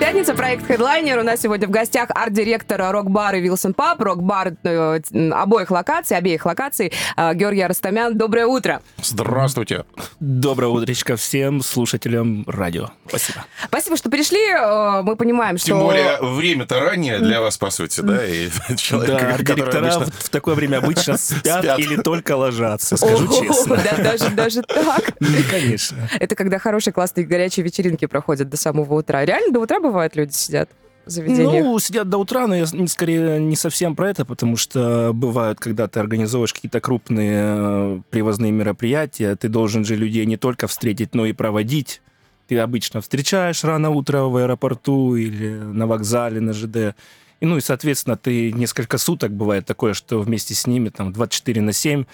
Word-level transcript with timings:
Пятница, 0.00 0.32
проект 0.32 0.68
Headliner. 0.68 1.20
У 1.20 1.22
нас 1.22 1.42
сегодня 1.42 1.68
в 1.68 1.70
гостях 1.70 2.08
арт-директор 2.14 2.90
рок-бара 2.90 3.36
Вилсон 3.36 3.74
Паб, 3.74 4.00
рок-бар 4.00 4.54
э, 4.64 5.00
обоих 5.30 5.70
локаций, 5.70 6.16
обеих 6.16 6.46
локаций, 6.46 6.90
э, 7.18 7.34
Георгий 7.34 7.60
Арастамян. 7.60 8.16
Доброе 8.16 8.46
утро. 8.46 8.80
Здравствуйте. 9.02 9.84
Доброе 10.18 10.68
утречко 10.68 11.16
всем 11.16 11.60
слушателям 11.60 12.44
радио. 12.46 12.88
Спасибо. 13.08 13.44
Спасибо, 13.66 13.96
что 13.98 14.08
пришли. 14.08 14.40
Э, 14.50 15.02
мы 15.02 15.16
понимаем, 15.16 15.58
что... 15.58 15.66
Тем 15.66 15.80
более 15.80 16.16
время-то 16.18 16.80
ранее 16.80 17.18
для 17.18 17.42
вас, 17.42 17.58
по 17.58 17.68
сути, 17.68 18.00
да? 18.00 18.24
И 18.24 18.48
человек, 18.76 19.20
да, 19.20 19.54
директора 19.54 19.92
обычно... 19.92 20.12
в 20.18 20.28
такое 20.30 20.54
время 20.54 20.78
обычно 20.78 21.18
спят, 21.18 21.62
спят. 21.62 21.78
или 21.78 21.96
только 21.96 22.36
ложатся, 22.36 22.96
скажу 22.96 23.28
О, 23.28 23.44
честно. 23.44 23.76
Да, 23.90 24.02
даже, 24.02 24.30
даже 24.30 24.62
так? 24.62 25.12
Ну, 25.20 25.28
конечно. 25.50 26.08
Это 26.18 26.34
когда 26.34 26.58
хорошие, 26.58 26.94
классные, 26.94 27.26
горячие 27.26 27.64
вечеринки 27.64 28.06
проходят 28.06 28.48
до 28.48 28.56
самого 28.56 28.94
утра. 28.94 29.26
Реально 29.26 29.52
до 29.52 29.60
утра 29.60 29.78
бывает 29.90 30.16
люди 30.16 30.32
сидят? 30.32 30.70
Ну, 31.06 31.78
сидят 31.78 32.08
до 32.08 32.18
утра, 32.18 32.46
но 32.46 32.54
я 32.54 32.66
скорее 32.86 33.40
не 33.40 33.56
совсем 33.56 33.96
про 33.96 34.10
это, 34.10 34.24
потому 34.24 34.56
что 34.56 35.10
бывают, 35.12 35.58
когда 35.58 35.88
ты 35.88 35.98
организовываешь 35.98 36.52
какие-то 36.52 36.80
крупные 36.80 37.42
э, 37.42 38.00
привозные 38.10 38.52
мероприятия, 38.52 39.34
ты 39.34 39.48
должен 39.48 39.84
же 39.84 39.96
людей 39.96 40.24
не 40.26 40.36
только 40.36 40.66
встретить, 40.66 41.14
но 41.14 41.26
и 41.26 41.32
проводить. 41.32 42.00
Ты 42.46 42.58
обычно 42.58 43.00
встречаешь 43.00 43.64
рано 43.64 43.90
утром 43.90 44.30
в 44.30 44.36
аэропорту 44.36 45.16
или 45.16 45.50
на 45.50 45.86
вокзале, 45.86 46.40
на 46.40 46.52
ЖД. 46.52 46.94
И, 47.40 47.46
ну 47.46 47.56
и, 47.56 47.60
соответственно, 47.60 48.16
ты 48.16 48.52
несколько 48.52 48.98
суток, 48.98 49.32
бывает 49.32 49.66
такое, 49.66 49.94
что 49.94 50.20
вместе 50.20 50.54
с 50.54 50.66
ними, 50.66 50.90
там, 50.90 51.12
24 51.12 51.60
на 51.60 51.72
7, 51.72 52.04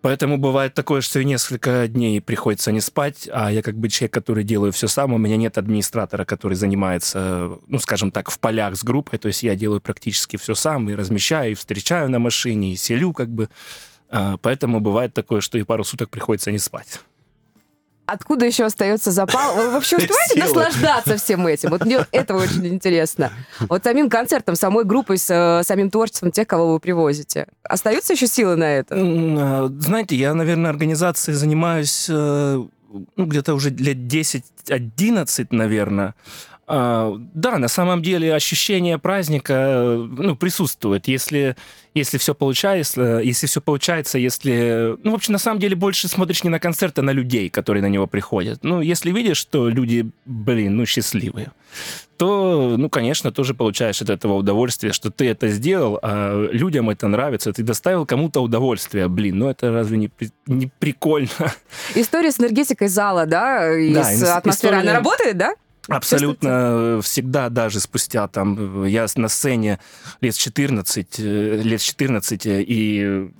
Поэтому 0.00 0.38
бывает 0.38 0.74
такое, 0.74 1.00
что 1.00 1.18
и 1.18 1.24
несколько 1.24 1.88
дней 1.88 2.20
приходится 2.20 2.70
не 2.70 2.80
спать, 2.80 3.28
а 3.32 3.50
я 3.50 3.62
как 3.62 3.76
бы 3.76 3.88
человек, 3.88 4.14
который 4.14 4.44
делаю 4.44 4.70
все 4.72 4.86
сам, 4.86 5.12
у 5.12 5.18
меня 5.18 5.36
нет 5.36 5.58
администратора, 5.58 6.24
который 6.24 6.54
занимается, 6.54 7.58
ну, 7.66 7.78
скажем 7.80 8.12
так, 8.12 8.30
в 8.30 8.38
полях 8.38 8.76
с 8.76 8.84
группой, 8.84 9.18
то 9.18 9.26
есть 9.26 9.42
я 9.42 9.56
делаю 9.56 9.80
практически 9.80 10.36
все 10.36 10.54
сам, 10.54 10.88
и 10.88 10.94
размещаю, 10.94 11.52
и 11.52 11.54
встречаю 11.54 12.08
на 12.10 12.20
машине, 12.20 12.72
и 12.72 12.76
селю 12.76 13.12
как 13.12 13.28
бы. 13.28 13.48
А, 14.08 14.36
поэтому 14.36 14.80
бывает 14.80 15.14
такое, 15.14 15.40
что 15.40 15.58
и 15.58 15.64
пару 15.64 15.82
суток 15.82 16.10
приходится 16.10 16.52
не 16.52 16.58
спать 16.58 17.00
откуда 18.08 18.46
еще 18.46 18.64
остается 18.64 19.10
запал? 19.10 19.54
Вы 19.54 19.70
вообще 19.70 19.96
успеваете 19.96 20.40
наслаждаться 20.40 21.16
всем 21.16 21.46
этим? 21.46 21.70
Вот 21.70 21.84
мне 21.84 22.00
это 22.10 22.34
очень 22.34 22.66
интересно. 22.66 23.30
Вот 23.60 23.84
самим 23.84 24.08
концертом, 24.08 24.56
самой 24.56 24.84
группой, 24.84 25.18
с 25.18 25.30
э, 25.30 25.62
самим 25.64 25.90
творчеством 25.90 26.32
тех, 26.32 26.48
кого 26.48 26.72
вы 26.72 26.80
привозите. 26.80 27.46
Остаются 27.62 28.14
еще 28.14 28.26
силы 28.26 28.56
на 28.56 28.64
это? 28.64 28.94
А, 28.96 29.68
знаете, 29.78 30.16
я, 30.16 30.34
наверное, 30.34 30.70
организацией 30.70 31.36
занимаюсь 31.36 32.06
э, 32.08 32.64
ну, 32.90 33.26
где-то 33.26 33.54
уже 33.54 33.70
лет 33.70 33.98
10-11, 33.98 35.48
наверное. 35.50 36.14
А, 36.70 37.16
да, 37.32 37.58
на 37.58 37.68
самом 37.68 38.02
деле 38.02 38.34
ощущение 38.34 38.98
праздника 38.98 39.96
ну, 39.96 40.36
присутствует. 40.36 41.08
Если, 41.08 41.56
если 41.94 42.18
все 42.18 42.34
получается, 42.34 43.20
если 43.24 43.46
все 43.46 43.62
получается, 43.62 44.18
если... 44.18 44.94
Ну, 45.02 45.12
в 45.12 45.14
общем, 45.14 45.32
на 45.32 45.38
самом 45.38 45.60
деле 45.60 45.76
больше 45.76 46.08
смотришь 46.08 46.44
не 46.44 46.50
на 46.50 46.60
концерт, 46.60 46.98
а 46.98 47.02
на 47.02 47.10
людей, 47.10 47.48
которые 47.48 47.82
на 47.82 47.88
него 47.88 48.06
приходят. 48.06 48.58
Ну, 48.62 48.82
если 48.82 49.10
видишь, 49.10 49.38
что 49.38 49.70
люди, 49.70 50.10
блин, 50.26 50.76
ну, 50.76 50.84
счастливые, 50.84 51.52
то, 52.18 52.74
ну, 52.76 52.90
конечно, 52.90 53.32
тоже 53.32 53.54
получаешь 53.54 54.02
от 54.02 54.10
этого 54.10 54.34
удовольствие, 54.34 54.92
что 54.92 55.10
ты 55.10 55.26
это 55.28 55.48
сделал, 55.48 55.98
а 56.02 56.48
людям 56.52 56.90
это 56.90 57.08
нравится, 57.08 57.50
ты 57.50 57.62
доставил 57.62 58.04
кому-то 58.04 58.40
удовольствие. 58.40 59.08
Блин, 59.08 59.38
ну 59.38 59.48
это 59.48 59.72
разве 59.72 59.96
не, 59.96 60.10
не 60.46 60.70
прикольно? 60.78 61.28
История 61.94 62.30
с 62.30 62.38
энергетикой 62.38 62.88
зала, 62.88 63.24
да, 63.24 63.74
и 63.74 63.94
да, 63.94 64.04
с 64.04 64.22
атмосферой, 64.22 64.50
история... 64.50 64.90
она 64.90 64.92
работает, 64.92 65.38
да? 65.38 65.54
Абсолютно 65.88 67.00
всегда, 67.02 67.48
даже 67.48 67.80
спустя 67.80 68.28
там, 68.28 68.84
я 68.84 69.06
на 69.16 69.28
сцене 69.28 69.78
лет 70.20 70.34
14, 70.34 71.18
э, 71.18 71.22
лет 71.62 71.80
14, 71.80 72.42
и 72.44 73.30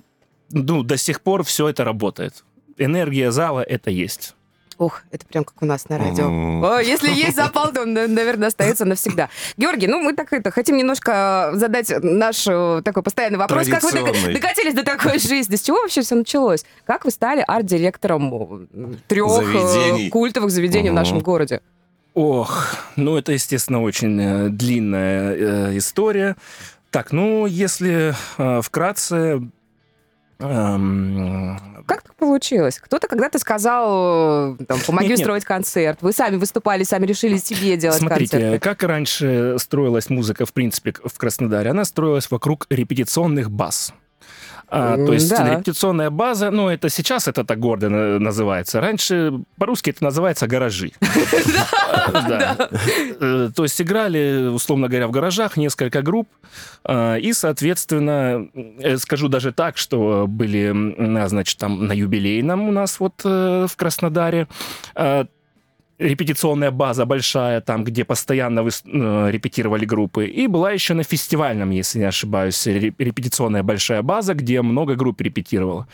ну, 0.51 0.83
до 0.83 0.97
сих 0.97 1.21
пор 1.21 1.43
все 1.43 1.67
это 1.67 1.83
работает. 1.83 2.43
Энергия 2.77 3.31
зала 3.31 3.61
это 3.61 3.91
есть. 3.91 4.35
Ух, 4.79 5.01
это 5.11 5.25
прям 5.25 5.43
как 5.43 5.61
у 5.61 5.65
нас 5.65 5.89
на 5.89 5.97
радио. 5.97 6.25
О, 6.25 6.79
если 6.79 7.11
есть 7.11 7.35
запал, 7.35 7.73
то 7.73 7.81
он, 7.81 7.93
наверное, 7.93 8.47
остается 8.47 8.85
навсегда. 8.85 9.29
Георгий, 9.57 9.87
ну 9.87 9.99
мы 9.99 10.13
так 10.13 10.31
это 10.31 10.51
хотим 10.51 10.77
немножко 10.77 11.51
задать 11.53 11.91
наш 12.01 12.47
э, 12.47 12.81
такой 12.85 13.03
постоянный 13.03 13.37
вопрос. 13.37 13.67
Как 13.67 13.83
вы 13.83 13.91
докатились 13.91 14.73
до 14.73 14.83
такой 14.83 15.19
жизни? 15.19 15.57
С 15.57 15.61
чего 15.61 15.81
вообще 15.81 16.01
все 16.01 16.15
началось? 16.15 16.63
Как 16.85 17.03
вы 17.03 17.11
стали 17.11 17.43
арт-директором 17.45 18.69
трех 19.07 19.29
заведений. 19.29 20.09
культовых 20.09 20.49
заведений 20.49 20.89
угу. 20.89 20.95
в 20.95 20.99
нашем 20.99 21.19
городе? 21.19 21.61
Ох, 22.21 22.75
ну 22.97 23.15
это, 23.15 23.31
естественно, 23.31 23.81
очень 23.81 24.19
э, 24.19 24.49
длинная 24.49 25.33
э, 25.35 25.77
история. 25.77 26.35
Так, 26.91 27.13
ну, 27.13 27.45
если 27.45 28.13
э, 28.37 28.61
вкратце... 28.61 29.49
Эм... 30.39 31.57
Как 31.87 32.01
так 32.01 32.15
получилось? 32.15 32.77
Кто-то 32.79 33.07
когда-то 33.07 33.39
сказал, 33.39 34.57
там, 34.57 34.79
помоги 34.85 35.07
нет, 35.07 35.19
устроить 35.19 35.43
нет. 35.43 35.47
концерт. 35.47 35.99
Вы 36.01 36.11
сами 36.11 36.35
выступали, 36.35 36.83
сами 36.83 37.05
решили 37.05 37.37
себе 37.37 37.77
делать 37.77 37.99
Смотрите, 37.99 38.31
концерты. 38.31 38.59
как 38.59 38.83
раньше 38.83 39.55
строилась 39.57 40.09
музыка, 40.09 40.45
в 40.45 40.51
принципе, 40.51 40.93
в 41.01 41.17
Краснодаре? 41.17 41.69
Она 41.69 41.85
строилась 41.85 42.29
вокруг 42.29 42.67
репетиционных 42.69 43.49
баз. 43.49 43.93
А, 44.71 44.95
то 44.97 45.13
есть 45.13 45.29
да. 45.29 45.55
репетиционная 45.55 46.09
база, 46.09 46.51
ну, 46.51 46.69
это 46.69 46.89
сейчас 46.89 47.27
это 47.27 47.43
так 47.43 47.59
гордо 47.59 47.89
называется. 47.89 48.79
Раньше 48.79 49.33
по-русски 49.57 49.89
это 49.89 50.03
называется 50.03 50.47
гаражи. 50.47 50.91
Э, 53.21 53.49
то 53.55 53.63
есть 53.63 53.81
играли, 53.81 54.47
условно 54.47 54.87
говоря, 54.87 55.07
в 55.07 55.11
гаражах 55.11 55.57
несколько 55.57 56.01
групп. 56.01 56.27
А, 56.83 57.15
и, 57.15 57.33
соответственно, 57.33 58.47
э, 58.79 58.97
скажу 58.97 59.27
даже 59.27 59.51
так, 59.51 59.77
что 59.77 60.25
были, 60.27 61.27
значит, 61.27 61.57
там 61.57 61.85
на 61.87 61.93
юбилейном 61.93 62.69
у 62.69 62.71
нас 62.71 62.99
вот 62.99 63.21
э, 63.23 63.67
в 63.69 63.75
Краснодаре 63.75 64.47
а, 64.95 65.25
репетиционная 65.99 66.71
база 66.71 67.05
большая, 67.05 67.61
там, 67.61 67.83
где 67.83 68.05
постоянно 68.05 68.63
вы, 68.63 68.69
э, 68.69 69.31
репетировали 69.31 69.85
группы. 69.85 70.25
И 70.25 70.47
была 70.47 70.71
еще 70.71 70.93
на 70.93 71.03
фестивальном, 71.03 71.71
если 71.71 71.99
не 71.99 72.05
ошибаюсь, 72.05 72.65
репетиционная 72.65 73.63
большая 73.63 74.01
база, 74.01 74.33
где 74.33 74.61
много 74.61 74.95
групп 74.95 75.21
репетировало. 75.21 75.87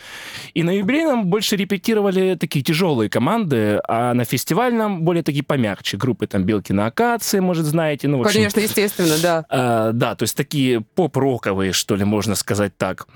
И 0.54 0.62
на 0.62 0.70
юбилейном 0.70 1.26
больше 1.26 1.56
репетировали 1.56 2.36
такие 2.36 2.64
тяжелые 2.64 3.10
команды, 3.10 3.80
а 3.88 4.14
на 4.14 4.24
фестивальном 4.24 5.02
более 5.02 5.22
такие 5.22 5.44
помягче. 5.44 5.96
Группы 5.96 6.26
там 6.26 6.44
«Белки 6.44 6.72
на 6.72 6.86
акации», 6.86 7.40
может, 7.40 7.66
знаете. 7.66 8.08
Ну, 8.08 8.20
общем, 8.20 8.34
Конечно, 8.34 8.60
естественно, 8.60 9.14
да. 9.22 9.44
Э, 9.50 9.90
да, 9.92 10.14
то 10.14 10.22
есть 10.22 10.36
такие 10.36 10.80
поп-роковые, 10.80 11.72
что 11.72 11.96
ли, 11.96 12.04
можно 12.04 12.36
сказать 12.36 12.76
так. 12.76 13.08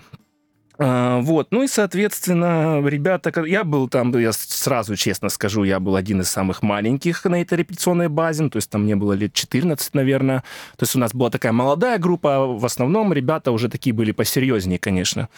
А, 0.82 1.20
вот, 1.20 1.48
ну 1.50 1.62
и, 1.62 1.66
соответственно, 1.66 2.82
ребята, 2.82 3.44
я 3.44 3.64
был 3.64 3.86
там, 3.86 4.16
я 4.18 4.32
сразу 4.32 4.96
честно 4.96 5.28
скажу, 5.28 5.62
я 5.64 5.78
был 5.78 5.94
один 5.94 6.22
из 6.22 6.30
самых 6.30 6.62
маленьких 6.62 7.22
на 7.26 7.42
этой 7.42 7.58
репетиционной 7.58 8.08
базе, 8.08 8.48
то 8.48 8.56
есть 8.56 8.70
там 8.70 8.84
мне 8.84 8.96
было 8.96 9.12
лет 9.12 9.34
14, 9.34 9.92
наверное. 9.92 10.38
То 10.78 10.84
есть 10.84 10.96
у 10.96 10.98
нас 10.98 11.12
была 11.12 11.28
такая 11.28 11.52
молодая 11.52 11.98
группа, 11.98 12.36
а 12.36 12.46
в 12.46 12.64
основном 12.64 13.12
ребята 13.12 13.52
уже 13.52 13.68
такие 13.68 13.92
были 13.92 14.12
посерьезнее, 14.12 14.78
конечно. 14.78 15.28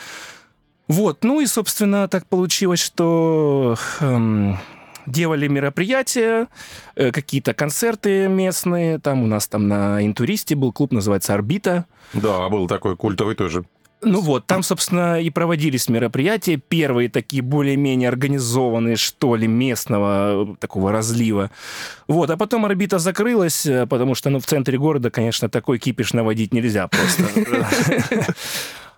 Вот, 0.86 1.24
ну 1.24 1.40
и, 1.40 1.46
собственно, 1.46 2.06
так 2.06 2.28
получилось, 2.28 2.80
что 2.80 3.74
эм, 3.98 4.58
делали 5.06 5.48
мероприятия, 5.48 6.46
э, 6.94 7.10
какие-то 7.10 7.52
концерты 7.52 8.28
местные. 8.28 9.00
Там 9.00 9.24
у 9.24 9.26
нас 9.26 9.48
там 9.48 9.66
на 9.66 10.06
Интуристе 10.06 10.54
был 10.54 10.70
клуб, 10.70 10.92
называется 10.92 11.34
«Орбита». 11.34 11.86
Да, 12.12 12.48
был 12.48 12.68
такой 12.68 12.96
культовый 12.96 13.34
тоже. 13.34 13.64
Ну 14.04 14.20
вот, 14.20 14.46
там, 14.46 14.62
собственно, 14.62 15.20
и 15.20 15.30
проводились 15.30 15.88
мероприятия, 15.88 16.56
первые 16.56 17.08
такие 17.08 17.42
более-менее 17.42 18.08
организованные, 18.08 18.96
что 18.96 19.36
ли, 19.36 19.46
местного 19.46 20.44
э, 20.44 20.54
такого 20.58 20.90
разлива. 20.90 21.50
Вот, 22.08 22.28
а 22.30 22.36
потом 22.36 22.64
орбита 22.64 22.98
закрылась, 22.98 23.64
э, 23.64 23.86
потому 23.86 24.14
что, 24.16 24.30
ну, 24.30 24.40
в 24.40 24.46
центре 24.46 24.76
города, 24.76 25.10
конечно, 25.10 25.48
такой 25.48 25.78
кипиш 25.78 26.12
наводить 26.14 26.52
нельзя 26.52 26.88
просто. 26.88 27.24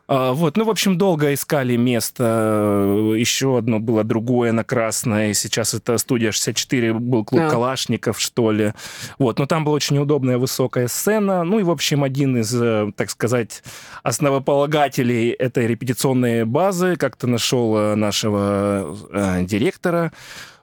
А, 0.06 0.32
вот, 0.32 0.56
ну, 0.56 0.64
в 0.64 0.70
общем, 0.70 0.98
долго 0.98 1.32
искали 1.32 1.76
место. 1.76 3.14
Еще 3.16 3.56
одно 3.58 3.80
было 3.80 4.04
другое 4.04 4.52
на 4.52 4.64
Красной. 4.64 5.34
Сейчас 5.34 5.72
это 5.72 5.96
студия 5.98 6.32
64, 6.32 6.92
был 6.94 7.24
клуб 7.24 7.42
а. 7.44 7.50
Калашников, 7.50 8.20
что 8.20 8.50
ли. 8.50 8.72
Вот, 9.18 9.38
но 9.38 9.46
там 9.46 9.64
была 9.64 9.76
очень 9.76 9.98
удобная 9.98 10.36
высокая 10.36 10.88
сцена. 10.88 11.42
Ну 11.44 11.58
и, 11.58 11.62
в 11.62 11.70
общем, 11.70 12.04
один 12.04 12.36
из, 12.36 12.54
э, 12.54 12.92
так 12.96 13.10
сказать, 13.10 13.62
основополагателей 14.02 15.30
этой 15.30 15.66
репетиционной 15.66 16.44
базы 16.44 16.96
как-то 16.96 17.26
нашел 17.26 17.76
э, 17.76 17.94
нашего 17.94 18.96
э, 19.10 19.44
директора. 19.44 20.12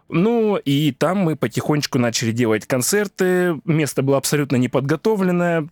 Ну, 0.07 0.57
и 0.57 0.91
там 0.91 1.19
мы 1.19 1.35
потихонечку 1.35 1.97
начали 1.97 2.31
делать 2.31 2.67
концерты. 2.67 3.59
Место 3.65 4.03
было 4.03 4.17
абсолютно 4.17 4.57
неподготовленное 4.57 5.61
Э, 5.61 5.65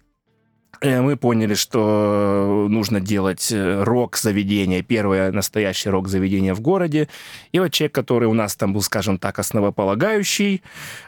мы 0.82 1.18
поняли, 1.18 1.56
что 1.56 2.68
нужно 2.70 3.00
делать 3.02 3.52
э, 3.52 3.84
рок-заведение, 3.84 4.82
первое 4.82 5.32
настоящее 5.32 5.92
рок-заведение 5.92 6.54
в 6.54 6.62
городе. 6.62 7.10
И 7.52 7.60
вот 7.60 7.74
человек, 7.74 7.94
который 7.94 8.28
у 8.28 8.34
нас 8.34 8.56
там 8.56 8.74
был, 8.74 8.82
скажем 8.82 9.18
так, 9.18 9.40
основополагающий, 9.40 10.62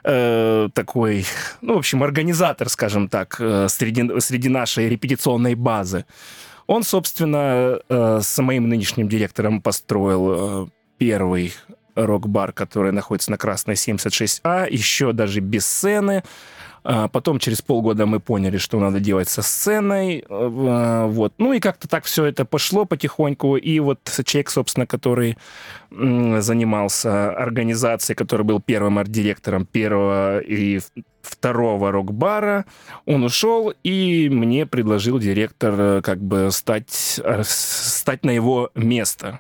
э, 0.04 0.70
такой, 0.74 1.26
ну, 1.62 1.76
в 1.76 1.78
общем, 1.78 2.04
организатор, 2.04 2.68
скажем 2.70 3.08
так, 3.08 3.38
э, 3.40 3.68
среди, 3.70 4.20
среди 4.20 4.50
нашей 4.50 4.90
репетиционной 4.90 5.56
базы, 5.56 6.06
он, 6.68 6.84
собственно, 6.84 7.80
э, 7.88 8.20
с 8.22 8.42
моим 8.42 8.70
нынешним 8.70 9.08
директором 9.08 9.62
построил 9.62 10.66
э, 10.66 10.68
первый 10.98 11.54
рок-бар, 11.96 12.54
который 12.54 12.92
находится 12.92 13.32
на 13.32 13.38
Красной 13.38 13.76
76А, 13.76 14.70
еще 14.70 15.14
даже 15.14 15.40
без 15.40 15.66
сцены. 15.66 16.24
А 16.84 17.08
потом 17.08 17.40
через 17.40 17.62
полгода 17.62 18.06
мы 18.06 18.20
поняли, 18.20 18.58
что 18.58 18.80
надо 18.80 19.00
делать 19.00 19.30
со 19.30 19.42
сценой. 19.42 20.24
Э, 20.28 21.06
вот. 21.08 21.34
Ну 21.38 21.54
и 21.54 21.60
как-то 21.60 21.88
так 21.88 22.06
все 22.06 22.26
это 22.26 22.46
пошло 22.46 22.86
потихоньку. 22.86 23.56
И 23.58 23.80
вот 23.80 24.00
человек, 24.26 24.50
собственно, 24.50 24.88
который 24.88 25.38
занимался 25.92 27.32
организацией, 27.32 28.16
который 28.16 28.44
был 28.44 28.62
первым 28.62 28.98
арт-директором 28.98 29.66
первого 29.66 30.40
и 30.40 30.80
второго 31.22 31.92
рок-бара, 31.92 32.66
он 33.06 33.24
ушел, 33.24 33.74
и 33.84 34.30
мне 34.30 34.66
предложил 34.66 35.20
директор 35.20 35.74
э, 35.78 36.02
как 36.02 36.20
бы 36.20 36.50
стать, 36.52 37.20
э, 37.24 37.44
стать 37.46 38.26
на 38.26 38.32
его 38.32 38.72
место. 38.74 39.40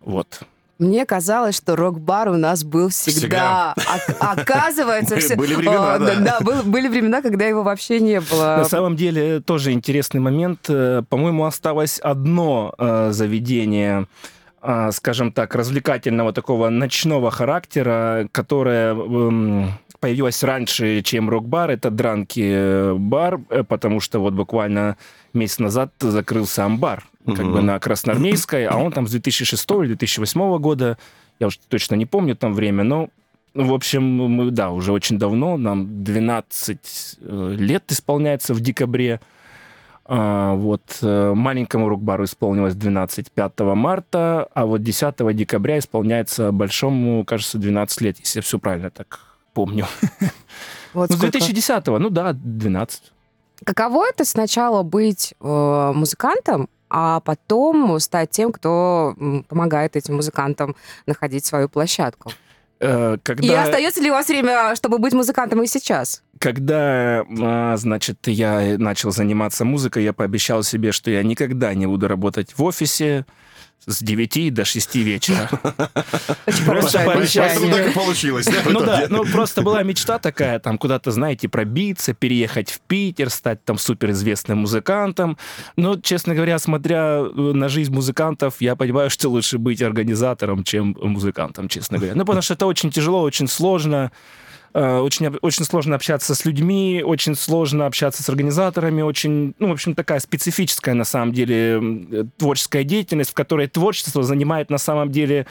Вот. 0.00 0.42
Мне 0.80 1.04
казалось, 1.04 1.56
что 1.56 1.76
рок-бар 1.76 2.30
у 2.30 2.36
нас 2.36 2.64
был 2.64 2.88
всегда. 2.88 3.74
всегда. 3.76 4.16
А, 4.18 4.32
оказывается, 4.32 5.16
все... 5.18 5.36
Были 5.36 5.54
времена, 5.54 5.98
да. 5.98 6.14
Да, 6.20 6.40
был, 6.40 6.62
были 6.62 6.88
времена, 6.88 7.20
когда 7.20 7.44
его 7.44 7.62
вообще 7.62 8.00
не 8.00 8.18
было. 8.18 8.56
На 8.56 8.64
самом 8.64 8.96
деле, 8.96 9.40
тоже 9.40 9.72
интересный 9.72 10.20
момент. 10.20 10.60
Э, 10.70 11.02
по-моему, 11.06 11.44
осталось 11.44 11.98
одно 11.98 12.72
э, 12.78 13.10
заведение 13.12 14.06
э, 14.62 14.90
скажем 14.92 15.32
так, 15.32 15.54
развлекательного 15.54 16.32
такого 16.32 16.70
ночного 16.70 17.30
характера, 17.30 18.26
которое 18.32 18.94
эм, 18.94 19.72
появилось 20.00 20.42
раньше, 20.42 21.02
чем 21.02 21.28
рок-бар. 21.28 21.72
Это 21.72 21.90
дранки-бар, 21.90 23.38
потому 23.68 24.00
что 24.00 24.20
вот 24.20 24.32
буквально 24.32 24.96
месяц 25.34 25.58
назад 25.58 25.92
закрылся 26.00 26.64
амбар 26.64 27.04
угу. 27.24 27.36
как 27.36 27.46
бы 27.46 27.62
на 27.62 27.78
Красноармейской, 27.78 28.66
а 28.66 28.76
он 28.76 28.92
там 28.92 29.06
с 29.06 29.10
2006 29.10 29.70
или 29.70 29.86
2008 29.88 30.58
года, 30.58 30.98
я 31.38 31.46
уж 31.46 31.58
точно 31.68 31.94
не 31.94 32.06
помню 32.06 32.36
там 32.36 32.54
время, 32.54 32.84
но 32.84 33.10
в 33.54 33.72
общем, 33.72 34.04
мы, 34.04 34.50
да, 34.52 34.70
уже 34.70 34.92
очень 34.92 35.18
давно, 35.18 35.56
нам 35.56 36.04
12 36.04 37.18
э, 37.20 37.54
лет 37.58 37.90
исполняется 37.90 38.54
в 38.54 38.60
декабре. 38.60 39.20
А, 40.04 40.54
вот 40.54 40.98
э, 41.02 41.32
маленькому 41.34 41.88
рок-бару 41.88 42.24
исполнилось 42.24 42.74
12 42.74 43.30
5 43.32 43.60
марта, 43.60 44.48
а 44.54 44.66
вот 44.66 44.82
10 44.82 45.36
декабря 45.36 45.78
исполняется 45.78 46.52
большому, 46.52 47.24
кажется, 47.24 47.58
12 47.58 48.00
лет, 48.00 48.18
если 48.18 48.38
я 48.38 48.42
все 48.42 48.58
правильно 48.58 48.90
так 48.90 49.20
помню. 49.52 49.86
Вот 50.92 51.08
ну, 51.08 51.16
с 51.16 51.20
2010 51.20 51.86
ну 51.86 52.10
да, 52.10 52.32
12. 52.32 53.12
Каково 53.64 54.08
это 54.08 54.24
сначала 54.24 54.82
быть 54.82 55.34
э, 55.40 55.92
музыкантом, 55.94 56.68
а 56.90 57.20
потом 57.20 57.98
стать 58.00 58.30
тем, 58.30 58.52
кто 58.52 59.14
помогает 59.48 59.96
этим 59.96 60.16
музыкантам 60.16 60.76
находить 61.06 61.46
свою 61.46 61.68
площадку. 61.68 62.32
Э, 62.80 63.18
когда... 63.22 63.46
И 63.46 63.54
остается 63.54 64.02
ли 64.02 64.10
у 64.10 64.14
вас 64.14 64.28
время, 64.28 64.74
чтобы 64.74 64.98
быть 64.98 65.12
музыкантом 65.12 65.62
и 65.62 65.66
сейчас? 65.66 66.22
Когда, 66.38 67.24
а, 67.40 67.76
значит, 67.76 68.26
я 68.26 68.76
начал 68.78 69.12
заниматься 69.12 69.66
музыкой, 69.66 70.02
я 70.02 70.14
пообещал 70.14 70.62
себе, 70.62 70.90
что 70.90 71.10
я 71.10 71.22
никогда 71.22 71.74
не 71.74 71.86
буду 71.86 72.08
работать 72.08 72.56
в 72.56 72.62
офисе, 72.64 73.26
с 73.86 74.02
9 74.02 74.52
до 74.52 74.64
6 74.64 74.94
вечера. 74.96 75.48
Хорошее 76.66 77.04
обещание. 77.04 77.72
так 77.72 77.88
и 77.88 77.92
получилось. 77.92 78.48
Ну 78.68 78.80
да, 78.80 79.06
ну 79.08 79.24
просто 79.24 79.62
была 79.62 79.82
мечта 79.82 80.18
такая, 80.18 80.58
там 80.58 80.78
куда-то, 80.78 81.10
знаете, 81.10 81.48
пробиться, 81.48 82.14
переехать 82.14 82.70
в 82.70 82.80
Питер, 82.80 83.30
стать 83.30 83.64
там 83.64 83.78
суперизвестным 83.78 84.58
музыкантом. 84.58 85.38
Но, 85.76 85.96
честно 85.96 86.34
говоря, 86.34 86.58
смотря 86.58 87.20
э, 87.20 87.52
на 87.54 87.68
жизнь 87.68 87.92
музыкантов, 87.92 88.56
я 88.60 88.76
понимаю, 88.76 89.10
что 89.10 89.28
лучше 89.28 89.58
быть 89.58 89.82
организатором, 89.82 90.64
чем 90.64 90.96
музыкантом, 91.00 91.68
честно 91.68 91.98
говоря. 91.98 92.14
Ну, 92.14 92.24
потому 92.24 92.42
что 92.42 92.54
это 92.54 92.66
очень 92.66 92.90
тяжело, 92.90 93.22
очень 93.22 93.48
сложно. 93.48 94.12
Э, 94.72 94.98
очень, 94.98 95.26
очень 95.42 95.64
сложно 95.64 95.96
общаться 95.96 96.34
с 96.34 96.44
людьми, 96.44 97.02
очень 97.04 97.34
сложно 97.34 97.86
общаться 97.86 98.22
с 98.22 98.28
организаторами, 98.28 99.02
очень, 99.02 99.54
ну, 99.58 99.68
в 99.68 99.72
общем, 99.72 99.94
такая 99.94 100.20
специфическая, 100.20 100.94
на 100.94 101.04
самом 101.04 101.32
деле, 101.32 102.28
творческая 102.36 102.84
деятельность, 102.84 103.30
в 103.30 103.34
которой 103.34 103.66
творчество 103.66 104.22
занимает, 104.22 104.70
на 104.70 104.78
самом 104.78 105.10
деле... 105.10 105.46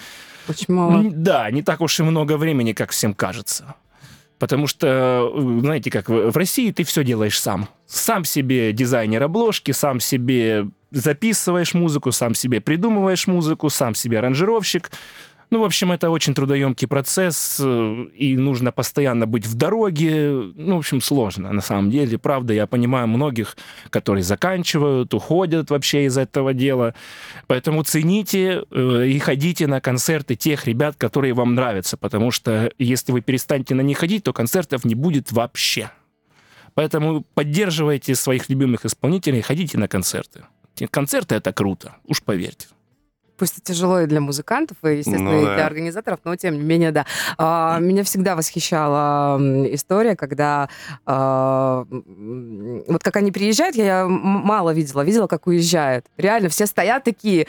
Очень 0.47 0.73
мало. 0.73 1.03
Да, 1.11 1.51
не 1.51 1.61
так 1.61 1.81
уж 1.81 1.99
и 1.99 2.03
много 2.03 2.37
времени, 2.37 2.71
как 2.73 2.91
всем 2.91 3.13
кажется. 3.13 3.75
Потому 4.39 4.67
что, 4.67 5.31
э, 5.35 5.59
знаете, 5.61 5.91
как 5.91 6.07
в 6.07 6.35
России 6.37 6.71
ты 6.71 6.85
все 6.85 7.03
делаешь 7.03 7.39
сам. 7.39 7.67
Сам 7.87 8.23
себе 8.23 8.71
дизайнер 8.71 9.23
обложки, 9.23 9.71
сам 9.71 9.99
себе 9.99 10.69
записываешь 10.91 11.73
музыку, 11.73 12.13
сам 12.13 12.33
себе 12.33 12.61
придумываешь 12.61 13.27
музыку, 13.27 13.69
сам 13.69 13.95
себе 13.95 14.19
аранжировщик, 14.19 14.91
ну, 15.51 15.61
в 15.61 15.63
общем, 15.63 15.91
это 15.91 16.11
очень 16.11 16.35
трудоемкий 16.35 16.87
процесс, 16.87 17.59
э, 17.59 18.05
и 18.15 18.37
нужно 18.37 18.71
постоянно 18.71 19.25
быть 19.25 19.47
в 19.47 19.55
дороге. 19.55 20.29
Ну, 20.55 20.75
в 20.75 20.79
общем, 20.79 21.01
сложно 21.01 21.51
на 21.51 21.61
самом 21.61 21.89
деле. 21.89 22.19
Правда, 22.19 22.53
я 22.53 22.67
понимаю 22.67 23.07
многих, 23.07 23.57
которые 23.89 24.23
заканчивают, 24.23 25.11
уходят 25.13 25.71
вообще 25.71 26.05
из 26.05 26.19
этого 26.19 26.53
дела. 26.53 26.93
Поэтому 27.47 27.83
цените 27.83 28.63
э, 28.69 29.07
и 29.07 29.17
ходите 29.17 29.65
на 29.65 29.81
концерты 29.81 30.35
тех 30.35 30.67
ребят, 30.67 30.95
которые 30.97 31.33
вам 31.33 31.55
нравятся, 31.55 31.97
потому 31.97 32.29
что 32.29 32.71
если 32.77 33.11
вы 33.11 33.21
перестанете 33.21 33.73
на 33.73 33.81
них 33.81 33.97
ходить, 33.97 34.25
то 34.25 34.33
концертов 34.33 34.85
не 34.85 34.93
будет 34.93 35.31
вообще. 35.31 35.89
Поэтому 36.75 37.25
поддерживайте 37.33 38.13
своих 38.13 38.49
любимых 38.49 38.85
исполнителей, 38.85 39.41
ходите 39.41 39.79
на 39.79 39.87
концерты. 39.87 40.43
Концерты— 40.91 41.35
это 41.35 41.51
круто, 41.51 41.95
уж 42.05 42.21
поверьте 42.21 42.67
пусть 43.39 43.57
и 43.57 43.61
тяжело 43.61 44.01
и 44.01 44.05
для 44.05 44.19
музыкантов, 44.19 44.77
и, 44.83 44.97
естественно, 44.97 45.31
ну, 45.31 45.41
и 45.41 45.45
да. 45.45 45.55
для 45.55 45.65
организаторов, 45.65 46.19
но 46.25 46.35
тем 46.35 46.55
не 46.55 46.63
менее, 46.63 46.91
да. 46.91 47.05
А, 47.37 47.79
меня 47.79 48.03
всегда 48.03 48.35
восхищала 48.35 49.39
история, 49.73 50.15
когда 50.15 50.69
а, 51.05 51.85
вот 51.89 53.03
как 53.03 53.15
они 53.15 53.31
приезжают, 53.31 53.75
я 53.75 54.05
мало 54.07 54.71
видела, 54.71 55.01
видела, 55.01 55.27
как 55.27 55.47
уезжают. 55.47 56.05
Реально, 56.17 56.49
все 56.49 56.65
стоят 56.65 57.03
такие, 57.03 57.47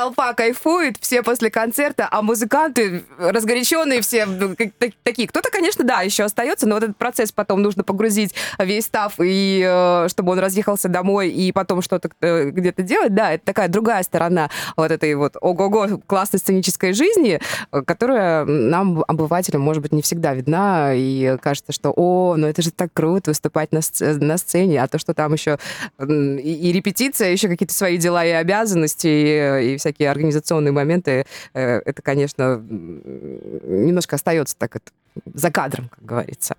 толпа 0.00 0.32
кайфует, 0.32 0.96
все 0.98 1.22
после 1.22 1.50
концерта, 1.50 2.08
а 2.10 2.22
музыканты 2.22 3.04
разгоряченные 3.18 4.00
все 4.00 4.24
ну, 4.24 4.56
такие. 5.02 5.28
Кто-то, 5.28 5.50
конечно, 5.50 5.84
да, 5.84 6.00
еще 6.00 6.24
остается, 6.24 6.66
но 6.66 6.76
вот 6.76 6.84
этот 6.84 6.96
процесс 6.96 7.32
потом 7.32 7.60
нужно 7.60 7.84
погрузить 7.84 8.34
весь 8.58 8.86
став, 8.86 9.12
и 9.22 9.62
э, 9.62 10.08
чтобы 10.08 10.32
он 10.32 10.38
разъехался 10.38 10.88
домой 10.88 11.28
и 11.28 11.52
потом 11.52 11.82
что-то 11.82 12.08
э, 12.22 12.48
где-то 12.48 12.82
делать, 12.82 13.14
да, 13.14 13.32
это 13.32 13.44
такая 13.44 13.68
другая 13.68 14.02
сторона 14.02 14.48
вот 14.74 14.90
этой 14.90 15.14
вот 15.14 15.36
ого-го 15.38 16.00
классной 16.06 16.38
сценической 16.38 16.94
жизни, 16.94 17.38
которая 17.70 18.46
нам, 18.46 19.04
обывателям, 19.06 19.60
может 19.60 19.82
быть, 19.82 19.92
не 19.92 20.00
всегда 20.00 20.32
видна, 20.32 20.94
и 20.94 21.36
кажется, 21.42 21.72
что, 21.72 21.92
о, 21.94 22.36
ну 22.38 22.46
это 22.46 22.62
же 22.62 22.70
так 22.70 22.90
круто 22.94 23.32
выступать 23.32 23.72
на, 23.72 23.80
на 24.00 24.38
сцене, 24.38 24.82
а 24.82 24.88
то, 24.88 24.98
что 24.98 25.12
там 25.12 25.34
еще 25.34 25.58
и, 25.98 26.70
и 26.70 26.72
репетиция, 26.72 27.32
еще 27.32 27.48
какие-то 27.48 27.74
свои 27.74 27.98
дела 27.98 28.24
и 28.24 28.30
обязанности, 28.30 29.06
и, 29.06 29.74
и 29.74 29.76
всякие 29.76 29.89
организационные 29.98 30.72
моменты, 30.72 31.24
э, 31.54 31.80
это, 31.84 32.02
конечно, 32.02 32.62
немножко 32.62 34.16
остается 34.16 34.56
так 34.56 34.76
это, 34.76 34.90
за 35.34 35.50
кадром, 35.50 35.88
как 35.88 36.04
говорится. 36.04 36.56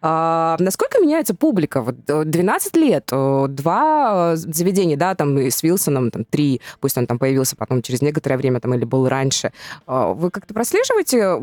А, 0.00 0.56
насколько 0.58 1.00
меняется 1.00 1.34
публика? 1.34 1.82
Вот 1.82 1.96
12 2.06 2.76
э, 2.76 2.78
лет, 2.78 3.06
два 3.06 4.36
заведения, 4.36 4.96
да, 4.96 5.14
там 5.14 5.38
с 5.38 5.62
Вилсоном, 5.62 6.10
там 6.10 6.24
три, 6.24 6.60
пусть 6.80 6.96
он 6.96 7.06
там 7.06 7.18
появился 7.18 7.56
потом 7.56 7.82
через 7.82 8.02
некоторое 8.02 8.36
время 8.36 8.60
там 8.60 8.74
или 8.74 8.84
был 8.84 9.08
раньше. 9.08 9.52
А, 9.86 10.12
вы 10.12 10.30
как-то 10.30 10.54
прослеживаете 10.54 11.36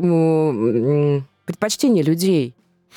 предпочтения 1.46 2.02
людей? 2.02 2.54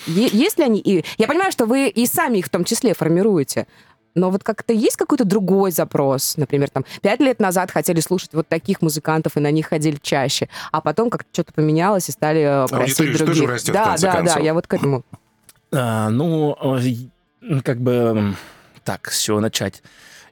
Есть 0.08 0.58
ли 0.58 0.66
они... 0.66 0.80
И 0.80 1.04
я 1.18 1.28
понимаю, 1.28 1.52
что 1.52 1.66
вы 1.66 1.90
и 1.90 2.06
сами 2.06 2.40
их 2.40 2.46
в 2.46 2.50
том 2.50 2.64
числе 2.64 2.94
формируете, 2.94 3.68
но 4.16 4.30
вот 4.30 4.44
как-то 4.44 4.74
есть 4.74 4.98
какой-то 4.98 5.26
другой 5.26 5.72
запрос? 5.72 6.38
Например, 6.38 6.70
там, 6.70 6.86
пять 7.02 7.20
лет 7.20 7.40
назад 7.40 7.72
хотели 7.72 8.00
слушать 8.00 8.34
вот 8.34 8.48
таких 8.48 8.82
музыкантов, 8.82 9.38
и 9.38 9.40
на 9.40 9.52
них 9.52 9.68
ходили 9.68 9.98
чаще, 10.02 10.50
а 10.72 10.82
потом 10.82 11.10
как-то 11.10 11.30
что-то 11.32 11.54
поменялось, 11.54 12.10
и 12.10 12.12
стали 12.12 12.66
э, 12.66 12.68
просить 12.68 13.00
Аудитория 13.00 13.18
других. 13.26 13.44
тоже 13.44 13.54
растет, 13.54 13.74
да, 13.74 13.96
да, 13.98 14.12
концов. 14.14 14.36
да, 14.36 14.42
я 14.42 14.54
вот 14.54 14.68
к 14.68 14.74
этому. 14.74 15.04
А, 15.74 16.10
ну, 16.10 16.54
как 17.64 17.80
бы... 17.80 18.36
Так, 18.84 19.10
с 19.10 19.22
чего 19.22 19.40
начать? 19.40 19.82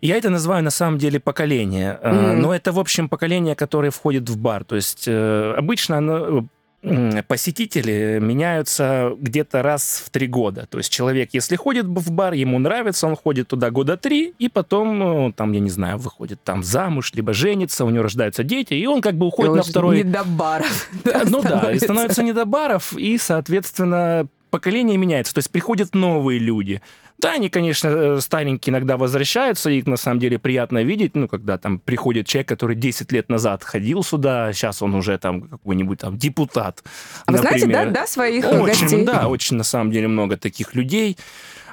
Я 0.01 0.17
это 0.17 0.29
называю 0.29 0.63
на 0.63 0.69
самом 0.69 0.97
деле 0.97 1.19
поколение. 1.21 1.97
Mm-hmm. 2.03 2.33
Но 2.35 2.53
это, 2.53 2.73
в 2.73 2.79
общем, 2.79 3.07
поколение, 3.07 3.55
которое 3.55 3.89
входит 3.91 4.29
в 4.29 4.37
бар. 4.37 4.65
То 4.65 4.75
есть 4.75 5.05
э, 5.07 5.53
обычно 5.57 5.97
оно 5.97 6.45
посетители 6.81 8.19
меняются 8.21 9.11
где-то 9.19 9.61
раз 9.61 10.01
в 10.05 10.09
три 10.09 10.27
года. 10.27 10.65
То 10.69 10.77
есть 10.77 10.91
человек, 10.91 11.29
если 11.33 11.55
ходит 11.55 11.85
в 11.85 12.11
бар, 12.11 12.33
ему 12.33 12.57
нравится, 12.59 13.07
он 13.07 13.15
ходит 13.15 13.49
туда 13.49 13.69
года 13.69 13.97
три, 13.97 14.33
и 14.39 14.47
потом, 14.47 15.27
э, 15.27 15.33
там, 15.33 15.51
я 15.51 15.59
не 15.59 15.69
знаю, 15.69 15.97
выходит 15.97 16.41
там 16.43 16.63
замуж, 16.63 17.11
либо 17.13 17.33
женится, 17.33 17.83
у 17.85 17.89
него 17.89 18.03
рождаются 18.03 18.43
дети, 18.43 18.73
и 18.75 18.85
он 18.85 19.01
как 19.01 19.15
бы 19.15 19.25
уходит 19.25 19.53
и 19.53 19.57
на 19.57 19.63
второй... 19.63 19.97
Не 19.97 20.03
до 20.03 20.23
баров. 20.23 20.89
Ну 21.29 21.41
да, 21.41 21.71
и 21.71 21.79
становится 21.79 22.23
не 22.23 22.33
до 22.33 22.45
баров, 22.45 22.93
и, 22.93 23.17
соответственно, 23.17 24.27
поколение 24.49 24.97
меняется. 24.97 25.33
То 25.33 25.39
есть 25.39 25.51
приходят 25.51 25.95
новые 25.95 26.39
люди. 26.39 26.81
Да, 27.19 27.33
они, 27.33 27.49
конечно, 27.49 27.87
э, 27.87 28.19
старенькие 28.21 28.71
иногда 28.71 28.95
возвращаются, 28.95 29.69
их 29.69 29.85
на 29.87 29.97
самом 29.97 30.19
деле 30.19 30.39
приятно 30.39 30.83
видеть, 30.83 31.15
ну, 31.15 31.27
когда 31.27 31.57
там 31.57 31.79
приходит 31.79 32.27
человек, 32.27 32.47
который 32.47 32.77
10 32.77 33.11
лет 33.11 33.29
назад 33.29 33.63
ходил 33.63 34.03
сюда, 34.03 34.53
сейчас 34.53 34.81
он 34.81 34.95
уже 34.95 35.17
там 35.17 35.41
какой-нибудь 35.41 35.99
там 35.99 36.17
депутат. 36.17 36.81
А 37.25 37.31
например. 37.31 37.53
вы 37.53 37.59
знаете, 37.59 37.91
да, 37.91 38.01
да, 38.01 38.07
своих 38.07 38.45
очень, 38.47 38.65
гостей? 38.65 39.05
Да, 39.05 39.27
очень 39.27 39.57
на 39.57 39.65
самом 39.65 39.91
деле 39.91 40.07
много 40.07 40.37
таких 40.37 40.75
людей. 40.75 41.17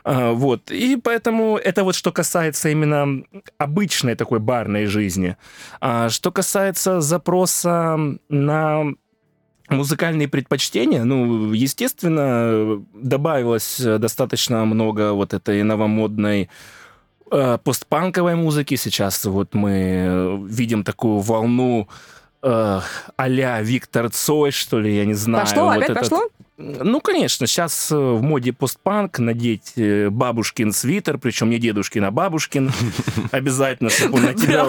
А, 0.07 0.33
вот. 0.33 0.71
И 0.71 0.97
поэтому 0.97 1.57
это 1.57 1.83
вот 1.83 1.95
что 1.97 2.13
касается 2.13 2.69
именно 2.69 3.25
обычной 3.59 4.15
такой 4.15 4.39
барной 4.39 4.87
жизни. 4.87 5.37
А 5.81 6.09
что 6.09 6.31
касается 6.31 7.01
запроса 7.01 7.99
на 8.29 8.85
музыкальные 9.69 10.29
предпочтения, 10.29 11.05
ну, 11.05 11.53
естественно, 11.53 12.85
добавилось 12.95 13.81
достаточно 13.81 14.65
много 14.65 15.13
вот 15.13 15.35
этой 15.35 15.63
новомодной 15.63 16.49
э, 17.31 17.59
постпанковой 17.63 18.35
музыки. 18.37 18.77
Сейчас 18.77 19.25
вот 19.25 19.55
мы 19.55 20.45
видим 20.49 20.85
такую 20.85 21.19
волну 21.21 21.89
э, 22.43 22.81
а-ля 23.17 23.63
Виктор 23.63 24.11
Цой, 24.11 24.51
что 24.51 24.81
ли, 24.81 24.97
я 24.97 25.05
не 25.05 25.15
знаю. 25.15 25.47
Пошло? 25.47 25.65
Вот 25.65 25.77
Опять 25.77 25.91
этот... 25.91 26.03
пошло? 26.03 26.29
Ну, 26.59 27.03
конечно, 27.03 27.47
сейчас 27.47 27.93
э, 27.93 27.97
в 27.97 28.23
моде 28.23 28.55
постпанк 28.55 29.19
надеть 29.19 29.75
э, 29.77 30.09
бабушкин 30.09 30.73
свитер, 30.73 31.19
причем 31.19 31.51
не 31.51 31.59
дедушкин, 31.59 32.05
а 32.05 32.11
бабушкин. 32.11 32.73
Обязательно, 33.31 33.91
чтобы 33.91 34.17
он 34.17 34.25
на 34.25 34.35
тебя... 34.35 34.65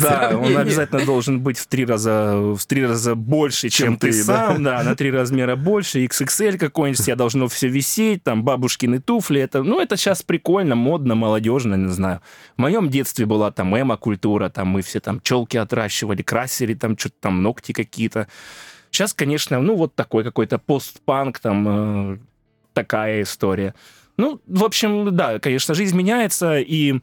Да, 0.00 0.36
он 0.36 0.54
обязательно 0.54 1.02
должен 1.06 1.40
быть 1.40 1.58
в 1.58 1.66
три 1.66 1.86
раза 1.86 2.36
в 2.36 2.66
три 2.66 2.84
раза 2.84 3.14
больше, 3.14 3.70
чем 3.70 3.96
ты 3.96 4.12
сам. 4.12 4.62
Да, 4.62 4.82
на 4.82 4.94
три 4.94 5.10
размера 5.10 5.56
больше. 5.56 6.04
XXL 6.04 6.58
какой-нибудь, 6.58 7.02
тебя 7.02 7.16
должно 7.16 7.48
все 7.48 7.68
висеть, 7.68 8.22
там 8.22 8.44
бабушкины 8.44 9.00
туфли. 9.00 9.40
Это, 9.40 9.62
ну, 9.62 9.80
это 9.80 9.96
сейчас 9.96 10.22
прикольно, 10.22 10.74
модно, 10.74 11.14
молодежно, 11.14 11.76
не 11.76 11.90
знаю. 11.90 12.20
В 12.58 12.60
моем 12.60 12.90
детстве 12.90 13.24
была 13.24 13.50
там 13.50 13.74
эмо-культура, 13.74 14.50
там 14.50 14.68
мы 14.68 14.82
все 14.82 15.00
там 15.00 15.22
челки 15.22 15.56
отращивали, 15.56 16.20
красили 16.20 16.74
там 16.74 16.98
что-то 16.98 17.14
там 17.20 17.42
ногти 17.42 17.72
какие-то. 17.72 18.28
Сейчас, 18.96 19.12
конечно, 19.12 19.60
ну 19.60 19.76
вот 19.76 19.94
такой 19.94 20.24
какой-то 20.24 20.56
постпанк, 20.56 21.38
там 21.38 22.14
э, 22.14 22.18
такая 22.72 23.24
история. 23.24 23.74
Ну, 24.16 24.40
в 24.46 24.64
общем, 24.64 25.14
да, 25.14 25.38
конечно, 25.38 25.74
жизнь 25.74 25.94
меняется, 25.94 26.58
и 26.60 27.00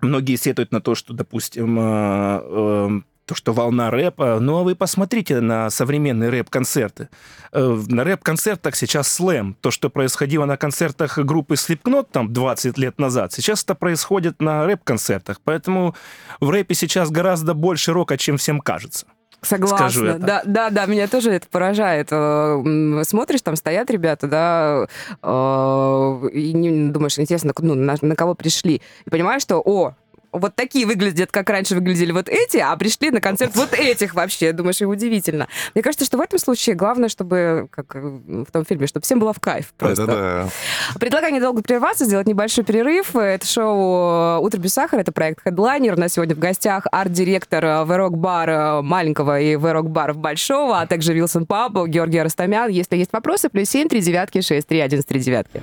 многие 0.00 0.34
сетуют 0.34 0.72
на 0.72 0.80
то, 0.80 0.96
что, 0.96 1.14
допустим, 1.14 1.78
э, 1.78 2.40
э, 2.42 3.00
то, 3.26 3.34
что 3.36 3.52
волна 3.52 3.92
рэпа. 3.92 4.40
Ну, 4.40 4.58
а 4.58 4.64
вы 4.64 4.74
посмотрите 4.74 5.40
на 5.40 5.70
современные 5.70 6.30
рэп-концерты. 6.30 7.10
Э, 7.52 7.80
на 7.86 8.02
рэп-концертах 8.02 8.74
сейчас 8.74 9.06
слэм. 9.06 9.54
То, 9.60 9.70
что 9.70 9.90
происходило 9.90 10.46
на 10.46 10.56
концертах 10.56 11.16
группы 11.18 11.54
Slipknot 11.54 12.08
там 12.10 12.32
20 12.32 12.76
лет 12.76 12.98
назад, 12.98 13.32
сейчас 13.32 13.62
это 13.62 13.76
происходит 13.76 14.42
на 14.42 14.66
рэп-концертах. 14.66 15.40
Поэтому 15.44 15.94
в 16.40 16.50
рэпе 16.50 16.74
сейчас 16.74 17.12
гораздо 17.12 17.54
больше 17.54 17.92
рока, 17.92 18.18
чем 18.18 18.36
всем 18.36 18.60
кажется. 18.60 19.06
Согласна. 19.42 19.76
Скажу 19.76 20.06
это. 20.06 20.18
Да, 20.18 20.42
да, 20.44 20.70
да, 20.70 20.86
меня 20.86 21.06
тоже 21.06 21.32
это 21.32 21.46
поражает. 21.48 22.08
Э, 22.10 23.02
смотришь, 23.04 23.42
там 23.42 23.56
стоят 23.56 23.90
ребята, 23.90 24.26
да, 24.26 24.86
э, 25.22 26.28
и 26.32 26.88
думаешь, 26.90 27.18
интересно, 27.18 27.52
ну, 27.60 27.74
на, 27.74 27.96
на 28.00 28.16
кого 28.16 28.34
пришли. 28.34 28.82
И 29.04 29.10
понимаешь, 29.10 29.42
что, 29.42 29.62
о, 29.64 29.94
вот 30.32 30.54
такие 30.54 30.86
выглядят, 30.86 31.30
как 31.30 31.48
раньше 31.50 31.74
выглядели 31.74 32.12
вот 32.12 32.28
эти, 32.28 32.58
а 32.58 32.76
пришли 32.76 33.10
на 33.10 33.20
концерт 33.20 33.54
вот 33.56 33.72
этих 33.72 34.14
вообще. 34.14 34.52
Думаешь, 34.52 34.80
и 34.80 34.84
удивительно. 34.84 35.48
Мне 35.74 35.82
кажется, 35.82 36.04
что 36.04 36.18
в 36.18 36.20
этом 36.20 36.38
случае 36.38 36.76
главное, 36.76 37.08
чтобы, 37.08 37.68
как 37.70 37.94
в 37.94 38.46
том 38.52 38.64
фильме, 38.64 38.86
чтобы 38.86 39.04
всем 39.04 39.18
было 39.18 39.32
в 39.32 39.40
кайф 39.40 39.72
просто. 39.76 40.02
Это 40.02 40.12
да. 40.12 40.98
Предлагаю 40.98 41.34
недолго 41.34 41.62
прерваться, 41.62 42.04
сделать 42.04 42.26
небольшой 42.26 42.64
перерыв. 42.64 43.16
Это 43.16 43.46
шоу 43.46 44.40
«Утро 44.42 44.58
без 44.58 44.74
сахара», 44.74 45.00
это 45.00 45.12
проект 45.12 45.46
Headliner. 45.46 45.94
У 45.94 46.00
нас 46.00 46.12
сегодня 46.12 46.34
в 46.34 46.38
гостях 46.38 46.86
арт-директор 46.90 47.64
Верок-бара 47.86 48.82
маленького 48.82 49.40
и 49.40 49.56
Верок-бара 49.56 50.14
большого, 50.14 50.80
а 50.80 50.86
также 50.86 51.14
Вилсон 51.14 51.46
Папа, 51.46 51.86
Георгий 51.86 52.22
Растамян. 52.22 52.70
Если 52.70 52.96
есть 52.96 53.12
вопросы, 53.12 53.48
плюс 53.48 53.68
7, 53.70 53.88
3 53.88 54.00
девятки, 54.00 54.40
6, 54.40 54.66
3, 54.66 54.80
11, 54.80 55.06
3 55.06 55.20
девятки. 55.20 55.62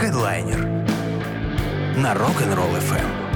Headliner 0.00 0.80
на 1.96 2.14
Rock'n'Roll 2.14 2.78
FM. 2.78 3.29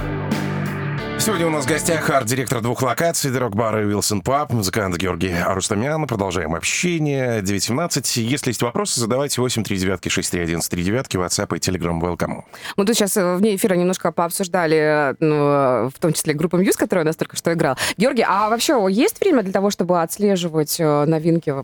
Сегодня 1.24 1.46
у 1.46 1.50
нас 1.50 1.64
в 1.64 1.68
гостях 1.68 2.10
арт-директор 2.10 2.60
двух 2.60 2.82
локаций, 2.82 3.30
Дорог-бар 3.30 3.80
и 3.80 3.84
Wilson 3.84 4.22
Паб, 4.22 4.52
музыкант 4.52 4.94
Георгий 4.98 5.32
Арустамян. 5.32 6.06
Продолжаем 6.06 6.54
общение. 6.54 7.40
9.17. 7.40 8.20
Если 8.20 8.50
есть 8.50 8.60
вопросы, 8.60 9.00
задавайте 9.00 9.40
839-631-39, 9.40 11.16
WhatsApp 11.16 11.56
и 11.56 11.60
Telegram. 11.60 11.98
Welcome. 11.98 12.42
Мы 12.76 12.84
тут 12.84 12.94
сейчас 12.94 13.16
э, 13.16 13.36
вне 13.36 13.56
эфира 13.56 13.72
немножко 13.72 14.12
пообсуждали, 14.12 15.16
ну, 15.18 15.88
в 15.88 15.98
том 15.98 16.12
числе 16.12 16.34
группу 16.34 16.58
Мьюз, 16.58 16.76
которая 16.76 17.04
у 17.04 17.06
нас 17.06 17.16
только 17.16 17.36
что 17.36 17.54
играл. 17.54 17.78
Георгий, 17.96 18.26
а 18.28 18.50
вообще 18.50 18.86
есть 18.90 19.18
время 19.18 19.42
для 19.42 19.52
того, 19.52 19.70
чтобы 19.70 20.02
отслеживать 20.02 20.78
э, 20.78 21.04
новинки? 21.06 21.54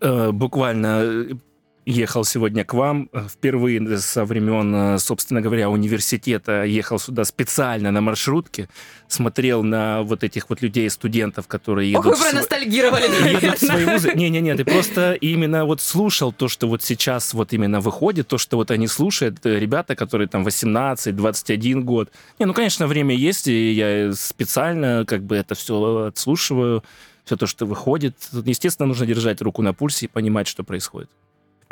Э, 0.00 0.32
буквально 0.32 1.38
ехал 1.86 2.24
сегодня 2.24 2.64
к 2.64 2.74
вам. 2.74 3.10
Впервые 3.28 3.98
со 3.98 4.24
времен, 4.24 4.74
э, 4.74 4.98
собственно 4.98 5.40
говоря, 5.40 5.70
университета 5.70 6.64
ехал 6.64 6.98
сюда 6.98 7.24
специально 7.24 7.90
на 7.90 8.00
маршрутке, 8.00 8.68
смотрел 9.08 9.62
на 9.62 10.02
вот 10.02 10.24
этих 10.24 10.48
вот 10.48 10.62
людей, 10.62 10.88
студентов, 10.90 11.46
которые 11.46 11.90
едут... 11.90 12.06
Ох, 12.06 12.18
вы 12.18 12.30
проностальгировали, 12.30 13.32
едут 13.44 13.60
в 13.60 13.66
свои 13.66 13.84
вузы. 13.84 14.12
Не-не-не, 14.14 14.54
ты 14.56 14.64
просто 14.64 15.14
именно 15.14 15.64
вот 15.64 15.80
слушал 15.80 16.32
то, 16.32 16.48
что 16.48 16.68
вот 16.68 16.82
сейчас 16.82 17.34
вот 17.34 17.52
именно 17.52 17.80
выходит, 17.80 18.28
то, 18.28 18.38
что 18.38 18.56
вот 18.56 18.70
они 18.70 18.86
слушают, 18.86 19.44
э, 19.44 19.58
ребята, 19.58 19.94
которые 19.94 20.28
там 20.28 20.44
18, 20.44 21.14
21 21.14 21.84
год. 21.84 22.10
Не, 22.38 22.46
ну, 22.46 22.54
конечно, 22.54 22.86
время 22.86 23.14
есть, 23.14 23.48
и 23.48 23.72
я 23.72 24.12
специально 24.12 25.04
как 25.06 25.22
бы 25.22 25.36
это 25.36 25.54
все 25.54 26.06
отслушиваю, 26.06 26.82
все 27.24 27.36
то, 27.36 27.46
что 27.46 27.66
выходит. 27.66 28.16
Естественно, 28.32 28.86
нужно 28.86 29.06
держать 29.06 29.40
руку 29.42 29.62
на 29.62 29.72
пульсе 29.72 30.06
и 30.06 30.08
понимать, 30.08 30.46
что 30.46 30.62
происходит. 30.62 31.10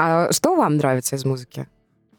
А 0.04 0.32
что 0.32 0.56
вам 0.56 0.78
нравится 0.78 1.14
из 1.14 1.24
музыки? 1.24 1.68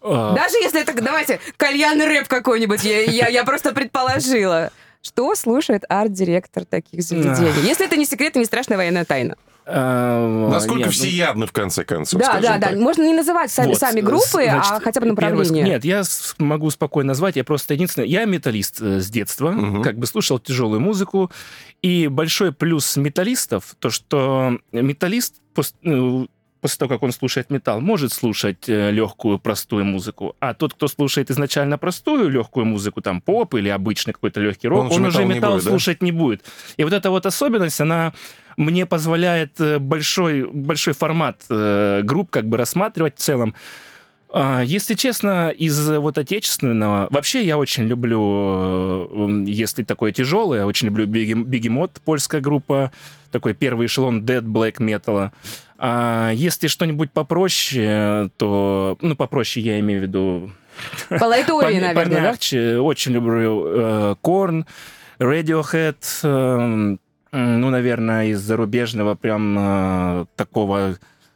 А... 0.02 0.34
Даже 0.34 0.56
если 0.56 0.82
это, 0.82 0.94
давайте, 1.02 1.42
кальянный 1.58 2.06
рэп 2.06 2.30
какой-нибудь, 2.30 2.82
я, 2.86 3.02
я, 3.02 3.28
я 3.28 3.44
просто 3.44 3.74
предположила. 3.74 4.72
Что 5.02 5.36
слушает 5.36 5.84
арт-директор 5.90 6.64
таких 6.64 7.04
заведений? 7.04 7.68
Если 7.68 7.86
это 7.86 7.98
не 7.98 8.06
секрет 8.06 8.38
и 8.38 8.40
не 8.40 8.46
страшная 8.46 8.78
военная 8.78 9.04
тайна. 9.04 9.36
А, 9.66 10.50
Насколько 10.50 10.86
нет, 10.86 10.94
всеядны, 10.94 11.46
в 11.46 11.52
конце 11.52 11.84
концов, 11.84 12.22
Да, 12.22 12.40
да, 12.40 12.58
да. 12.58 12.72
Можно 12.72 13.04
не 13.04 13.14
называть 13.14 13.52
сами, 13.52 13.70
вот, 13.70 13.80
сами 13.80 14.00
группы, 14.00 14.44
а 14.44 14.52
значит, 14.52 14.72
а 14.72 14.80
хотя 14.80 15.02
бы 15.02 15.08
направление. 15.08 15.66
Нет, 15.66 15.84
я 15.84 16.04
могу 16.38 16.70
спокойно 16.70 17.10
назвать. 17.10 17.36
Я 17.36 17.44
просто 17.44 17.74
единственное... 17.74 18.08
Я 18.08 18.24
металлист 18.24 18.82
э, 18.82 19.02
с 19.02 19.10
детства. 19.10 19.52
Угу. 19.52 19.84
Как 19.84 19.98
бы 19.98 20.08
слушал 20.08 20.40
тяжелую 20.40 20.80
музыку. 20.80 21.32
И 21.82 22.08
большой 22.08 22.54
плюс 22.54 22.96
металлистов, 22.96 23.76
то, 23.80 23.90
что 23.90 24.58
металлист 24.72 25.36
ну, 25.82 26.30
после 26.64 26.78
того, 26.78 26.90
как 26.90 27.04
он 27.04 27.12
слушает 27.12 27.50
металл, 27.50 27.82
может 27.82 28.14
слушать 28.14 28.70
э, 28.70 28.90
легкую, 28.90 29.38
простую 29.38 29.84
музыку. 29.84 30.38
А 30.40 30.54
тот, 30.54 30.74
кто 30.74 30.88
слушает 30.88 31.30
изначально 31.30 31.78
простую, 31.78 32.30
легкую 32.30 32.66
музыку, 32.66 33.02
там 33.02 33.20
поп 33.20 33.56
или 33.56 33.68
обычный 33.68 34.14
какой-то 34.14 34.40
легкий 34.40 34.70
рок, 34.70 34.86
он, 34.86 34.92
он 34.94 35.06
уже 35.08 35.26
металл, 35.26 35.56
будет, 35.56 35.66
слушать 35.66 35.98
да? 36.00 36.06
не 36.06 36.14
будет. 36.14 36.46
И 36.78 36.86
вот 36.86 36.94
эта 36.94 37.10
вот 37.10 37.26
особенность, 37.26 37.82
она 37.82 38.14
мне 38.56 38.86
позволяет 38.86 39.60
э, 39.60 39.78
большой, 39.78 40.46
большой 40.46 40.94
формат 40.94 41.42
э, 41.50 42.02
групп 42.06 42.30
как 42.30 42.48
бы 42.48 42.56
рассматривать 42.56 43.18
в 43.18 43.20
целом. 43.20 43.56
А, 44.36 44.62
если 44.62 44.94
честно, 44.94 45.50
из 45.50 45.90
вот 45.90 46.18
отечественного... 46.18 47.08
Вообще 47.12 47.46
я 47.46 47.58
очень 47.58 47.84
люблю, 47.84 49.46
если 49.46 49.84
такое 49.84 50.14
тяжелое, 50.14 50.66
очень 50.66 50.88
люблю 50.88 51.06
Бегемот, 51.06 52.00
польская 52.06 52.40
группа, 52.42 52.94
такой 53.32 53.54
первый 53.54 53.88
эшелон 53.88 54.24
Dead 54.24 54.44
Black 54.44 54.78
Metal. 54.78 55.32
А 55.86 56.32
если 56.34 56.68
что-нибудь 56.68 57.12
попроще, 57.12 58.30
то... 58.38 58.98
Ну, 59.02 59.18
попроще 59.18 59.66
я 59.66 59.82
имею 59.82 60.00
в 60.00 60.04
виду... 60.04 60.52
По 61.10 61.26
лайтовее, 61.26 61.82
наверное. 61.82 62.20
Помягче. 62.20 62.80
Очень 62.80 63.12
люблю 63.12 64.16
Корн, 64.22 64.66
э, 65.20 65.24
Radiohead, 65.24 65.98
э, 66.24 66.98
ну, 67.34 67.70
наверное, 67.70 68.28
из 68.28 68.40
зарубежного 68.40 69.16
прям 69.16 69.58
э, 69.60 70.26
такого... 70.38 70.96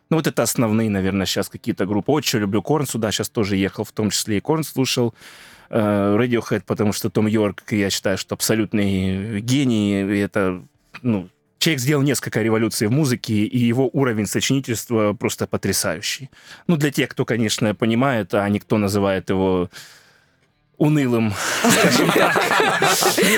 Ну, 0.10 0.16
вот 0.16 0.27
это 0.27 0.44
основные, 0.44 0.89
наверное, 0.89 1.25
сейчас 1.25 1.50
какие-то 1.50 1.86
группы. 1.86 2.13
Очень 2.13 2.39
люблю 2.39 2.62
Корн, 2.62 2.88
сюда 2.88 3.12
сейчас 3.12 3.27
тоже 3.30 3.58
ехал, 3.58 3.84
в 3.84 3.92
том 3.92 4.12
числе 4.12 4.38
и 4.38 4.39
Корн 4.39 4.63
слушал. 4.63 5.13
Э, 5.70 6.16
Radiohead, 6.18 6.63
потому 6.66 6.94
что 6.94 7.10
Том 7.10 7.27
Йорк, 7.27 7.63
я 7.72 7.89
считаю, 7.89 8.18
что 8.18 8.36
абсолютный 8.36 9.42
гений, 9.42 10.04
и 10.04 10.20
это, 10.20 10.62
ну, 11.01 11.27
человек 11.68 11.82
сделал 11.82 12.02
несколько 12.02 12.42
революций 12.42 12.88
в 12.88 12.92
музыке, 12.92 13.34
и 13.34 13.58
его 13.58 13.90
уровень 13.92 14.26
сочинительства 14.26 15.12
просто 15.12 15.48
потрясающий. 15.48 16.30
Ну, 16.68 16.78
для 16.78 16.92
тех, 16.92 17.10
кто, 17.10 17.26
конечно, 17.26 17.76
понимает, 17.76 18.34
а 18.34 18.48
никто 18.48 18.78
называет 18.78 19.30
его 19.30 19.70
унылым, 20.78 21.34
скажем 21.70 22.10
так. 22.12 22.42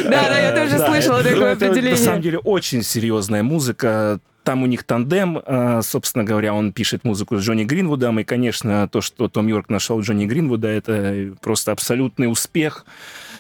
Да, 0.04 0.30
да, 0.30 0.40
я 0.40 0.52
тоже 0.52 0.78
слышала 0.78 1.24
такое 1.24 1.54
определение. 1.54 1.92
На 1.92 1.98
самом 1.98 2.22
деле 2.22 2.38
очень 2.38 2.84
серьезная 2.84 3.42
музыка. 3.42 4.20
Там 4.44 4.62
у 4.62 4.68
них 4.68 4.84
тандем, 4.84 5.42
а, 5.46 5.82
собственно 5.82 6.24
говоря, 6.24 6.54
он 6.54 6.72
пишет 6.72 7.04
музыку 7.04 7.38
с 7.38 7.42
Джонни 7.42 7.64
Гринвудом, 7.64 8.20
и, 8.20 8.24
конечно, 8.24 8.88
то, 8.90 9.02
что 9.02 9.28
Том 9.28 9.48
Йорк 9.48 9.70
нашел 9.70 10.00
Джонни 10.02 10.28
Гринвуда, 10.28 10.68
это 10.68 11.34
просто 11.42 11.72
абсолютный 11.72 12.32
успех. 12.32 12.86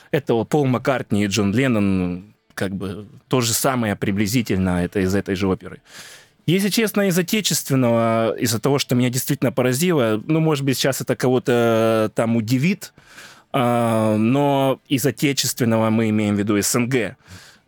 Это 0.09 0.33
вот 0.33 0.49
Пол 0.49 0.65
Маккартни 0.65 1.25
и 1.25 1.27
Джон 1.27 1.53
Леннон, 1.53 2.28
как 2.59 2.75
бы 2.75 3.07
то 3.29 3.39
же 3.39 3.53
самое 3.53 3.95
приблизительно, 3.95 4.83
это 4.83 4.99
из 4.99 5.15
этой 5.15 5.35
же 5.35 5.47
оперы. 5.47 5.81
Если 6.45 6.67
честно, 6.67 7.07
из 7.07 7.17
отечественного, 7.17 8.35
из-за 8.37 8.59
того, 8.59 8.79
что 8.79 8.95
меня 8.95 9.09
действительно 9.09 9.53
поразило, 9.53 10.21
ну, 10.25 10.41
может 10.41 10.65
быть, 10.65 10.77
сейчас 10.77 10.99
это 10.99 11.15
кого-то 11.15 12.11
там 12.15 12.35
удивит, 12.35 12.91
а, 13.53 14.17
но 14.17 14.81
из 14.89 15.05
отечественного 15.05 15.89
мы 15.89 16.09
имеем 16.09 16.35
в 16.35 16.39
виду 16.39 16.61
СНГ. 16.61 17.15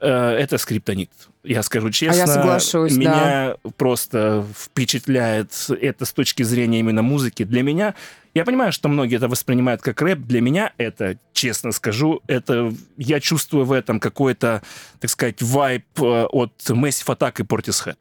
Э, 0.02 0.32
это 0.32 0.58
скриптонит. 0.58 1.12
Я 1.44 1.64
скажу 1.64 1.90
честно, 1.90 2.24
а 2.24 2.28
я 2.28 2.34
соглашусь, 2.34 2.98
меня 2.98 3.56
да. 3.64 3.70
просто 3.78 4.46
впечатляет 4.58 5.54
это 5.70 6.06
с 6.06 6.12
точки 6.12 6.44
зрения 6.44 6.80
именно 6.80 7.02
музыки. 7.02 7.44
Для 7.44 7.64
меня, 7.64 7.96
я 8.34 8.46
понимаю, 8.46 8.72
что 8.72 8.88
многие 8.88 9.18
это 9.18 9.28
воспринимают 9.28 9.82
как 9.82 10.02
рэп, 10.02 10.20
для 10.20 10.42
меня 10.42 10.74
это, 10.78 11.18
честно 11.34 11.72
скажу, 11.72 12.22
это 12.28 12.74
я 12.98 13.20
чувствую 13.20 13.66
в 13.66 13.72
этом 13.72 14.00
какой-то, 14.00 14.62
так 15.00 15.10
сказать, 15.10 15.42
вайп 15.42 15.86
э, 16.02 16.26
от 16.26 16.54
Massive 16.70 17.18
Attack 17.18 17.42
и 17.42 17.44
Portishead. 17.44 17.98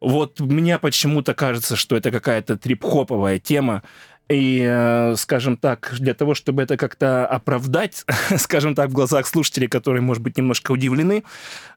Вот 0.00 0.38
мне 0.38 0.78
почему-то 0.78 1.34
кажется, 1.34 1.76
что 1.76 1.96
это 1.96 2.10
какая-то 2.10 2.56
трип-хоповая 2.56 3.40
тема, 3.40 3.82
и, 4.28 4.64
э, 4.66 5.16
скажем 5.16 5.56
так, 5.56 5.94
для 5.98 6.14
того, 6.14 6.34
чтобы 6.34 6.62
это 6.62 6.76
как-то 6.76 7.26
оправдать, 7.26 8.04
скажем 8.38 8.74
так, 8.74 8.90
в 8.90 8.92
глазах 8.92 9.26
слушателей, 9.26 9.68
которые, 9.68 10.00
может 10.00 10.22
быть, 10.22 10.38
немножко 10.38 10.72
удивлены, 10.72 11.24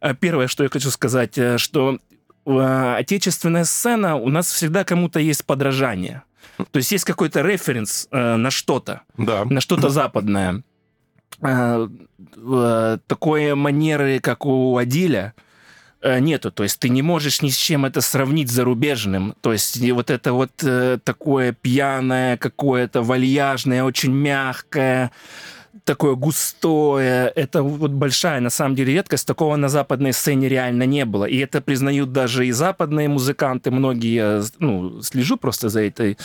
э, 0.01 0.13
первое, 0.13 0.47
что 0.47 0.63
я 0.63 0.69
хочу 0.69 0.91
сказать, 0.91 1.37
что 1.57 1.99
отечественная 2.45 3.65
сцена 3.65 4.15
у 4.15 4.29
нас 4.29 4.49
всегда 4.49 4.85
кому-то 4.85 5.19
есть 5.19 5.43
подражание. 5.45 6.23
То 6.57 6.77
есть 6.77 6.91
есть 6.91 7.05
какой-то 7.05 7.41
референс 7.41 8.07
на 8.11 8.49
что-то, 8.51 9.01
да. 9.17 9.45
на 9.45 9.61
что-то 9.61 9.89
западное. 9.89 10.63
Такой 13.07 13.55
манеры, 13.55 14.19
как 14.19 14.45
у 14.45 14.77
Адиля, 14.77 15.33
Э, 15.99 16.19
нету. 16.19 16.51
То 16.51 16.63
есть 16.63 16.79
ты 16.79 16.89
не 16.89 17.01
можешь 17.01 17.41
ни 17.41 17.49
с 17.49 17.57
чем 17.57 17.85
это 17.85 18.01
сравнить 18.01 18.49
с 18.49 18.53
зарубежным. 18.53 19.33
То 19.41 19.51
есть 19.51 19.79
вот 19.91 20.11
это 20.11 20.31
вот 20.31 20.51
э, 20.61 20.99
такое 21.03 21.53
пьяное, 21.53 22.37
какое-то 22.37 23.01
вальяжное, 23.01 23.83
очень 23.83 24.13
мягкое, 24.13 25.11
такое 25.83 26.15
густое. 26.15 27.31
Это 27.35 27.63
вот 27.63 27.91
большая, 27.91 28.39
на 28.39 28.49
самом 28.49 28.75
деле, 28.75 28.93
редкость. 28.93 29.27
Такого 29.27 29.55
на 29.55 29.69
западной 29.69 30.13
сцене 30.13 30.49
реально 30.49 30.83
не 30.83 31.05
было. 31.05 31.25
И 31.25 31.37
это 31.37 31.61
признают 31.61 32.11
даже 32.11 32.47
и 32.47 32.51
западные 32.51 33.07
музыканты. 33.07 33.71
Многие, 33.71 34.43
ну, 34.59 35.01
слежу 35.01 35.37
просто 35.37 35.69
за 35.69 35.81
этой, 35.81 36.17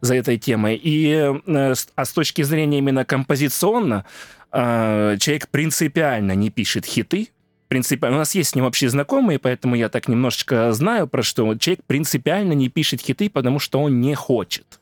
за 0.00 0.14
этой 0.14 0.38
темой. 0.38 0.80
И, 0.82 1.32
э, 1.46 1.74
а 1.94 2.04
с 2.04 2.12
точки 2.12 2.42
зрения 2.42 2.78
именно 2.78 3.04
композиционно, 3.04 4.04
э, 4.52 5.16
человек 5.18 5.48
принципиально 5.48 6.32
не 6.32 6.50
пишет 6.50 6.86
хиты, 6.86 7.28
принципиально... 7.68 8.18
У 8.18 8.20
нас 8.20 8.34
есть 8.34 8.50
с 8.50 8.54
ним 8.54 8.64
общие 8.64 8.90
знакомые, 8.90 9.38
поэтому 9.38 9.74
я 9.74 9.88
так 9.88 10.08
немножечко 10.08 10.72
знаю, 10.72 11.08
про 11.08 11.22
что 11.22 11.54
человек 11.56 11.84
принципиально 11.86 12.52
не 12.52 12.68
пишет 12.68 13.00
хиты, 13.00 13.28
потому 13.28 13.58
что 13.58 13.80
он 13.80 14.00
не 14.00 14.14
хочет. 14.14 14.78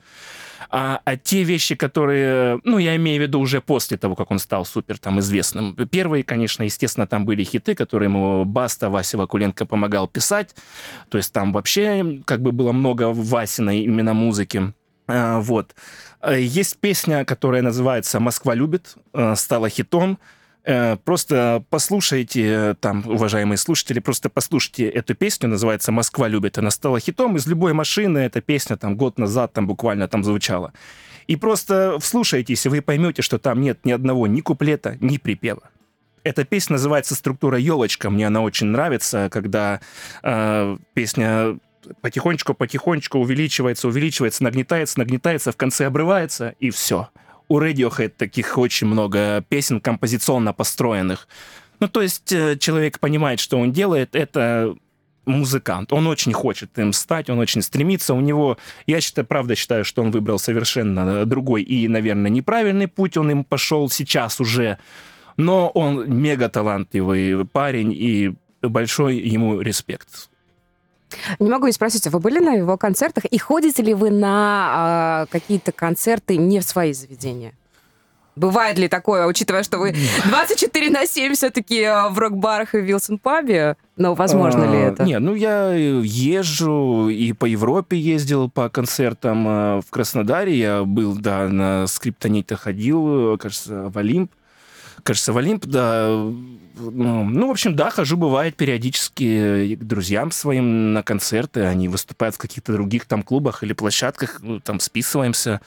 А, 0.75 1.02
а 1.05 1.17
те 1.19 1.43
вещи, 1.43 1.75
которые, 1.75 2.59
ну, 2.64 2.79
я 2.79 2.97
имею 2.97 3.21
в 3.21 3.23
виду 3.23 3.41
уже 3.41 3.61
после 3.61 3.99
того, 3.99 4.17
как 4.17 4.31
он 4.31 4.38
стал 4.38 4.64
супер 4.64 4.97
там 4.99 5.21
известным. 5.21 5.76
Первые, 5.91 6.25
конечно, 6.25 6.62
естественно, 6.62 7.07
там 7.07 7.26
были 7.26 7.45
хиты, 7.45 7.75
которые 7.75 8.09
ему 8.09 8.47
Баста, 8.47 8.88
Вася 8.88 9.19
Вакуленко 9.19 9.67
помогал 9.67 10.08
писать. 10.08 10.54
То 11.11 11.19
есть 11.19 11.30
там 11.30 11.52
вообще 11.52 12.23
как 12.25 12.41
бы 12.41 12.52
было 12.52 12.73
много 12.73 13.13
Васиной 13.13 13.80
именно 13.80 14.15
музыки. 14.15 14.73
А, 15.06 15.41
вот. 15.41 15.75
Есть 16.26 16.78
песня, 16.78 17.26
которая 17.26 17.61
называется 17.61 18.19
«Москва 18.19 18.54
любит», 18.54 18.97
а, 19.13 19.37
стала 19.37 19.69
хитом. 19.69 20.19
Э, 20.65 20.97
просто 20.97 21.65
послушайте, 21.71 22.77
там, 22.81 23.03
уважаемые 23.07 23.59
слушатели, 23.59 23.99
просто 23.99 24.29
послушайте 24.29 24.89
эту 24.89 25.15
песню, 25.15 25.49
называется 25.49 25.91
«Москва 25.91 26.29
любит». 26.29 26.59
Она 26.59 26.71
стала 26.71 27.01
хитом 27.01 27.37
из 27.37 27.47
любой 27.47 27.73
машины, 27.73 28.19
эта 28.19 28.41
песня 28.41 28.77
там 28.77 28.97
год 28.97 29.19
назад 29.19 29.53
там 29.53 29.67
буквально 29.67 30.07
там 30.07 30.23
звучала. 30.23 30.73
И 31.27 31.37
просто 31.37 31.99
вслушайтесь, 32.01 32.65
и 32.67 32.69
вы 32.69 32.81
поймете, 32.81 33.23
что 33.23 33.39
там 33.39 33.61
нет 33.61 33.85
ни 33.85 33.93
одного 33.93 34.27
ни 34.27 34.41
куплета, 34.41 34.97
ни 35.01 35.19
припева. 35.19 35.63
Эта 36.25 36.45
песня 36.45 36.75
называется 36.75 37.17
«Структура 37.17 37.59
елочка». 37.59 38.09
Мне 38.09 38.29
она 38.29 38.43
очень 38.43 38.69
нравится, 38.69 39.29
когда 39.33 39.81
э, 40.23 40.77
песня 40.95 41.59
потихонечку-потихонечку 42.01 43.19
увеличивается, 43.19 43.89
увеличивается, 43.89 44.45
нагнетается, 44.45 45.01
нагнетается, 45.01 45.51
в 45.51 45.57
конце 45.57 45.87
обрывается, 45.87 46.55
и 46.61 46.71
все 46.71 47.09
у 47.49 47.61
Radiohead 47.61 48.11
таких 48.11 48.59
очень 48.59 48.87
много 48.87 49.45
песен 49.49 49.81
композиционно 49.81 50.52
построенных. 50.52 51.28
Ну, 51.81 51.89
то 51.89 52.00
есть 52.00 52.33
э, 52.33 52.57
человек 52.59 53.00
понимает, 53.00 53.41
что 53.41 53.59
он 53.59 53.73
делает, 53.73 54.15
это 54.15 54.75
музыкант. 55.25 55.93
Он 55.93 56.07
очень 56.07 56.33
хочет 56.33 56.78
им 56.78 56.93
стать, 56.93 57.31
он 57.31 57.39
очень 57.39 57.63
стремится. 57.63 58.15
У 58.15 58.21
него, 58.21 58.59
я 58.87 59.00
считаю, 59.00 59.26
правда 59.26 59.55
считаю, 59.55 59.85
что 59.85 60.02
он 60.02 60.11
выбрал 60.11 60.39
совершенно 60.39 61.25
другой 61.26 61.63
и, 61.63 61.89
наверное, 61.89 62.31
неправильный 62.31 62.89
путь. 62.89 63.17
Он 63.17 63.31
им 63.31 63.45
пошел 63.45 63.89
сейчас 63.89 64.41
уже. 64.41 64.78
Но 65.37 65.69
он 65.69 66.11
мега 66.11 66.49
талантливый 66.49 67.45
парень, 67.47 67.93
и 67.93 68.35
большой 68.61 69.17
ему 69.17 69.61
респект. 69.61 70.28
Не 71.39 71.51
могу 71.51 71.67
не 71.67 71.73
спросить, 71.73 72.07
а 72.07 72.11
вы 72.11 72.21
были 72.21 72.39
на 72.39 72.55
его 72.55 72.77
концертах? 72.77 73.25
И 73.27 73.39
ходите 73.39 73.83
ли 73.83 73.95
вы 73.95 74.11
на 74.11 75.25
э, 75.25 75.33
какие-то 75.33 75.73
концерты 75.73 76.37
не 76.37 76.61
в 76.61 76.65
свои 76.65 76.93
заведения? 76.93 77.53
Бывает 78.35 78.79
ли 78.79 78.89
такое, 78.89 79.27
учитывая, 79.27 79.63
что 79.63 79.79
вы 79.79 79.95
24 80.27 80.91
на 80.91 81.07
7 81.07 81.35
все-таки 81.35 81.83
а, 81.83 82.09
в 82.09 82.19
рок-барах 82.19 82.75
и 82.75 82.79
в 82.79 82.85
Вилсон-пабе? 82.85 83.77
Но 83.97 84.15
возможно 84.15 84.65
ли 84.65 84.79
это? 84.79 85.05
Не, 85.05 85.19
ну 85.19 85.35
я 85.35 85.71
езжу 85.75 87.11
и 87.11 87.33
по 87.35 87.45
Европе 87.45 87.99
ездил 87.99 88.49
по 88.49 88.71
концертам. 88.71 89.45
А, 89.47 89.81
в 89.83 89.91
Краснодаре 89.91 90.57
я 90.57 90.85
был, 90.85 91.15
да, 91.15 91.47
на 91.49 91.87
скриптоните 91.87 92.57
ходил, 92.57 93.37
кажется, 93.37 93.91
в 93.91 93.99
Олимп 93.99 94.33
кажется, 95.02 95.32
в 95.32 95.38
Олимп, 95.38 95.67
да. 95.67 96.08
Ну, 96.08 97.25
ну, 97.25 97.49
в 97.49 97.50
общем, 97.50 97.76
да, 97.76 97.91
хожу, 97.91 98.17
бывает, 98.17 98.56
периодически 98.56 99.76
к 99.76 99.84
друзьям 99.84 100.30
своим 100.30 100.93
на 100.93 101.02
концерты. 101.02 101.62
Они 101.62 101.88
выступают 101.88 102.34
в 102.34 102.38
каких-то 102.38 102.73
других 102.73 103.06
там 103.06 103.23
клубах 103.23 103.62
или 103.62 103.73
площадках, 103.73 104.41
ну, 104.41 104.60
там 104.60 104.80
списываемся. 104.80 105.60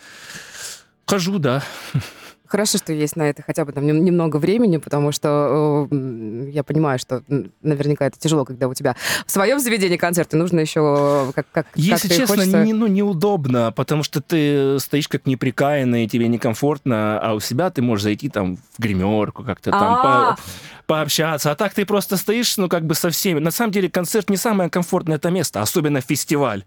Хожу, 1.05 1.39
да. 1.39 1.63
Хорошо, 2.47 2.77
что 2.77 2.93
есть 2.93 3.15
на 3.15 3.23
это 3.23 3.41
хотя 3.41 3.65
бы 3.65 3.71
там 3.71 3.85
немного 3.85 4.37
времени, 4.37 4.77
потому 4.77 5.11
что 5.11 5.87
э, 5.91 6.49
я 6.51 6.63
понимаю, 6.63 6.99
что 6.99 7.23
наверняка 7.61 8.05
это 8.05 8.19
тяжело, 8.19 8.45
когда 8.45 8.67
у 8.67 8.73
тебя 8.73 8.95
в 9.25 9.31
своем 9.31 9.59
заведении 9.59 9.97
концерты 9.97 10.37
нужно 10.37 10.59
еще 10.59 11.31
как 11.35 11.47
как 11.51 11.67
Если 11.75 12.07
как 12.07 12.17
честно, 12.17 12.35
хочется... 12.35 12.63
не, 12.63 12.73
ну, 12.73 12.87
неудобно, 12.87 13.71
потому 13.71 14.03
что 14.03 14.21
ты 14.21 14.79
стоишь 14.79 15.07
как 15.07 15.25
неприкаянный, 15.25 16.07
тебе 16.07 16.27
некомфортно, 16.27 17.19
а 17.19 17.33
у 17.33 17.39
себя 17.39 17.69
ты 17.69 17.81
можешь 17.81 18.03
зайти 18.03 18.29
там 18.29 18.57
в 18.57 18.79
гримерку, 18.79 19.43
как-то 19.43 19.71
там 19.71 20.01
по, 20.01 20.37
пообщаться. 20.85 21.51
А 21.51 21.55
так 21.55 21.73
ты 21.73 21.85
просто 21.85 22.17
стоишь, 22.17 22.57
ну, 22.57 22.69
как 22.69 22.85
бы 22.85 22.95
со 22.95 23.09
всеми. 23.09 23.39
На 23.39 23.51
самом 23.51 23.71
деле 23.71 23.89
концерт 23.89 24.29
не 24.29 24.37
самое 24.37 24.69
комфортное 24.69 25.17
это 25.17 25.29
место, 25.31 25.61
особенно 25.61 26.01
фестиваль. 26.01 26.63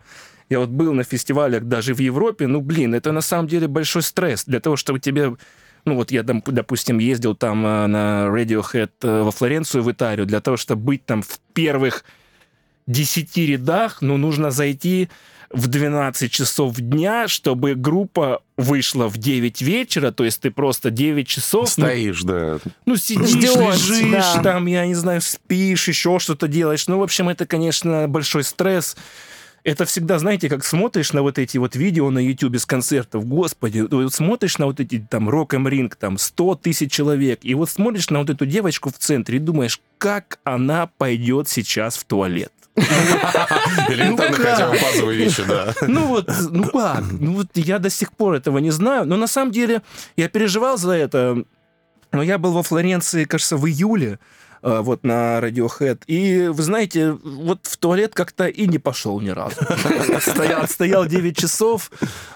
Я 0.49 0.61
вот 0.61 0.71
был 0.71 0.95
на 0.95 1.05
фестивалях 1.05 1.65
даже 1.65 1.95
в 1.95 1.99
Европе, 1.99 2.47
ну, 2.47 2.61
блин, 2.61 2.95
это 2.95 3.13
на 3.13 3.21
самом 3.21 3.49
деле 3.49 3.69
большой 3.69 4.03
стресс 4.03 4.45
для 4.45 4.61
того, 4.61 4.77
чтобы 4.77 4.99
тебе 4.99 5.37
ну 5.89 5.95
вот 5.97 6.11
я, 6.11 6.23
допустим, 6.23 6.99
ездил 6.99 7.35
там 7.35 7.67
э, 7.67 7.87
на 7.87 8.27
Radiohead 8.29 8.91
э, 9.03 9.23
во 9.23 9.31
Флоренцию, 9.31 9.83
в 9.83 9.91
Италию, 9.91 10.27
для 10.27 10.41
того, 10.41 10.57
чтобы 10.57 10.83
быть 10.83 11.05
там 11.05 11.23
в 11.23 11.41
первых 11.53 12.05
десяти 12.87 13.47
рядах, 13.47 13.99
ну, 14.01 14.17
нужно 14.17 14.51
зайти 14.51 15.09
в 15.51 15.67
12 15.67 16.31
часов 16.31 16.77
дня, 16.77 17.27
чтобы 17.27 17.75
группа 17.75 18.43
вышла 18.57 19.09
в 19.09 19.17
9 19.17 19.63
вечера, 19.63 20.11
то 20.11 20.25
есть 20.25 20.41
ты 20.41 20.51
просто 20.51 20.91
9 20.91 21.27
часов... 21.27 21.77
Ну, 21.79 21.85
Стоишь, 21.85 22.23
ну, 22.23 22.29
да. 22.29 22.59
Ну, 22.87 22.97
сидишь, 22.97 23.31
Ждешь, 23.31 23.89
лежишь, 23.89 24.35
да. 24.35 24.43
там, 24.43 24.67
я 24.67 24.87
не 24.87 24.95
знаю, 24.95 25.21
спишь, 25.21 25.89
еще 25.89 26.19
что-то 26.19 26.49
делаешь. 26.49 26.87
Ну, 26.87 26.99
в 26.99 27.03
общем, 27.03 27.29
это, 27.29 27.47
конечно, 27.47 28.09
большой 28.09 28.45
стресс. 28.45 28.97
Это 29.65 29.85
всегда, 29.85 30.19
знаете, 30.19 30.49
как 30.49 30.65
смотришь 30.65 31.13
на 31.13 31.23
вот 31.23 31.39
эти 31.39 31.59
вот 31.59 31.77
видео 31.77 32.11
на 32.11 32.19
YouTube 32.19 32.57
с 32.57 32.67
концертов, 32.67 33.27
господи, 33.27 33.81
вот 33.81 34.13
смотришь 34.13 34.59
на 34.59 34.67
вот 34.67 34.81
эти 34.81 34.99
там 34.99 35.29
Rock 35.29 35.51
and 35.51 35.69
Ring, 35.69 35.93
там 35.99 36.19
100 36.19 36.55
тысяч 36.57 36.93
человек, 36.93 37.41
и 37.43 37.55
вот 37.55 37.71
смотришь 37.71 38.11
на 38.11 38.21
вот 38.21 38.31
эту 38.31 38.47
девочку 38.47 38.91
в 38.91 38.99
центре 38.99 39.37
и 39.37 39.41
думаешь, 39.41 39.81
как 39.99 40.39
она 40.45 40.89
пойдет 40.99 41.49
сейчас 41.49 41.97
в 41.97 42.05
туалет. 42.05 42.53
Элементарно 43.89 44.37
ну 44.37 44.45
хотя 44.45 44.71
бы 44.71 44.79
базовые 44.81 45.19
вещи, 45.19 45.43
да. 45.47 45.75
Ну 45.83 46.07
вот, 46.07 46.31
ну 46.51 46.65
как? 46.65 47.05
Ну 47.11 47.33
вот 47.35 47.49
я 47.55 47.79
до 47.79 47.91
сих 47.91 48.13
пор 48.13 48.35
этого 48.35 48.59
не 48.59 48.71
знаю. 48.71 49.05
Но 49.07 49.17
на 49.17 49.27
самом 49.27 49.53
деле 49.53 49.83
я 50.17 50.29
переживал 50.29 50.79
за 50.79 50.93
это. 50.93 51.45
Но 52.13 52.23
я 52.23 52.39
был 52.39 52.53
во 52.53 52.63
Флоренции, 52.63 53.25
кажется, 53.25 53.57
в 53.57 53.67
июле. 53.67 54.19
Э, 54.63 54.81
вот 54.81 55.05
на 55.05 55.39
Radiohead. 55.39 56.03
И, 56.07 56.49
вы 56.49 56.63
знаете, 56.63 57.13
вот 57.13 57.61
в 57.63 57.77
туалет 57.77 58.15
как-то 58.15 58.47
и 58.47 58.67
не 58.67 58.79
пошел 58.79 59.21
ни 59.21 59.31
разу. 59.31 59.57
Стоял, 60.21 60.67
стоял 60.67 61.07
9 61.07 61.37
часов. 61.37 61.91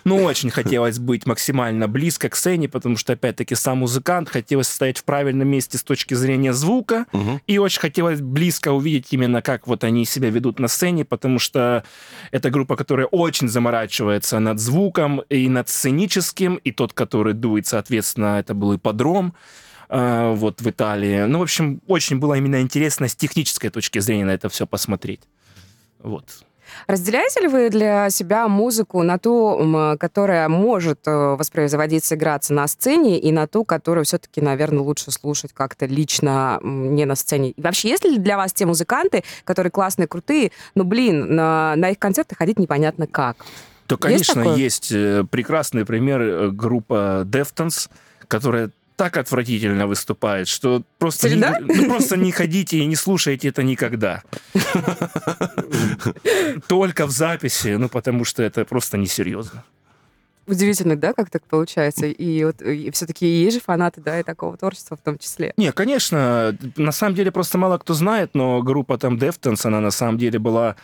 Ну, 0.05 0.23
очень 0.23 0.51
хотелось 0.51 0.99
быть 0.99 1.27
максимально 1.27 1.89
близко 1.89 2.29
к 2.29 2.37
сцене, 2.37 2.69
потому 2.69 2.97
что, 2.97 3.15
опять-таки, 3.15 3.55
сам 3.55 3.79
музыкант, 3.79 4.29
хотелось 4.29 4.69
стоять 4.69 4.99
в 4.99 5.05
правильном 5.05 5.49
месте 5.49 5.79
с 5.79 5.83
точки 5.83 6.15
зрения 6.15 6.53
звука, 6.53 7.07
и 7.47 7.59
очень 7.59 7.81
хотелось 7.81 8.21
близко 8.21 8.73
увидеть 8.73 9.09
именно, 9.11 9.43
как 9.43 9.67
вот 9.67 9.85
они 9.85 10.05
себя 10.05 10.31
ведут 10.31 10.59
на 10.59 10.69
сцене, 10.69 11.05
потому 11.05 11.39
что 11.39 11.85
это 12.31 12.51
группа, 12.51 12.77
которая 12.77 13.07
очень 13.07 13.49
заморачивается 13.49 14.39
над 14.39 14.61
звуком 14.61 15.21
и 15.29 15.49
над 15.49 15.69
сценическим, 15.69 16.57
и 16.57 16.73
тот, 16.73 16.93
который 16.93 17.35
дует, 17.35 17.67
соответственно, 17.67 18.39
это 18.39 18.55
был 18.55 18.77
ипподром. 18.77 19.35
А, 19.95 20.33
вот 20.33 20.63
в 20.63 20.71
Италии. 20.71 21.25
Ну, 21.27 21.41
в 21.41 21.43
общем, 21.43 21.83
очень 21.87 22.19
было 22.19 22.35
именно 22.35 22.63
интересно 22.63 23.09
с 23.09 23.15
технической 23.15 23.69
точки 23.69 23.99
зрения 23.99 24.25
на 24.25 24.31
это 24.31 24.49
все 24.49 24.67
посмотреть. 24.67 25.21
Вот. 25.99 26.25
Разделяете 26.87 27.43
ли 27.43 27.49
вы 27.49 27.69
для 27.69 28.09
себя 28.09 28.49
музыку 28.49 29.03
на 29.03 29.19
ту, 29.19 29.95
которая 30.01 30.49
может 30.49 31.07
э, 31.07 31.37
воспроизводиться, 31.37 32.15
играться 32.15 32.55
на 32.55 32.67
сцене, 32.67 33.21
и 33.21 33.31
на 33.31 33.47
ту, 33.47 33.67
которую 33.67 34.07
все-таки, 34.07 34.41
наверное, 34.41 34.81
лучше 34.81 35.11
слушать 35.11 35.53
как-то 35.53 35.85
лично 35.85 36.59
не 36.63 37.05
на 37.05 37.15
сцене? 37.15 37.51
И 37.51 37.61
вообще, 37.61 37.91
есть 37.91 38.07
ли 38.07 38.17
для 38.17 38.39
вас 38.39 38.55
те 38.55 38.65
музыканты, 38.65 39.23
которые 39.45 39.71
классные, 39.71 40.09
крутые, 40.09 40.53
но, 40.75 40.85
блин, 40.85 41.35
на, 41.35 41.75
на 41.77 41.91
их 41.91 41.99
концерты 41.99 42.35
ходить 42.35 42.59
непонятно 42.59 43.07
как? 43.07 43.45
То, 43.87 43.99
конечно, 43.99 44.41
есть, 44.41 44.91
есть 44.91 44.93
э, 44.93 45.25
прекрасный 45.31 45.85
пример 45.85 46.23
э, 46.23 46.51
группа 46.51 47.25
Deftones, 47.27 47.91
которая 48.27 48.71
так 49.03 49.17
отвратительно 49.17 49.88
выступает, 49.88 50.47
что 50.47 50.85
просто 50.99 51.29
не, 51.29 51.45
ну, 51.61 51.88
просто 51.88 52.17
не 52.17 52.31
ходите 52.31 52.79
и 52.79 52.87
не 52.87 52.95
слушайте 52.95 53.49
это 53.49 53.65
никогда. 53.65 54.23
Только 56.69 57.09
в 57.09 57.11
записи, 57.11 57.75
ну 57.79 57.88
потому 57.88 58.25
что 58.25 58.45
это 58.45 58.65
просто 58.65 58.99
несерьезно. 58.99 59.65
Удивительно, 60.47 60.95
да, 60.95 61.15
как 61.15 61.31
так 61.31 61.43
получается? 61.49 62.07
И 62.07 62.45
вот 62.45 62.59
все-таки 62.93 63.27
есть 63.27 63.57
же 63.57 63.61
фанаты, 63.61 64.01
да, 64.01 64.21
и 64.21 64.23
такого 64.23 64.57
творчества 64.57 64.97
в 64.97 65.01
том 65.01 65.19
числе. 65.19 65.53
Не, 65.57 65.73
конечно, 65.73 66.57
на 66.77 66.93
самом 66.93 67.17
деле 67.17 67.33
просто 67.33 67.59
мало 67.59 67.79
кто 67.79 67.95
знает, 67.95 68.31
но 68.35 68.62
группа 68.62 68.99
там 68.99 69.17
Deftones, 69.17 69.67
она 69.67 69.81
на 69.81 69.91
самом 69.91 70.17
деле 70.17 70.38
была 70.38 70.77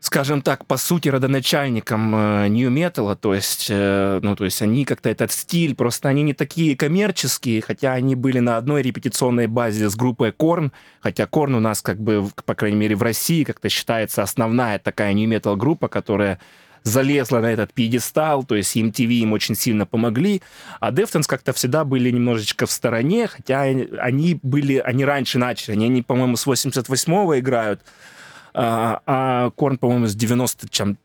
скажем 0.00 0.40
так, 0.40 0.66
по 0.66 0.78
сути, 0.78 1.08
родоначальником 1.08 2.14
э, 2.14 2.48
Metal, 2.48 3.14
то 3.16 3.34
есть, 3.34 3.66
э, 3.68 4.18
ну, 4.22 4.34
то 4.34 4.44
есть 4.44 4.62
они 4.62 4.84
как-то 4.86 5.10
этот 5.10 5.30
стиль, 5.30 5.74
просто 5.74 6.08
они 6.08 6.22
не 6.22 6.32
такие 6.32 6.74
коммерческие, 6.74 7.60
хотя 7.60 7.92
они 7.92 8.14
были 8.14 8.38
на 8.38 8.56
одной 8.56 8.82
репетиционной 8.82 9.46
базе 9.46 9.90
с 9.90 9.94
группой 9.94 10.30
Korn, 10.30 10.72
хотя 11.00 11.24
Korn 11.24 11.56
у 11.56 11.60
нас, 11.60 11.82
как 11.82 12.00
бы, 12.00 12.28
по 12.46 12.54
крайней 12.54 12.78
мере, 12.78 12.96
в 12.96 13.02
России 13.02 13.44
как-то 13.44 13.68
считается 13.68 14.22
основная 14.22 14.78
такая 14.78 15.12
Metal 15.12 15.54
группа, 15.56 15.88
которая 15.88 16.40
залезла 16.82 17.40
на 17.40 17.52
этот 17.52 17.74
пьедестал, 17.74 18.42
то 18.44 18.54
есть 18.54 18.74
MTV 18.74 19.06
им 19.06 19.32
очень 19.32 19.54
сильно 19.54 19.84
помогли, 19.84 20.40
а 20.80 20.92
Deftones 20.92 21.26
как-то 21.26 21.52
всегда 21.52 21.84
были 21.84 22.10
немножечко 22.10 22.64
в 22.64 22.70
стороне, 22.70 23.26
хотя 23.26 23.60
они 23.60 24.40
были, 24.42 24.78
они 24.78 25.04
раньше 25.04 25.38
начали, 25.38 25.72
они, 25.72 25.86
они 25.86 26.00
по-моему, 26.02 26.36
с 26.36 26.46
88-го 26.46 27.38
играют, 27.38 27.82
а, 28.54 29.00
а 29.06 29.50
Корн, 29.50 29.78
по-моему, 29.78 30.06
с 30.06 30.14
90 30.14 30.68
чем 30.68 30.96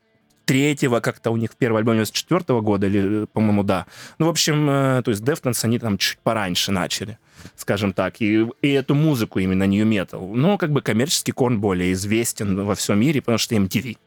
третьего 0.46 1.00
как-то 1.00 1.32
у 1.32 1.38
них 1.38 1.52
первый 1.58 1.80
альбом 1.80 1.96
94 1.96 2.42
-го 2.42 2.62
года, 2.62 2.88
или, 2.88 3.26
по-моему, 3.26 3.64
да. 3.64 3.86
Ну, 4.20 4.28
в 4.28 4.30
общем, 4.30 4.70
э, 4.70 5.02
то 5.04 5.12
есть 5.12 5.24
Deftones, 5.24 5.60
они 5.64 5.80
там 5.80 5.98
чуть 5.98 6.20
пораньше 6.20 6.72
начали, 6.72 7.18
скажем 7.56 7.94
так, 7.94 8.22
и, 8.22 8.48
и 8.62 8.70
эту 8.70 8.96
музыку 8.96 9.40
именно 9.40 9.66
New 9.66 9.86
Metal. 9.86 10.34
Но 10.34 10.58
как 10.58 10.72
бы 10.72 10.82
коммерческий 10.82 11.32
Корн 11.32 11.60
более 11.60 11.92
известен 11.94 12.64
во 12.64 12.76
всем 12.76 13.00
мире, 13.00 13.22
потому 13.22 13.38
что 13.38 13.56
MTV. 13.56 13.98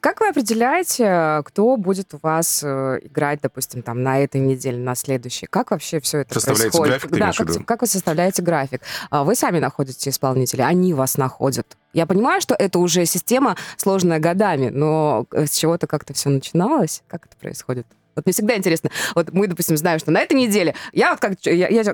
Как 0.00 0.18
вы 0.18 0.30
определяете, 0.30 1.42
кто 1.44 1.76
будет 1.76 2.12
у 2.14 2.18
вас 2.20 2.60
э, 2.64 2.98
играть, 3.04 3.40
допустим, 3.40 3.82
там 3.82 4.02
на 4.02 4.18
этой 4.18 4.40
неделе, 4.40 4.76
на 4.76 4.96
следующей? 4.96 5.46
Как 5.46 5.70
вообще 5.70 6.00
все 6.00 6.18
это 6.18 6.34
Составляете 6.34 6.76
происходит? 6.76 7.10
график, 7.10 7.46
да, 7.46 7.58
как, 7.60 7.66
как 7.66 7.80
вы 7.82 7.86
составляете 7.86 8.42
график? 8.42 8.80
А 9.10 9.22
вы 9.22 9.36
сами 9.36 9.60
находите 9.60 10.10
исполнителей, 10.10 10.64
они 10.64 10.92
вас 10.92 11.16
находят. 11.16 11.76
Я 11.92 12.06
понимаю, 12.06 12.40
что 12.40 12.54
это 12.54 12.78
уже 12.78 13.04
система 13.06 13.56
сложная 13.76 14.18
годами, 14.18 14.68
но 14.70 15.26
с 15.32 15.56
чего-то 15.56 15.86
как-то 15.86 16.14
все 16.14 16.30
начиналось. 16.30 17.02
Как 17.08 17.26
это 17.26 17.36
происходит? 17.36 17.86
Вот 18.14 18.26
мне 18.26 18.32
всегда 18.32 18.56
интересно. 18.56 18.90
Вот 19.14 19.32
мы, 19.32 19.46
допустим, 19.46 19.76
знаем, 19.76 19.98
что 19.98 20.10
на 20.10 20.20
этой 20.20 20.34
неделе 20.34 20.74
я 20.92 21.10
вот 21.10 21.20
как, 21.20 21.34
я, 21.44 21.68
я 21.68 21.84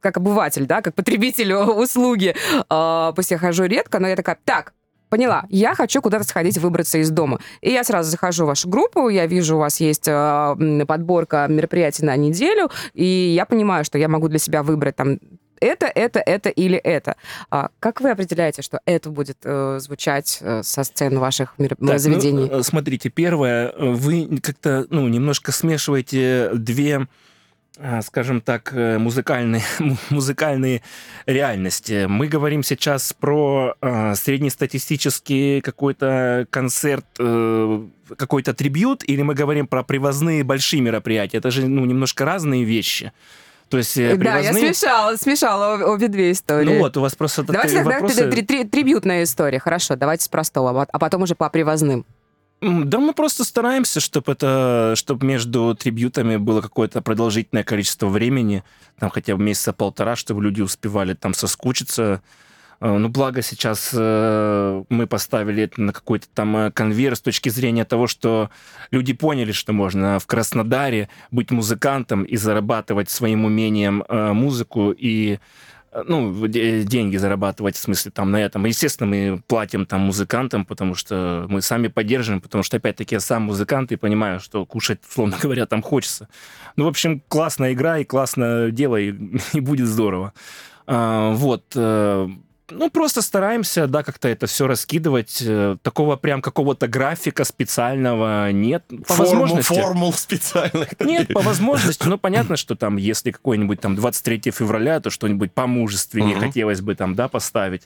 как 0.00 0.16
обыватель, 0.18 0.66
да, 0.66 0.82
как 0.82 0.94
потребитель 0.94 1.54
услуги, 1.54 2.34
э, 2.68 3.12
пусть 3.14 3.30
я 3.30 3.38
хожу 3.38 3.64
редко, 3.64 3.98
но 3.98 4.08
я 4.08 4.16
такая, 4.16 4.38
так, 4.44 4.74
поняла, 5.08 5.44
я 5.50 5.74
хочу 5.74 6.00
куда-то 6.00 6.24
сходить, 6.24 6.56
выбраться 6.58 6.98
из 6.98 7.10
дома. 7.10 7.38
И 7.60 7.70
я 7.70 7.84
сразу 7.84 8.10
захожу 8.10 8.44
в 8.44 8.48
вашу 8.48 8.68
группу, 8.68 9.08
я 9.08 9.26
вижу, 9.26 9.56
у 9.56 9.58
вас 9.60 9.80
есть 9.80 10.08
э, 10.08 10.84
подборка 10.86 11.46
мероприятий 11.48 12.04
на 12.04 12.16
неделю, 12.16 12.70
и 12.94 13.04
я 13.04 13.44
понимаю, 13.44 13.84
что 13.84 13.98
я 13.98 14.08
могу 14.08 14.28
для 14.28 14.38
себя 14.38 14.62
выбрать 14.62 14.96
там 14.96 15.18
это, 15.62 15.86
это, 15.86 16.18
это 16.20 16.48
или 16.48 16.76
это. 16.76 17.16
А 17.50 17.70
как 17.80 18.00
вы 18.00 18.10
определяете, 18.10 18.62
что 18.62 18.80
это 18.84 19.10
будет 19.10 19.38
э, 19.44 19.78
звучать 19.80 20.38
э, 20.40 20.62
со 20.62 20.84
сцен 20.84 21.18
ваших 21.18 21.54
мер... 21.58 21.76
так, 21.76 21.98
заведений? 21.98 22.48
Ну, 22.50 22.62
смотрите, 22.62 23.08
первое, 23.10 23.72
вы 23.78 24.40
как-то 24.42 24.86
ну, 24.90 25.06
немножко 25.08 25.52
смешиваете 25.52 26.50
две 26.54 27.06
а, 27.78 28.02
скажем 28.02 28.42
так, 28.42 28.74
э, 28.74 28.98
музыкальные, 28.98 29.62
музыкальные 30.10 30.82
реальности. 31.24 32.04
Мы 32.06 32.28
говорим 32.28 32.62
сейчас 32.62 33.14
про 33.14 33.74
э, 33.80 34.14
среднестатистический 34.14 35.62
какой-то 35.62 36.46
концерт, 36.50 37.06
э, 37.18 37.86
какой-то 38.16 38.52
трибют, 38.52 39.02
или 39.06 39.22
мы 39.22 39.34
говорим 39.34 39.66
про 39.66 39.82
привозные 39.82 40.44
большие 40.44 40.82
мероприятия. 40.82 41.38
Это 41.38 41.50
же 41.50 41.66
ну, 41.66 41.86
немножко 41.86 42.26
разные 42.26 42.64
вещи. 42.64 43.12
То 43.72 43.78
есть 43.78 43.94
привозные... 43.94 44.22
Да, 44.22 44.38
я 44.38 44.52
смешала, 44.52 45.16
смешала 45.16 45.82
обе 45.86 46.08
две 46.08 46.32
истории. 46.32 46.74
Ну 46.74 46.78
вот, 46.80 46.94
у 46.98 47.00
вас 47.00 47.14
просто... 47.14 47.42
Давайте 47.42 47.76
тогда 47.76 48.00
вопросы... 48.00 48.30
три, 48.30 48.42
три, 48.42 48.64
трибютная 48.64 49.22
история. 49.22 49.58
Хорошо, 49.58 49.96
давайте 49.96 50.24
с 50.24 50.28
простого, 50.28 50.82
а 50.82 50.98
потом 50.98 51.22
уже 51.22 51.34
по 51.34 51.48
привозным. 51.48 52.04
Да, 52.60 52.98
мы 52.98 53.14
просто 53.14 53.44
стараемся, 53.44 54.00
чтобы 54.00 54.32
это, 54.32 54.92
чтобы 54.94 55.26
между 55.26 55.74
трибютами 55.74 56.36
было 56.36 56.60
какое-то 56.60 57.00
продолжительное 57.00 57.64
количество 57.64 58.08
времени, 58.08 58.62
там 58.98 59.08
хотя 59.08 59.36
бы 59.36 59.42
месяца 59.42 59.72
полтора, 59.72 60.16
чтобы 60.16 60.42
люди 60.42 60.60
успевали 60.60 61.14
там 61.14 61.32
соскучиться. 61.32 62.20
Э, 62.82 62.98
ну, 62.98 63.08
благо 63.08 63.42
сейчас 63.42 63.90
э, 63.96 64.84
мы 64.88 65.06
поставили 65.06 65.62
это 65.62 65.80
на 65.80 65.92
какой-то 65.92 66.26
там 66.34 66.56
э, 66.56 66.70
конвейер 66.72 67.14
с 67.14 67.20
точки 67.20 67.48
зрения 67.48 67.84
того, 67.84 68.08
что 68.08 68.50
люди 68.90 69.12
поняли, 69.12 69.52
что 69.52 69.72
можно 69.72 70.18
в 70.18 70.26
Краснодаре 70.26 71.08
быть 71.30 71.52
музыкантом 71.52 72.24
и 72.24 72.36
зарабатывать 72.36 73.08
своим 73.08 73.44
умением 73.44 74.02
э, 74.08 74.32
музыку 74.32 74.90
и 74.90 75.38
ну, 76.06 76.46
деньги 76.46 77.18
зарабатывать, 77.18 77.76
в 77.76 77.78
смысле, 77.78 78.10
там, 78.12 78.30
на 78.30 78.38
этом. 78.38 78.64
Естественно, 78.64 79.10
мы 79.10 79.42
платим 79.46 79.84
там 79.84 80.00
музыкантам, 80.00 80.64
потому 80.64 80.94
что 80.94 81.44
мы 81.50 81.60
сами 81.60 81.88
поддерживаем, 81.88 82.40
потому 82.40 82.64
что, 82.64 82.78
опять-таки, 82.78 83.14
я 83.14 83.20
сам 83.20 83.42
музыкант 83.42 83.92
и 83.92 83.96
понимаю, 83.96 84.40
что 84.40 84.64
кушать, 84.64 85.00
условно 85.08 85.36
говоря, 85.40 85.66
там 85.66 85.82
хочется. 85.82 86.28
Ну, 86.76 86.86
в 86.86 86.88
общем, 86.88 87.22
классная 87.28 87.74
игра 87.74 87.98
и 87.98 88.04
классное 88.04 88.70
дело, 88.70 88.96
и, 88.96 89.12
и 89.52 89.60
будет 89.60 89.86
здорово. 89.86 90.32
А, 90.86 91.32
вот. 91.34 91.76
Ну, 92.78 92.90
просто 92.90 93.22
стараемся, 93.22 93.86
да, 93.86 94.02
как-то 94.02 94.28
это 94.28 94.46
все 94.46 94.66
раскидывать. 94.66 95.42
Э, 95.44 95.76
такого 95.82 96.16
прям 96.16 96.42
какого-то 96.42 96.88
графика 96.88 97.44
специального 97.44 98.50
нет. 98.52 98.84
По 99.06 99.14
Форму, 99.14 99.40
возможности. 99.40 99.74
Формул 99.74 100.12
специальных. 100.12 101.00
Нет, 101.00 101.32
по 101.32 101.40
возможности. 101.40 102.06
Ну, 102.06 102.18
понятно, 102.18 102.56
что 102.56 102.74
там, 102.74 102.96
если 102.96 103.30
какой-нибудь 103.30 103.80
там 103.80 103.96
23 103.96 104.50
февраля, 104.50 105.00
то 105.00 105.10
что-нибудь 105.10 105.52
по 105.52 105.66
мужественнее 105.66 106.38
хотелось 106.38 106.80
бы 106.80 106.94
там, 106.94 107.14
да, 107.14 107.28
поставить. 107.28 107.82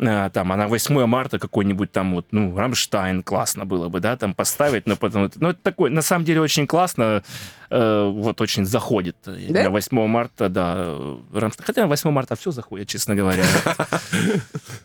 А, 0.00 0.30
там, 0.30 0.52
а 0.52 0.56
на 0.56 0.68
8 0.68 1.06
марта 1.06 1.38
какой-нибудь 1.38 1.90
там 1.90 2.14
вот, 2.14 2.26
ну, 2.30 2.56
Рамштайн 2.56 3.22
классно 3.22 3.64
было 3.66 3.88
бы, 3.88 4.00
да, 4.00 4.16
там 4.16 4.32
поставить, 4.32 4.86
но 4.86 4.96
потом, 4.96 5.30
ну, 5.36 5.50
это 5.50 5.60
такой, 5.60 5.90
на 5.90 6.02
самом 6.02 6.24
деле, 6.24 6.40
очень 6.40 6.68
классно, 6.68 7.24
э, 7.70 8.10
вот, 8.12 8.40
очень 8.40 8.64
заходит. 8.64 9.16
Да? 9.24 9.64
На 9.64 9.70
8 9.70 10.06
марта, 10.06 10.48
да, 10.48 10.94
Рамштайн, 11.32 11.66
хотя 11.66 11.82
на 11.82 11.88
8 11.88 12.10
марта 12.10 12.36
все 12.36 12.52
заходит, 12.52 12.88
честно 12.88 13.14
говоря. 13.14 13.44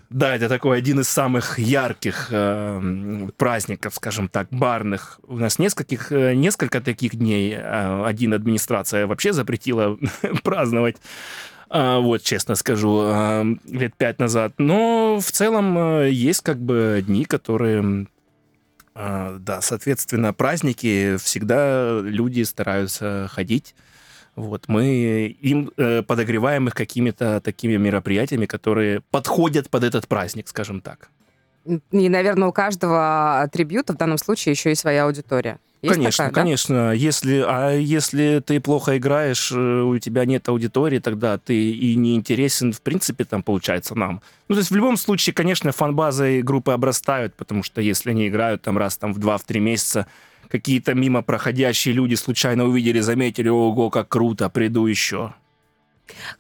Да, 0.10 0.36
это 0.36 0.48
такой 0.48 0.78
один 0.78 1.00
из 1.00 1.10
самых 1.10 1.58
ярких 1.58 2.28
э, 2.30 3.30
праздников, 3.36 3.96
скажем 3.96 4.28
так, 4.28 4.48
барных. 4.52 5.20
У 5.26 5.38
нас 5.38 5.58
нескольких, 5.58 6.12
э, 6.12 6.36
несколько 6.36 6.82
таких 6.82 7.16
дней. 7.16 7.56
Э, 7.58 8.06
один 8.06 8.34
администрация 8.34 9.08
вообще 9.08 9.34
запретила 9.34 9.98
праздновать. 10.44 10.98
А, 11.76 12.00
вот, 12.00 12.22
честно 12.22 12.54
скажу, 12.54 13.00
а, 13.02 13.44
лет 13.66 13.96
пять 13.98 14.20
назад. 14.20 14.54
Но 14.60 15.20
в 15.20 15.32
целом 15.32 15.76
э, 15.76 16.12
есть 16.12 16.42
как 16.42 16.60
бы 16.60 17.04
дни, 17.04 17.26
которые 17.26 18.06
а, 18.94 19.38
да, 19.40 19.60
соответственно, 19.60 20.34
праздники 20.34 21.18
всегда 21.18 22.00
люди 22.00 22.44
стараются 22.44 23.28
ходить. 23.32 23.74
Вот, 24.36 24.68
мы 24.68 25.36
им 25.42 25.72
э, 25.78 26.04
подогреваем 26.04 26.68
их 26.68 26.76
какими-то 26.76 27.42
такими 27.42 27.78
мероприятиями, 27.78 28.46
которые 28.46 29.02
подходят 29.10 29.72
под 29.72 29.84
этот 29.84 30.08
праздник, 30.08 30.50
скажем 30.50 30.80
так. 30.80 31.10
И, 31.66 32.10
наверное, 32.10 32.50
у 32.50 32.52
каждого 32.52 33.42
атрибута 33.42 33.94
в 33.94 33.98
данном 33.98 34.20
случае 34.20 34.52
еще 34.52 34.72
и 34.72 34.76
своя 34.76 35.06
аудитория. 35.06 35.58
Есть 35.84 35.96
конечно, 35.96 36.26
такая, 36.26 36.44
конечно. 36.44 36.76
Да? 36.76 36.94
Если, 36.94 37.44
а 37.46 37.72
если 37.72 38.42
ты 38.46 38.62
плохо 38.62 38.98
играешь, 38.98 39.52
э, 39.52 39.82
у 39.82 40.00
тебя 40.00 40.24
нет 40.24 40.48
аудитории, 40.48 41.00
тогда 41.00 41.38
ты 41.38 41.72
и 41.72 41.96
не 41.96 42.16
интересен, 42.16 42.72
в 42.72 42.82
принципе, 42.82 43.26
там, 43.26 43.44
получается, 43.44 43.94
нам. 43.94 44.22
Ну, 44.48 44.56
то 44.56 44.60
есть 44.60 44.72
в 44.72 44.76
любом 44.76 44.96
случае, 44.96 45.34
конечно, 45.34 45.74
фан-базы 45.74 46.42
группы 46.42 46.72
обрастают, 46.72 47.36
потому 47.36 47.64
что 47.64 47.82
если 47.82 48.12
они 48.12 48.30
играют 48.30 48.62
там 48.62 48.78
раз 48.78 48.96
там 48.96 49.14
в 49.14 49.20
два-в 49.20 49.44
три 49.44 49.60
месяца, 49.60 50.08
какие-то 50.48 50.94
мимо 50.94 51.22
проходящие 51.22 51.94
люди 51.94 52.16
случайно 52.16 52.64
увидели, 52.64 53.02
заметили, 53.02 53.50
ого, 53.50 53.90
как 53.90 54.08
круто, 54.08 54.50
приду 54.50 54.86
еще. 54.86 55.34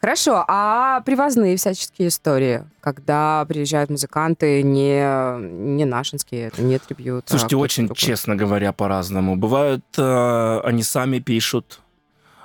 Хорошо, 0.02 0.44
а 0.48 1.02
привозные 1.02 1.58
всяческие 1.58 2.10
истории, 2.10 2.66
когда 2.82 3.46
приезжают 3.48 3.90
музыканты 3.90 4.62
не, 4.62 5.02
не 5.40 5.86
нашинские, 5.86 6.48
это 6.48 6.62
не 6.62 6.78
трибют. 6.80 7.26
А 7.28 7.30
Слушайте, 7.30 7.56
а 7.56 7.60
очень, 7.60 7.86
другой. 7.86 8.00
честно 8.00 8.36
говоря, 8.36 8.74
по-разному. 8.74 9.36
Бывают, 9.36 9.86
э, 9.98 10.60
они 10.64 10.84
сами 10.84 11.20
пишут, 11.20 11.82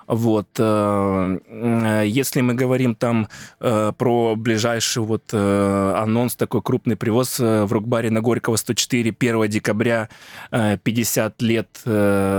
вот. 0.09 0.49
Э, 0.59 1.39
э, 1.47 2.05
если 2.07 2.41
мы 2.41 2.55
говорим 2.55 2.95
там 2.95 3.29
э, 3.61 3.93
про 3.97 4.35
ближайший 4.37 5.03
вот 5.03 5.33
анонс, 5.33 6.35
такой 6.35 6.63
крупный 6.63 6.97
привоз 6.97 7.39
в 7.39 7.71
Рокбаре 7.71 8.11
на 8.11 8.23
Горького 8.23 8.57
104 8.57 9.15
1 9.19 9.49
декабря 9.49 10.09
50 10.51 11.43
лет 11.43 11.69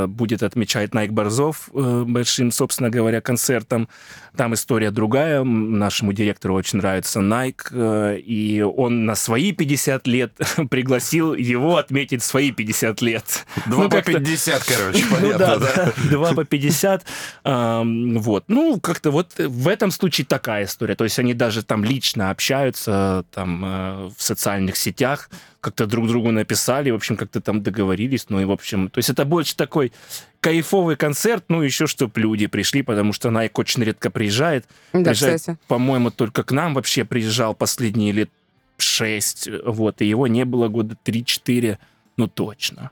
будет 0.07 0.41
отмечать 0.41 0.93
Найк 0.93 1.11
Борзов 1.11 1.69
большим, 1.71 2.51
собственно 2.51 2.89
говоря, 2.89 3.21
концертом. 3.21 3.87
Там 4.35 4.53
история 4.53 4.91
другая. 4.91 5.43
Нашему 5.43 6.13
директору 6.13 6.55
очень 6.55 6.79
нравится 6.79 7.21
Найк, 7.21 7.71
и 7.73 8.65
он 8.75 9.05
на 9.05 9.15
свои 9.15 9.51
50 9.51 10.07
лет 10.07 10.31
пригласил 10.69 11.33
его 11.33 11.77
отметить 11.77 12.23
свои 12.23 12.51
50 12.51 13.01
лет. 13.01 13.45
Два 13.65 13.83
ну, 13.83 13.89
по 13.89 14.01
50, 14.01 14.63
короче, 14.63 15.05
ну 15.09 15.15
понятно, 15.15 15.47
ну, 15.47 15.59
да, 15.59 15.75
да? 15.75 15.93
Два 16.09 16.33
по 16.33 16.45
50. 16.45 17.05
Вот. 17.43 18.43
Ну, 18.47 18.79
как-то 18.79 19.11
вот 19.11 19.33
в 19.37 19.67
этом 19.67 19.91
случае 19.91 20.25
такая 20.25 20.65
история. 20.65 20.95
То 20.95 21.03
есть 21.03 21.19
они 21.19 21.33
даже 21.33 21.63
там 21.63 21.83
лично 21.83 22.29
общаются 22.29 23.25
там 23.31 23.63
э, 23.65 24.09
в 24.17 24.21
социальных 24.21 24.77
сетях, 24.77 25.29
как-то 25.61 25.85
друг 25.85 26.07
другу 26.07 26.31
написали, 26.31 26.89
в 26.89 26.95
общем, 26.95 27.17
как-то 27.17 27.41
там 27.41 27.61
договорились. 27.61 28.27
Ну 28.29 28.39
и, 28.39 28.45
в 28.45 28.51
общем, 28.51 28.89
то 28.89 28.99
есть 28.99 29.09
это 29.09 29.25
больше 29.25 29.55
такой 29.55 29.91
кайфовый 30.39 30.95
концерт, 30.95 31.45
ну 31.49 31.61
еще 31.61 31.87
чтобы 31.87 32.19
люди 32.19 32.47
пришли, 32.47 32.81
потому 32.81 33.13
что 33.13 33.29
Найк 33.29 33.57
очень 33.59 33.83
редко 33.83 34.09
приезжает. 34.09 34.65
Да, 34.93 35.11
приезжает, 35.11 35.39
кстати. 35.39 35.57
По-моему, 35.67 36.11
только 36.11 36.43
к 36.43 36.51
нам 36.51 36.73
вообще 36.73 37.03
приезжал 37.05 37.53
последние 37.55 38.11
лет 38.11 38.29
шесть, 38.77 39.49
вот, 39.65 40.01
и 40.01 40.05
его 40.05 40.27
не 40.27 40.45
было 40.45 40.69
года 40.69 40.95
три-четыре, 41.03 41.79
ну 42.15 42.27
точно. 42.27 42.91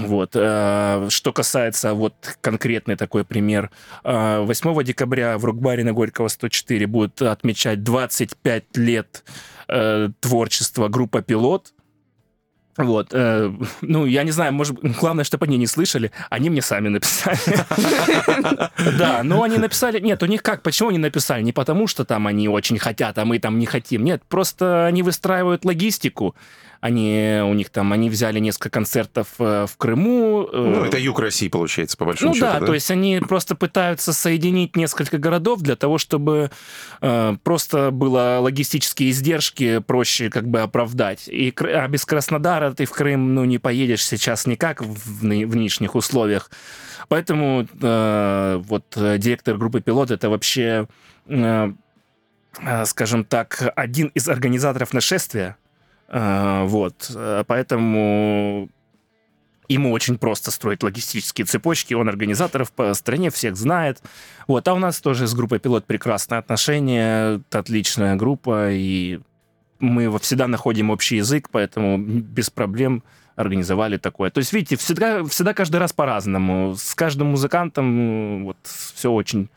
Вот. 0.00 0.32
Э, 0.34 1.08
что 1.10 1.32
касается 1.32 1.94
вот 1.94 2.14
конкретный 2.40 2.96
такой 2.96 3.24
пример. 3.24 3.70
8 4.04 4.46
э, 4.46 4.84
декабря 4.84 5.38
в 5.38 5.44
Рокбаре 5.44 5.84
на 5.84 5.92
Горького 5.92 6.28
104 6.28 6.86
будут 6.86 7.22
отмечать 7.22 7.82
25 7.82 8.76
лет 8.76 9.24
э, 9.68 10.10
творчества 10.20 10.88
группа 10.88 11.22
«Пилот». 11.22 11.72
Вот, 12.76 13.12
ну, 13.12 14.06
я 14.06 14.22
не 14.22 14.30
знаю, 14.30 14.52
может, 14.52 14.78
главное, 15.00 15.24
чтобы 15.24 15.46
они 15.46 15.56
не 15.56 15.66
слышали, 15.66 16.12
они 16.30 16.48
мне 16.48 16.62
сами 16.62 16.88
написали. 16.88 17.36
Да, 18.96 19.22
но 19.24 19.42
они 19.42 19.58
написали, 19.58 19.98
нет, 19.98 20.22
у 20.22 20.26
них 20.26 20.44
как, 20.44 20.62
почему 20.62 20.90
они 20.90 20.98
написали? 20.98 21.42
Не 21.42 21.52
потому, 21.52 21.88
что 21.88 22.04
там 22.04 22.28
они 22.28 22.48
очень 22.48 22.78
хотят, 22.78 23.18
а 23.18 23.24
мы 23.24 23.40
там 23.40 23.58
не 23.58 23.66
хотим, 23.66 24.04
нет, 24.04 24.22
просто 24.28 24.86
они 24.86 25.02
выстраивают 25.02 25.64
логистику, 25.64 26.36
они, 26.80 27.40
у 27.42 27.54
них 27.54 27.70
там, 27.70 27.92
они 27.92 28.08
взяли 28.08 28.38
несколько 28.38 28.70
концертов 28.70 29.28
э, 29.38 29.66
в 29.68 29.76
Крыму. 29.76 30.48
Э, 30.52 30.56
ну, 30.56 30.84
это 30.84 30.98
юг 30.98 31.18
России, 31.18 31.48
получается, 31.48 31.96
по 31.96 32.04
большому 32.04 32.30
ну, 32.30 32.34
счету. 32.34 32.46
Ну 32.46 32.52
да, 32.52 32.60
да, 32.60 32.66
то 32.66 32.74
есть 32.74 32.90
они 32.90 33.20
просто 33.20 33.56
пытаются 33.56 34.12
соединить 34.12 34.76
несколько 34.76 35.18
городов 35.18 35.60
для 35.60 35.74
того, 35.74 35.98
чтобы 35.98 36.50
э, 37.00 37.36
просто 37.42 37.90
было 37.90 38.38
логистические 38.40 39.10
издержки 39.10 39.78
проще 39.80 40.30
как 40.30 40.46
бы 40.48 40.60
оправдать. 40.60 41.26
И, 41.26 41.52
а 41.60 41.88
без 41.88 42.04
Краснодара 42.04 42.72
ты 42.72 42.84
в 42.84 42.92
Крым, 42.92 43.34
ну, 43.34 43.44
не 43.44 43.58
поедешь 43.58 44.04
сейчас 44.04 44.46
никак 44.46 44.80
в, 44.80 45.20
в, 45.20 45.24
нынешних 45.24 45.96
условиях. 45.96 46.50
Поэтому 47.08 47.66
э, 47.80 48.62
вот 48.62 48.84
директор 48.94 49.56
группы 49.56 49.80
«Пилот»— 49.80 50.10
это 50.12 50.30
вообще... 50.30 50.86
Э, 51.26 52.84
скажем 52.86 53.24
так, 53.24 53.72
один 53.76 54.08
из 54.14 54.28
организаторов 54.28 54.92
нашествия, 54.92 55.56
вот, 56.10 57.10
э, 57.14 57.44
поэтому 57.46 58.70
ему 59.68 59.92
очень 59.92 60.16
просто 60.16 60.50
строить 60.50 60.82
логистические 60.82 61.44
цепочки, 61.44 61.94
он 61.94 62.08
организаторов 62.08 62.72
по 62.72 62.94
стране, 62.94 63.30
всех 63.30 63.56
знает. 63.56 64.02
Вот, 64.46 64.66
а 64.66 64.74
у 64.74 64.78
нас 64.78 65.00
тоже 65.00 65.26
с 65.26 65.34
группой 65.34 65.58
«Пилот» 65.58 65.84
прекрасные 65.84 66.38
отношения, 66.38 67.42
отличная 67.50 68.16
группа, 68.16 68.70
и 68.70 69.20
мы 69.78 70.18
всегда 70.18 70.48
находим 70.48 70.90
общий 70.90 71.16
язык, 71.16 71.48
поэтому 71.50 71.98
без 71.98 72.50
проблем 72.50 73.04
организовали 73.36 73.98
такое. 73.98 74.30
То 74.30 74.38
есть, 74.38 74.52
видите, 74.52 74.76
всегда, 74.76 75.22
всегда 75.24 75.54
каждый 75.54 75.76
раз 75.76 75.92
по-разному. 75.92 76.74
С 76.76 76.94
каждым 76.94 77.28
музыкантом 77.28 78.44
вот 78.44 78.56
все 78.64 79.12
очень 79.12 79.48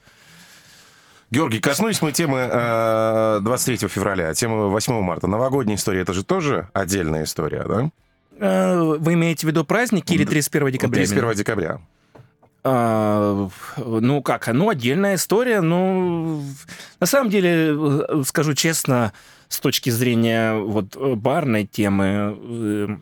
Георгий, 1.32 1.62
коснулись 1.62 2.02
мы 2.02 2.12
темы 2.12 2.50
э, 2.52 3.40
23 3.42 3.88
февраля, 3.88 4.34
темы 4.34 4.70
8 4.70 5.02
марта. 5.02 5.28
Новогодняя 5.28 5.78
история, 5.78 6.02
это 6.02 6.12
же 6.12 6.26
тоже 6.26 6.68
отдельная 6.74 7.24
история, 7.24 7.64
да? 7.64 7.90
Э, 8.38 8.98
вы 9.00 9.14
имеете 9.14 9.48
в 9.48 9.50
виду 9.50 9.64
праздники 9.64 10.14
или 10.14 10.26
31 10.26 10.72
декабря? 10.72 11.06
31 11.06 11.34
декабря. 11.36 11.80
А, 12.64 13.50
ну 13.78 14.22
как, 14.22 14.48
ну 14.48 14.70
отдельная 14.70 15.16
история, 15.16 15.62
ну 15.62 16.44
на 17.00 17.08
самом 17.08 17.32
деле, 17.32 17.76
э, 17.76 18.24
скажу 18.26 18.54
честно, 18.54 19.14
с 19.48 19.60
точки 19.60 19.90
зрения 19.90 20.54
вот 20.54 20.96
барной 21.18 21.66
темы, 21.66 23.00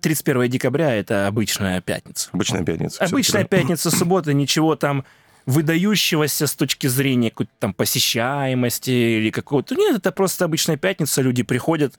31 0.00 0.42
э, 0.42 0.48
декабря 0.48 0.94
это 0.94 1.26
обычная 1.26 1.82
пятница. 1.82 2.30
Обычная 2.32 2.64
пятница. 2.64 3.04
Обычная 3.04 3.44
пятница, 3.44 3.90
суббота, 3.90 4.32
ничего 4.32 4.74
там 4.74 5.04
выдающегося 5.48 6.46
с 6.46 6.54
точки 6.54 6.88
зрения 6.88 7.30
какой-то 7.30 7.52
там 7.58 7.72
посещаемости 7.72 8.90
или 8.90 9.30
какого-то... 9.30 9.74
Нет, 9.76 9.96
это 9.96 10.12
просто 10.12 10.44
обычная 10.44 10.76
пятница, 10.76 11.22
люди 11.22 11.42
приходят, 11.42 11.94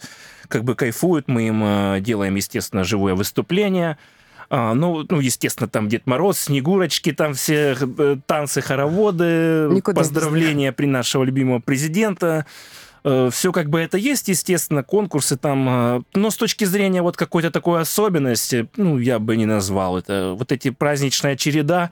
как 0.47 0.63
бы 0.63 0.75
кайфуют, 0.75 1.27
мы 1.27 1.47
им 1.47 1.63
э, 1.63 1.99
делаем, 1.99 2.35
естественно, 2.35 2.83
живое 2.83 3.15
выступление, 3.15 3.97
а, 4.51 4.75
ну, 4.75 5.03
ну, 5.09 5.19
естественно, 5.19 5.67
там 5.67 5.89
Дед 5.89 6.05
Мороз, 6.05 6.41
Снегурочки, 6.41 7.11
там 7.11 7.33
все 7.33 7.75
э, 7.75 8.17
танцы, 8.27 8.61
хороводы, 8.61 9.67
Никуда 9.71 9.99
поздравления 9.99 10.71
при 10.71 10.85
нашего 10.85 11.23
любимого 11.23 11.57
президента. 11.57 12.45
Э, 13.03 13.31
все 13.31 13.51
как 13.51 13.71
бы 13.71 13.79
это 13.79 13.97
есть, 13.97 14.27
естественно, 14.27 14.83
конкурсы 14.83 15.37
там, 15.37 16.05
но 16.13 16.29
с 16.29 16.35
точки 16.35 16.65
зрения 16.65 17.01
вот 17.01 17.17
какой-то 17.17 17.49
такой 17.49 17.81
особенности, 17.81 18.69
ну, 18.77 18.99
я 18.99 19.17
бы 19.17 19.35
не 19.37 19.47
назвал 19.47 19.97
это. 19.97 20.35
Вот 20.37 20.51
эти 20.51 20.69
праздничная 20.69 21.35
череда, 21.35 21.89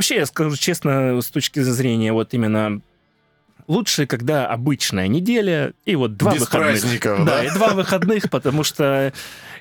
Вообще, 0.00 0.16
я 0.16 0.24
скажу 0.24 0.56
честно, 0.56 1.20
с 1.20 1.26
точки 1.26 1.60
зрения 1.60 2.14
вот 2.14 2.32
именно 2.32 2.80
лучше, 3.66 4.06
когда 4.06 4.46
обычная 4.46 5.08
неделя 5.08 5.74
и 5.84 5.94
вот 5.94 6.16
два 6.16 6.32
Без 6.32 6.40
выходных. 6.40 6.80
Праздников, 6.80 7.18
да, 7.26 7.42
да, 7.42 7.44
и 7.44 7.50
два 7.50 7.74
выходных, 7.74 8.30
потому 8.30 8.64
что 8.64 9.12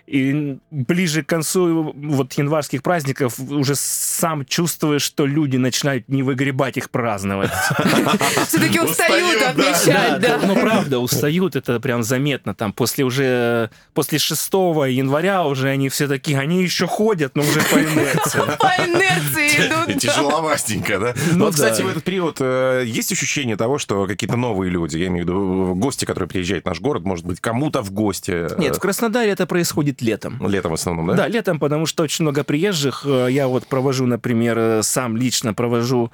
И 0.10 0.58
ближе 0.72 1.22
к 1.22 1.28
концу 1.28 1.93
вот 1.95 2.34
январских 2.34 2.82
праздников 2.82 3.39
уже 3.39 3.76
сам 3.76 4.43
чувствуешь, 4.43 5.04
что 5.04 5.28
люди 5.28 5.58
начинают 5.58 6.10
не 6.10 6.24
выгребать 6.24 6.78
их 6.78 6.89
праздновать. 6.89 7.52
Все-таки 8.48 8.80
устают 8.80 9.39
отмечать, 9.39 10.19
да. 10.19 10.39
Ну, 10.43 10.56
правда, 10.56 10.98
устают, 10.98 11.56
это 11.56 11.80
прям 11.80 12.02
заметно. 12.02 12.56
Там 12.56 12.74
после 12.74 13.06
уже, 13.06 13.69
после 13.93 14.17
6 14.17 14.52
января 14.89 15.45
уже 15.45 15.69
они 15.69 15.89
все 15.89 16.08
такие, 16.08 16.39
они 16.39 16.63
еще 16.63 16.88
ходят, 16.88 17.36
но 17.36 17.43
уже 17.43 17.62
по 17.62 17.78
инерции. 17.78 18.39
По 18.60 18.74
инерции 18.84 19.67
идут. 19.67 20.02
Тяжеловастенько, 20.02 20.98
да? 20.98 21.13
Ну, 21.34 21.45
вот, 21.45 21.54
кстати, 21.54 21.84
в 21.84 21.88
этот 21.88 22.04
период 22.04 22.38
э, 22.39 22.84
есть 22.84 23.12
ощущение 23.12 23.58
того, 23.58 23.78
что 23.78 24.08
какие-то 24.08 24.38
новые 24.38 24.72
люди, 24.72 24.98
я 24.98 25.08
имею 25.08 25.26
в 25.26 25.30
виду 25.30 25.76
гости, 25.76 26.06
которые 26.06 26.28
приезжают 26.28 26.65
в 26.65 26.67
наш 26.67 26.82
город, 26.82 27.04
может 27.04 27.26
быть, 27.26 27.39
кому-то 27.39 27.84
в 27.84 27.91
гости? 27.91 28.32
Э, 28.32 28.56
Нет, 28.58 28.76
в 28.76 28.80
Краснодаре 28.80 29.32
это 29.32 29.45
происходит 29.45 29.98
летом. 30.01 30.45
Летом 30.47 30.71
в 30.71 30.75
основном, 30.75 31.07
да? 31.07 31.13
Да, 31.13 31.27
летом, 31.27 31.59
потому 31.59 31.85
что 31.85 32.03
очень 32.03 32.23
много 32.23 32.43
приезжих. 32.43 33.03
Э, 33.05 33.27
я 33.29 33.47
вот 33.47 33.67
провожу, 33.67 34.05
например, 34.05 34.83
сам 34.83 35.17
лично 35.17 35.53
провожу 35.53 36.12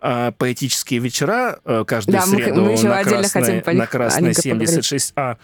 поэтические 0.00 1.00
вечера 1.00 1.58
каждую 1.84 2.18
да, 2.18 2.22
среду 2.24 2.60
мы, 2.60 2.76
мы 2.76 2.82
на, 2.84 3.02
Красной, 3.02 3.74
на 3.74 3.86
Красной 3.88 4.30
76А. 4.30 5.38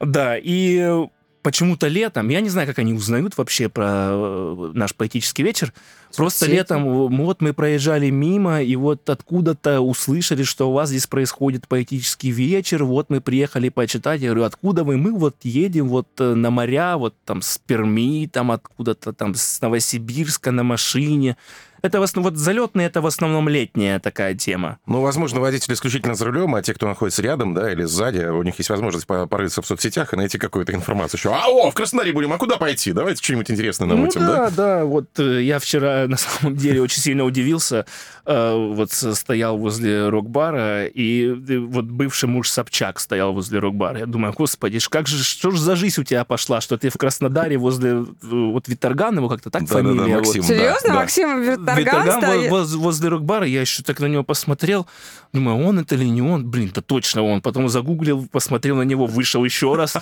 Да, 0.00 0.36
и 0.36 1.06
почему-то 1.42 1.88
летом, 1.88 2.28
я 2.28 2.40
не 2.40 2.48
знаю, 2.48 2.66
как 2.66 2.78
они 2.78 2.92
узнают 2.92 3.36
вообще 3.36 3.68
про 3.68 4.10
э, 4.12 4.70
наш 4.74 4.94
поэтический 4.94 5.42
вечер, 5.42 5.72
просто 6.16 6.46
Сети. 6.46 6.56
летом 6.56 7.08
вот 7.08 7.40
мы 7.40 7.52
проезжали 7.52 8.10
мимо, 8.10 8.62
и 8.62 8.76
вот 8.76 9.08
откуда-то 9.08 9.80
услышали, 9.80 10.42
что 10.42 10.70
у 10.70 10.72
вас 10.72 10.90
здесь 10.90 11.06
происходит 11.06 11.68
поэтический 11.68 12.30
вечер, 12.30 12.84
вот 12.84 13.10
мы 13.10 13.20
приехали 13.20 13.68
почитать, 13.68 14.20
я 14.20 14.28
говорю, 14.28 14.44
откуда 14.44 14.84
вы? 14.84 14.96
Мы 14.96 15.12
вот 15.12 15.36
едем 15.42 15.88
вот 15.88 16.08
э, 16.18 16.34
на 16.34 16.50
моря, 16.50 16.96
вот 16.96 17.14
там 17.24 17.42
с 17.42 17.58
Перми, 17.58 18.26
там 18.26 18.50
откуда-то 18.50 19.12
там 19.12 19.34
с 19.34 19.60
Новосибирска 19.60 20.50
на 20.50 20.62
машине, 20.62 21.36
это 21.82 22.00
в 22.00 22.02
основном, 22.02 22.32
вот 22.32 22.40
залетные 22.40 22.86
это 22.86 23.00
в 23.00 23.06
основном 23.06 23.48
летняя 23.48 23.98
такая 23.98 24.34
тема. 24.34 24.78
Ну, 24.86 25.00
возможно, 25.00 25.40
водитель 25.40 25.72
исключительно 25.74 26.14
за 26.14 26.24
рулем, 26.26 26.54
а 26.54 26.62
те, 26.62 26.74
кто 26.74 26.86
находится 26.86 27.22
рядом, 27.22 27.54
да, 27.54 27.72
или 27.72 27.84
сзади, 27.84 28.24
у 28.24 28.42
них 28.42 28.56
есть 28.58 28.70
возможность 28.70 29.06
порыться 29.06 29.62
в 29.62 29.66
соцсетях 29.66 30.12
и 30.12 30.16
найти 30.16 30.38
какую-то 30.38 30.72
информацию. 30.72 31.18
Еще, 31.18 31.30
а, 31.30 31.46
о, 31.48 31.70
в 31.70 31.74
Краснодаре 31.74 32.12
будем, 32.12 32.32
а 32.32 32.38
куда 32.38 32.56
пойти? 32.56 32.92
Давайте 32.92 33.22
что-нибудь 33.22 33.50
интересное 33.50 33.86
намутим, 33.86 34.22
ну, 34.22 34.26
да? 34.26 34.36
Да, 34.36 34.50
да, 34.50 34.84
вот 34.84 35.18
э, 35.18 35.42
я 35.42 35.58
вчера 35.58 36.06
на 36.08 36.16
самом 36.16 36.56
деле 36.56 36.82
очень 36.82 37.00
сильно 37.00 37.24
удивился, 37.24 37.86
э, 38.26 38.54
вот 38.74 38.92
стоял 38.92 39.56
возле 39.56 40.08
рок-бара, 40.08 40.86
и 40.86 41.26
э, 41.26 41.58
вот 41.58 41.84
бывший 41.84 42.28
муж 42.28 42.50
Собчак 42.50 43.00
стоял 43.00 43.32
возле 43.32 43.58
рок-бара. 43.58 44.00
Я 44.00 44.06
думаю, 44.06 44.34
господи, 44.36 44.78
как 44.88 45.06
же, 45.06 45.22
что 45.22 45.50
же 45.50 45.60
за 45.60 45.76
жизнь 45.76 46.00
у 46.00 46.04
тебя 46.04 46.24
пошла, 46.24 46.60
что 46.60 46.76
ты 46.76 46.90
в 46.90 46.96
Краснодаре 46.96 47.56
возле 47.56 48.04
вот 48.22 48.68
Виторган, 48.68 49.28
как-то 49.28 49.50
так 49.50 49.64
да, 49.64 49.74
фамилия? 49.74 50.00
Да, 50.00 50.06
да, 50.06 50.14
Максим, 50.16 50.42
вот. 50.42 50.48
Серьезно, 50.48 50.88
да. 50.88 50.94
Максим 50.94 51.64
Виторган? 51.76 52.04
Виторган 52.04 52.22
стоит. 52.22 52.50
Воз, 52.50 52.74
возле 52.74 53.08
рок-бара, 53.08 53.46
я 53.46 53.60
еще 53.60 53.82
так 53.82 54.00
на 54.00 54.06
него 54.06 54.24
посмотрел, 54.24 54.86
думаю, 55.32 55.64
он 55.66 55.78
это 55.78 55.94
или 55.94 56.04
не 56.04 56.22
он? 56.22 56.48
Блин, 56.48 56.70
да 56.74 56.80
точно 56.80 57.22
он. 57.22 57.40
Потом 57.40 57.68
загуглил, 57.68 58.26
посмотрел 58.30 58.76
на 58.76 58.82
него, 58.82 59.06
вышел 59.06 59.44
еще 59.44 59.74
раз. 59.74 59.96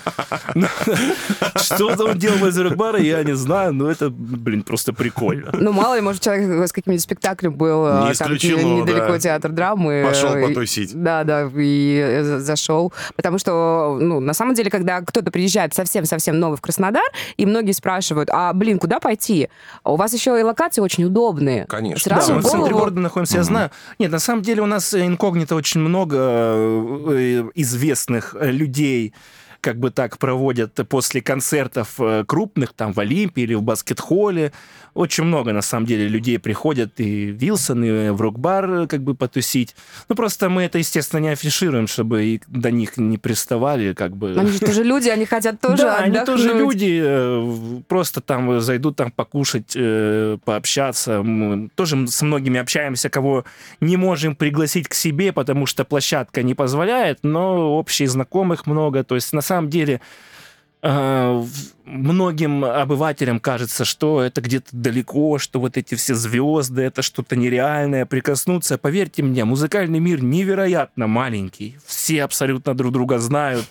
Что 1.57 1.87
он 1.87 2.19
делал 2.19 2.39
возле 2.39 2.65
рок-бара, 2.65 3.01
я 3.01 3.23
не 3.25 3.35
знаю, 3.35 3.75
но 3.75 3.91
это, 3.91 4.11
блин, 4.11 4.63
просто 4.63 4.93
прикольно. 4.93 5.51
Ну, 5.53 5.73
мало 5.73 5.95
ли, 5.95 6.01
может, 6.01 6.23
человек 6.23 6.69
с 6.69 6.73
каким-нибудь 6.73 7.03
спектаклем 7.03 7.55
был, 7.55 7.85
а, 7.87 8.09
недалеко 8.11 9.19
театр 9.19 9.53
драмы. 9.53 10.05
Пошел 10.07 10.33
потусить. 10.41 10.95
Да, 10.95 11.25
да, 11.25 11.49
и 11.55 12.21
зашел. 12.39 12.93
Потому 13.17 13.39
что, 13.39 13.99
ну, 14.01 14.21
на 14.21 14.35
самом 14.35 14.55
деле, 14.55 14.71
когда 14.71 15.01
кто-то 15.01 15.31
приезжает 15.31 15.75
совсем-совсем 15.75 16.39
новый 16.39 16.57
в 16.57 16.61
Краснодар, 16.61 17.05
и 17.37 17.47
многие 17.47 17.73
спрашивают, 17.73 18.31
а, 18.33 18.53
блин, 18.53 18.79
куда 18.79 19.01
пойти? 19.01 19.49
У 19.85 19.97
вас 19.97 20.13
еще 20.15 20.39
и 20.39 20.43
локации 20.43 20.81
очень 20.81 21.05
удобные. 21.05 21.58
Конечно. 21.67 22.11
Сразу 22.11 22.29
да, 22.29 22.35
мы 22.35 22.41
в 22.43 22.45
центре 22.45 22.73
города 22.73 23.01
находимся, 23.01 23.35
угу. 23.35 23.39
я 23.39 23.45
знаю. 23.45 23.71
Нет, 23.99 24.11
на 24.11 24.19
самом 24.19 24.43
деле 24.43 24.63
у 24.63 24.67
нас 24.67 24.95
инкогнито 24.95 25.55
очень 25.55 25.81
много 25.81 26.17
э, 26.19 27.51
известных 27.55 28.35
людей, 28.39 29.15
как 29.61 29.79
бы 29.79 29.91
так 29.91 30.19
проводят 30.19 30.75
после 30.89 31.21
концертов 31.21 31.95
э, 31.99 32.25
крупных, 32.27 32.73
там 32.73 32.93
в 32.93 33.01
Олимпии 33.01 33.43
или 33.43 33.55
в 33.55 33.63
баскет-холле. 33.63 34.53
Очень 34.95 35.25
много, 35.25 35.53
на 35.53 35.63
самом 35.63 35.87
деле, 35.87 36.09
людей 36.09 36.39
приходят 36.39 36.99
и 36.99 37.31
в 37.31 37.37
Вилсон, 37.37 37.85
и 37.85 38.11
в 38.11 38.21
рок-бар 38.21 38.71
э, 38.71 38.87
как 38.87 39.03
бы 39.03 39.15
потусить. 39.15 39.75
Ну, 40.09 40.17
просто 40.17 40.49
мы 40.49 40.63
это, 40.63 40.79
естественно, 40.79 41.21
не 41.21 41.31
афишируем, 41.31 41.87
чтобы 41.87 42.25
и 42.25 42.41
до 42.47 42.71
них 42.71 42.97
не 42.97 43.19
приставали, 43.19 43.95
как 43.95 44.17
бы. 44.17 44.35
Они 44.39 44.51
же 44.51 44.61
тоже 44.61 44.85
люди, 44.85 45.09
они 45.09 45.25
хотят 45.25 45.61
тоже 45.61 45.83
Да, 45.83 45.97
они 45.99 46.19
тоже 46.25 46.55
люди, 46.55 47.01
э, 47.03 47.83
просто 47.89 48.21
там 48.21 48.61
зайдут 48.61 48.97
там 48.97 49.11
покушать, 49.11 49.77
пообщаться. 50.45 51.23
Мы 51.23 51.69
тоже 51.75 52.07
с 52.07 52.23
многими 52.23 52.61
общаемся, 52.61 53.11
кого 53.11 53.45
не 53.81 53.97
можем 53.97 54.37
пригласить 54.37 54.89
к 54.89 54.95
себе, 54.95 55.33
потому 55.33 55.67
что 55.67 55.85
площадка 55.85 56.43
не 56.43 56.55
позволяет, 56.55 57.19
но 57.23 57.77
общих 57.77 58.11
знакомых 58.11 58.67
много. 58.67 59.05
То 59.05 59.15
есть, 59.15 59.33
на 59.33 59.43
самом 59.49 59.71
деле 59.71 60.01
э, 60.83 61.45
многим 61.85 62.65
обывателям 62.65 63.41
кажется, 63.41 63.85
что 63.85 64.23
это 64.23 64.41
где-то 64.41 64.69
далеко, 64.73 65.39
что 65.39 65.59
вот 65.61 65.77
эти 65.77 65.95
все 65.95 66.15
звезды, 66.15 66.83
это 66.83 67.03
что-то 67.03 67.35
нереальное, 67.35 68.07
прикоснуться. 68.07 68.79
Поверьте 68.79 69.23
мне, 69.23 69.45
музыкальный 69.45 69.99
мир 69.99 70.23
невероятно 70.23 71.07
маленький. 71.07 71.79
Все 71.87 72.23
абсолютно 72.23 72.75
друг 72.75 72.93
друга 72.93 73.19
знают. 73.19 73.67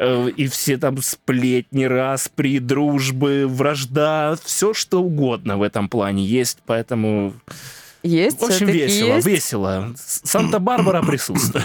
Э, 0.00 0.30
и 0.34 0.46
все 0.48 0.78
там 0.78 0.96
сплетни, 1.02 1.84
распри, 1.84 2.58
дружбы, 2.58 3.46
вражда, 3.46 4.36
все 4.42 4.72
что 4.72 5.02
угодно 5.02 5.58
в 5.58 5.62
этом 5.62 5.88
плане 5.88 6.24
есть. 6.24 6.58
Поэтому 6.64 7.34
есть? 8.02 8.42
Очень 8.42 8.66
весело, 8.66 9.14
есть? 9.16 9.26
весело. 9.26 9.94
Санта-Барбара 9.96 11.02
присутствует. 11.02 11.64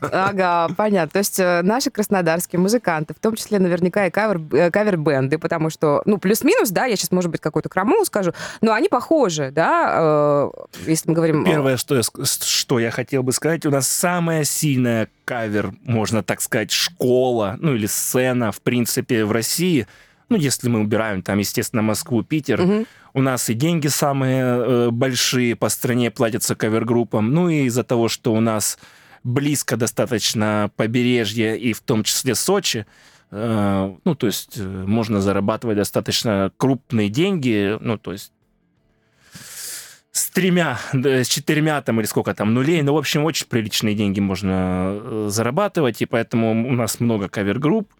Ага, 0.00 0.68
понятно. 0.76 1.10
То 1.10 1.18
есть 1.18 1.38
э, 1.38 1.62
наши 1.62 1.90
краснодарские 1.90 2.60
музыканты, 2.60 3.14
в 3.14 3.18
том 3.18 3.36
числе 3.36 3.58
наверняка 3.58 4.06
и 4.06 4.10
кавер, 4.10 4.40
э, 4.52 4.70
кавер-бенды, 4.70 5.38
потому 5.38 5.70
что, 5.70 6.02
ну, 6.04 6.18
плюс-минус, 6.18 6.70
да, 6.70 6.84
я 6.84 6.96
сейчас, 6.96 7.10
может 7.10 7.30
быть, 7.30 7.40
какую-то 7.40 7.68
краму 7.68 8.04
скажу, 8.04 8.32
но 8.60 8.72
они 8.72 8.88
похожи, 8.88 9.50
да, 9.52 9.92
э, 9.96 10.50
если 10.86 11.08
мы 11.08 11.14
говорим... 11.14 11.44
Первое, 11.44 11.76
что 11.76 11.96
я, 11.96 12.02
что 12.24 12.78
я 12.78 12.90
хотел 12.90 13.22
бы 13.22 13.32
сказать, 13.32 13.64
у 13.66 13.70
нас 13.70 13.88
самая 13.88 14.44
сильная 14.44 15.08
кавер, 15.24 15.72
можно 15.82 16.22
так 16.22 16.40
сказать, 16.40 16.72
школа, 16.72 17.56
ну, 17.60 17.74
или 17.74 17.86
сцена, 17.86 18.52
в 18.52 18.60
принципе, 18.60 19.24
в 19.24 19.32
России— 19.32 19.86
ну, 20.30 20.36
если 20.36 20.68
мы 20.68 20.80
убираем 20.80 21.22
там, 21.22 21.38
естественно, 21.38 21.82
Москву, 21.82 22.22
Питер, 22.22 22.60
угу. 22.60 22.86
у 23.14 23.20
нас 23.20 23.50
и 23.50 23.54
деньги 23.54 23.88
самые 23.88 24.44
э, 24.44 24.90
большие 24.90 25.56
по 25.56 25.68
стране 25.68 26.10
платятся 26.12 26.54
кавер-группам. 26.54 27.34
Ну 27.34 27.48
и 27.48 27.64
из-за 27.64 27.82
того, 27.82 28.08
что 28.08 28.32
у 28.32 28.40
нас 28.40 28.78
близко 29.24 29.76
достаточно 29.76 30.70
побережье 30.76 31.58
и 31.58 31.72
в 31.72 31.80
том 31.80 32.04
числе 32.04 32.36
Сочи, 32.36 32.86
э, 33.32 33.96
ну, 34.04 34.14
то 34.14 34.26
есть 34.26 34.56
э, 34.56 34.62
можно 34.62 35.20
зарабатывать 35.20 35.76
достаточно 35.76 36.52
крупные 36.56 37.08
деньги, 37.08 37.76
ну, 37.80 37.98
то 37.98 38.12
есть 38.12 38.32
с 40.12 40.30
тремя, 40.30 40.78
с 40.92 41.28
четырьмя 41.28 41.82
там 41.82 42.00
или 42.00 42.06
сколько 42.06 42.34
там 42.34 42.54
нулей, 42.54 42.82
ну, 42.82 42.94
в 42.94 42.98
общем, 42.98 43.24
очень 43.24 43.46
приличные 43.48 43.96
деньги 43.96 44.20
можно 44.20 45.00
э, 45.00 45.26
зарабатывать, 45.28 46.02
и 46.02 46.06
поэтому 46.06 46.52
у 46.52 46.72
нас 46.72 47.00
много 47.00 47.28
кавер-групп, 47.28 47.92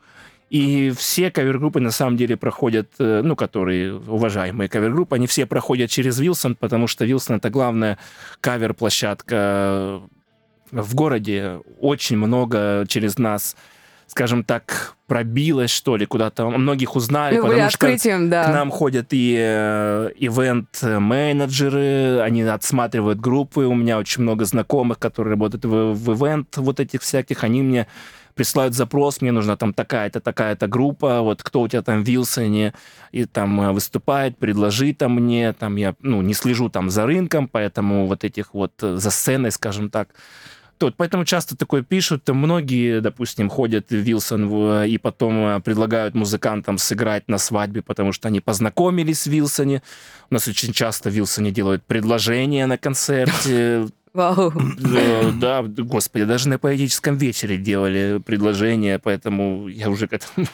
и 0.51 0.91
все 0.91 1.31
кавер-группы 1.31 1.81
на 1.81 1.93
самом 1.93 2.17
деле 2.17 2.37
проходят, 2.37 2.91
э, 2.99 3.23
ну, 3.23 3.37
которые 3.37 3.95
уважаемые 3.95 4.69
кавер-группы, 4.69 5.15
они 5.15 5.29
все 5.29 5.47
проходят 5.47 5.91
через 5.91 6.19
Вилсон, 6.19 6.57
потому 6.57 6.89
что 6.89 7.05
Вилсон 7.05 7.37
это 7.37 7.51
главная 7.51 7.99
кавер-площадка 8.41 10.01
в 10.73 10.95
городе. 10.95 11.61
Очень 11.79 12.17
много 12.17 12.85
через 12.89 13.19
нас 13.19 13.57
скажем 14.11 14.43
так, 14.43 14.97
пробилось, 15.07 15.71
что 15.71 15.97
ли, 15.97 16.05
куда-то. 16.05 16.51
Многих 16.51 16.97
узнали, 16.97 17.37
ну, 17.37 17.47
потому 17.47 17.71
что 17.71 17.87
да. 18.29 18.45
к 18.45 18.49
нам 18.49 18.73
ходят 18.73 19.07
и 19.13 19.37
э, 19.39 20.11
ивент-менеджеры, 20.17 22.19
они 22.21 22.43
отсматривают 22.43 23.21
группы. 23.21 23.61
У 23.61 23.75
меня 23.75 23.99
очень 23.99 24.25
много 24.25 24.47
знакомых, 24.47 24.99
которые 24.99 25.35
работают 25.35 25.65
в, 25.65 25.95
в 25.95 26.13
ивент 26.13 26.57
вот 26.57 26.81
этих 26.81 27.03
всяких. 27.03 27.45
Они 27.45 27.63
мне 27.63 27.87
присылают 28.41 28.73
запрос, 28.73 29.21
мне 29.21 29.33
нужна 29.33 29.57
там 29.57 29.75
такая-то, 29.75 30.19
такая-то 30.19 30.67
группа, 30.67 31.21
вот 31.21 31.43
кто 31.43 31.61
у 31.61 31.69
тебя 31.69 31.83
там 31.83 32.03
в 32.03 32.09
Вилсоне 32.09 32.73
и 33.13 33.27
там 33.27 33.61
э, 33.61 33.73
выступает, 33.73 34.39
предложи 34.39 34.95
там 34.95 35.17
мне, 35.17 35.53
там 35.53 35.77
я, 35.77 35.95
ну, 36.01 36.23
не 36.23 36.33
слежу 36.33 36.71
там 36.71 36.89
за 36.89 37.05
рынком, 37.05 37.49
поэтому 37.49 38.07
вот 38.07 38.25
этих 38.25 38.55
вот 38.55 38.73
э, 38.81 38.97
за 38.97 39.11
сценой, 39.11 39.51
скажем 39.51 39.91
так, 39.91 40.09
вот, 40.81 40.95
поэтому 40.97 41.27
часто 41.27 41.55
такое 41.55 41.83
пишут. 41.83 42.27
Многие, 42.31 43.03
допустим, 43.03 43.51
ходят 43.51 43.91
в 43.91 43.95
Вилсон 43.95 44.85
и 44.85 44.97
потом 44.97 45.61
предлагают 45.61 46.15
музыкантам 46.15 46.79
сыграть 46.79 47.29
на 47.29 47.37
свадьбе, 47.37 47.83
потому 47.83 48.13
что 48.13 48.29
они 48.29 48.41
познакомились 48.41 49.25
в 49.25 49.31
Вилсоне. 49.31 49.83
У 50.31 50.35
нас 50.35 50.49
очень 50.49 50.73
часто 50.73 51.11
в 51.11 51.13
Вилсоне 51.13 51.51
делают 51.51 51.85
предложения 51.85 52.65
на 52.65 52.79
концерте. 52.79 53.89
Вау. 54.13 54.53
Да, 55.35 55.63
господи, 55.63 56.25
даже 56.25 56.49
на 56.49 56.59
поэтическом 56.59 57.17
вечере 57.17 57.57
делали 57.57 58.21
предложение, 58.25 58.99
поэтому 58.99 59.69
я 59.69 59.89
уже 59.89 60.09
к 60.09 60.15
этому 60.15 60.49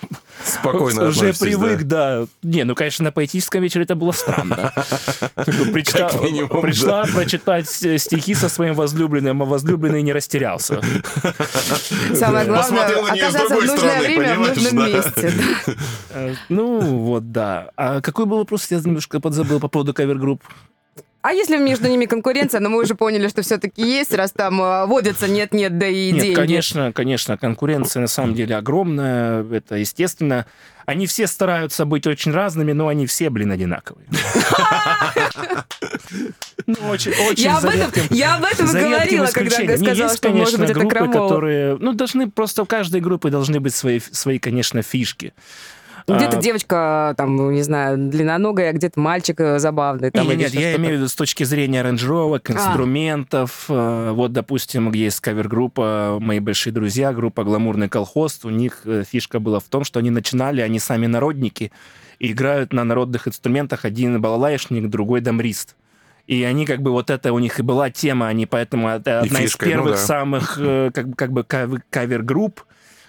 спокойно 0.44 1.06
уже 1.06 1.32
привык, 1.32 1.84
да. 1.84 2.20
да. 2.20 2.26
Не, 2.42 2.64
ну, 2.64 2.74
конечно, 2.74 3.04
на 3.04 3.12
поэтическом 3.12 3.62
вечере 3.62 3.84
это 3.84 3.94
было 3.94 4.12
странно. 4.12 4.72
Пришла 5.36 7.04
прочитать 7.04 7.68
стихи 7.68 8.34
со 8.34 8.48
своим 8.48 8.74
возлюбленным, 8.74 9.42
а 9.42 9.46
возлюбленный 9.46 10.02
не 10.02 10.12
растерялся. 10.12 10.82
Самое 12.14 12.46
главное, 12.46 12.86
оказаться 13.10 13.56
в 13.56 13.64
нужное 13.64 14.00
время 14.00 14.34
в 14.36 14.48
нужном 14.48 14.86
месте. 14.86 15.32
Э, 16.10 16.34
ну, 16.48 16.80
вот, 16.80 17.32
да. 17.32 17.70
А 17.76 18.00
какой 18.00 18.26
был 18.26 18.38
вопрос, 18.38 18.70
я 18.70 18.78
немножко 18.78 19.20
подзабыл 19.20 19.60
по 19.60 19.68
поводу 19.68 19.94
кавер-групп? 19.94 20.42
А 21.26 21.32
если 21.32 21.56
между 21.56 21.88
ними 21.88 22.04
конкуренция, 22.04 22.60
но 22.60 22.68
мы 22.68 22.80
уже 22.80 22.94
поняли, 22.94 23.26
что 23.26 23.42
все-таки 23.42 23.82
есть, 23.82 24.14
раз 24.14 24.30
там 24.30 24.62
э, 24.62 24.86
водятся 24.86 25.26
нет-нет, 25.26 25.76
да 25.76 25.88
и 25.88 26.12
Нет, 26.12 26.22
деньги. 26.22 26.36
конечно, 26.36 26.92
конечно, 26.92 27.36
конкуренция 27.36 28.00
на 28.00 28.06
самом 28.06 28.34
деле 28.34 28.54
огромная, 28.54 29.42
это 29.42 29.74
естественно. 29.74 30.46
Они 30.84 31.08
все 31.08 31.26
стараются 31.26 31.84
быть 31.84 32.06
очень 32.06 32.30
разными, 32.30 32.70
но 32.70 32.86
они 32.86 33.06
все, 33.08 33.28
блин, 33.28 33.50
одинаковые. 33.50 34.06
Ну, 36.66 36.76
очень, 36.88 37.12
очень 37.28 37.44
я, 37.44 37.58
об 37.58 37.64
этом, 37.64 37.90
я 38.10 38.36
об 38.36 38.44
этом 38.44 38.66
и 38.66 38.80
говорила, 38.80 39.26
когда 39.26 39.76
сказала, 39.76 40.16
что, 40.16 40.30
может 40.30 40.58
быть, 40.58 40.70
это 40.70 40.86
Крамола. 40.86 41.12
которые... 41.12 41.76
Ну, 41.78 41.92
должны 41.92 42.30
просто 42.30 42.62
у 42.62 42.66
каждой 42.66 43.00
группы 43.00 43.30
должны 43.30 43.60
быть 43.60 43.74
свои, 43.74 44.00
свои 44.00 44.38
конечно, 44.38 44.82
фишки. 44.82 45.32
Где-то 46.06 46.38
а... 46.38 46.40
девочка, 46.40 47.14
там, 47.16 47.52
не 47.52 47.62
знаю, 47.62 47.98
длинноногая, 47.98 48.70
а 48.70 48.72
где-то 48.72 49.00
мальчик 49.00 49.40
э, 49.40 49.58
забавный. 49.58 50.12
Там, 50.12 50.28
нет, 50.28 50.38
нет 50.38 50.54
я 50.54 50.76
имею 50.76 50.94
в 50.94 50.98
виду 50.98 51.08
с 51.08 51.14
точки 51.14 51.42
зрения 51.42 51.80
аранжировок, 51.80 52.48
а. 52.48 52.52
инструментов. 52.52 53.66
А. 53.68 54.12
Вот, 54.12 54.32
допустим, 54.32 54.92
есть 54.92 55.20
кавер-группа 55.20 56.18
«Мои 56.20 56.38
большие 56.38 56.72
друзья», 56.72 57.12
группа 57.12 57.42
«Гламурный 57.42 57.88
колхоз». 57.88 58.44
У 58.44 58.50
них 58.50 58.82
э, 58.84 59.02
фишка 59.08 59.40
была 59.40 59.58
в 59.58 59.64
том, 59.64 59.82
что 59.82 59.98
они 59.98 60.10
начинали, 60.10 60.60
они 60.60 60.78
сами 60.78 61.06
народники, 61.06 61.72
и 62.20 62.30
играют 62.30 62.72
на 62.72 62.84
народных 62.84 63.26
инструментах 63.26 63.84
один 63.84 64.20
балалаечник, 64.20 64.88
другой 64.88 65.20
домрист. 65.22 65.74
И 66.28 66.42
они 66.44 66.66
как 66.66 66.82
бы 66.82 66.92
вот 66.92 67.10
это 67.10 67.32
у 67.32 67.40
них 67.40 67.58
и 67.58 67.62
была 67.62 67.90
тема, 67.90 68.28
они 68.28 68.46
поэтому 68.46 68.88
это 68.88 69.20
одна 69.20 69.40
фишка, 69.40 69.64
из 69.64 69.70
первых 69.70 69.90
ну, 69.90 69.92
да. 69.92 69.96
самых 69.98 70.54
как, 70.56 71.16
как 71.16 71.32
бы 71.32 71.44
кавер-групп, 71.44 72.62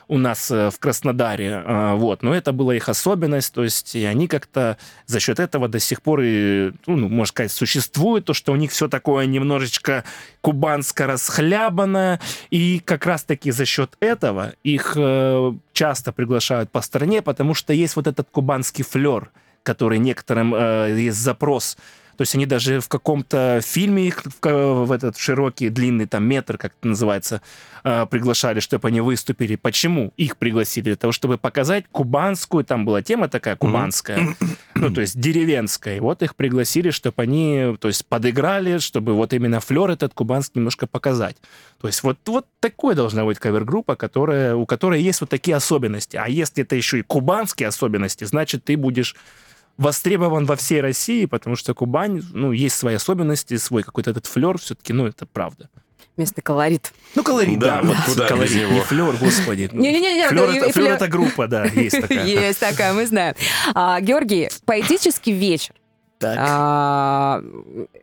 у 0.07 0.17
нас 0.17 0.49
э, 0.51 0.69
в 0.69 0.79
Краснодаре. 0.79 1.63
А, 1.65 1.95
вот. 1.95 2.23
Но 2.23 2.33
это 2.33 2.51
была 2.53 2.75
их 2.75 2.89
особенность, 2.89 3.53
то 3.53 3.63
есть 3.63 3.95
и 3.95 4.05
они 4.05 4.27
как-то 4.27 4.77
за 5.05 5.19
счет 5.19 5.39
этого 5.39 5.67
до 5.67 5.79
сих 5.79 6.01
пор, 6.01 6.21
и, 6.23 6.71
ну, 6.85 7.09
можно 7.09 7.25
сказать, 7.25 7.51
существуют, 7.51 8.25
то, 8.25 8.33
что 8.33 8.53
у 8.53 8.55
них 8.55 8.71
все 8.71 8.87
такое 8.87 9.25
немножечко 9.25 10.03
кубанско 10.41 11.07
расхлябанное, 11.07 12.19
и 12.49 12.79
как 12.79 13.05
раз-таки 13.05 13.51
за 13.51 13.65
счет 13.65 13.95
этого 13.99 14.53
их 14.63 14.93
э, 14.95 15.53
часто 15.73 16.11
приглашают 16.11 16.71
по 16.71 16.81
стране, 16.81 17.21
потому 17.21 17.53
что 17.53 17.73
есть 17.73 17.95
вот 17.95 18.07
этот 18.07 18.29
кубанский 18.31 18.83
флер, 18.83 19.31
который 19.63 19.99
некоторым 19.99 20.53
э, 20.55 20.95
есть 20.97 21.17
запрос 21.17 21.77
то 22.17 22.23
есть 22.23 22.33
они 22.33 22.47
даже 22.47 22.79
в 22.79 22.87
каком-то 22.87 23.61
фильме 23.63 24.07
их 24.07 24.23
в, 24.41 24.91
этот 24.91 25.17
широкий, 25.17 25.69
длинный 25.69 26.07
там 26.07 26.23
метр, 26.23 26.57
как 26.57 26.73
это 26.79 26.87
называется, 26.87 27.43
э, 27.83 28.07
приглашали, 28.09 28.59
чтобы 28.59 28.87
они 28.87 29.01
выступили. 29.01 29.55
Почему 29.55 30.13
их 30.17 30.37
пригласили? 30.37 30.85
Для 30.85 30.95
того, 30.95 31.11
чтобы 31.11 31.37
показать 31.37 31.85
кубанскую, 31.91 32.63
там 32.63 32.85
была 32.85 33.03
тема 33.03 33.29
такая 33.29 33.55
кубанская, 33.55 34.35
ну, 34.75 34.91
то 34.91 35.01
есть 35.01 35.19
деревенская. 35.19 35.97
И 35.97 35.99
вот 35.99 36.23
их 36.23 36.35
пригласили, 36.35 36.89
чтобы 36.89 37.21
они, 37.21 37.77
то 37.79 37.87
есть 37.87 38.03
подыграли, 38.07 38.79
чтобы 38.79 39.13
вот 39.13 39.33
именно 39.33 39.59
флер 39.59 39.91
этот 39.91 40.15
кубанский 40.15 40.53
немножко 40.55 40.87
показать. 40.87 41.37
То 41.79 41.87
есть 41.87 42.01
вот, 42.01 42.17
вот 42.25 42.47
такой 42.59 42.95
должна 42.95 43.25
быть 43.25 43.37
кавер-группа, 43.37 43.95
которая, 43.95 44.55
у 44.55 44.65
которой 44.65 45.03
есть 45.03 45.21
вот 45.21 45.29
такие 45.29 45.55
особенности. 45.55 46.17
А 46.17 46.27
если 46.27 46.63
это 46.63 46.75
еще 46.75 46.97
и 46.97 47.03
кубанские 47.03 47.69
особенности, 47.69 48.23
значит, 48.23 48.63
ты 48.63 48.75
будешь 48.75 49.15
востребован 49.77 50.45
во 50.45 50.55
всей 50.55 50.81
России, 50.81 51.25
потому 51.25 51.55
что 51.55 51.73
Кубань, 51.73 52.21
ну, 52.33 52.51
есть 52.51 52.75
свои 52.75 52.95
особенности, 52.95 53.57
свой 53.57 53.83
какой-то 53.83 54.11
этот 54.11 54.25
флер, 54.25 54.57
все-таки, 54.57 54.93
ну, 54.93 55.05
это 55.05 55.25
правда. 55.25 55.69
Местный 56.17 56.41
колорит. 56.41 56.93
Ну, 57.13 57.23
колорит, 57.23 57.59
да. 57.59 57.81
да 57.81 57.89
вот 57.89 57.97
куда 58.05 58.27
колорит, 58.27 58.49
без 58.49 58.61
него. 58.61 58.71
Не 58.71 58.81
флер, 58.81 59.15
господи. 59.17 59.69
Не-не-не. 59.73 60.27
Флер, 60.29 60.49
это, 60.49 60.73
флер 60.73 60.91
это 60.93 61.07
группа, 61.07 61.47
да, 61.47 61.65
есть 61.65 62.01
такая. 62.01 62.25
Есть 62.25 62.59
такая, 62.59 62.93
мы 62.93 63.05
знаем. 63.05 63.35
А, 63.75 64.01
Георгий, 64.01 64.49
поэтический 64.65 65.31
вечер. 65.31 65.75
Так. 66.19 66.37
А, 66.39 67.41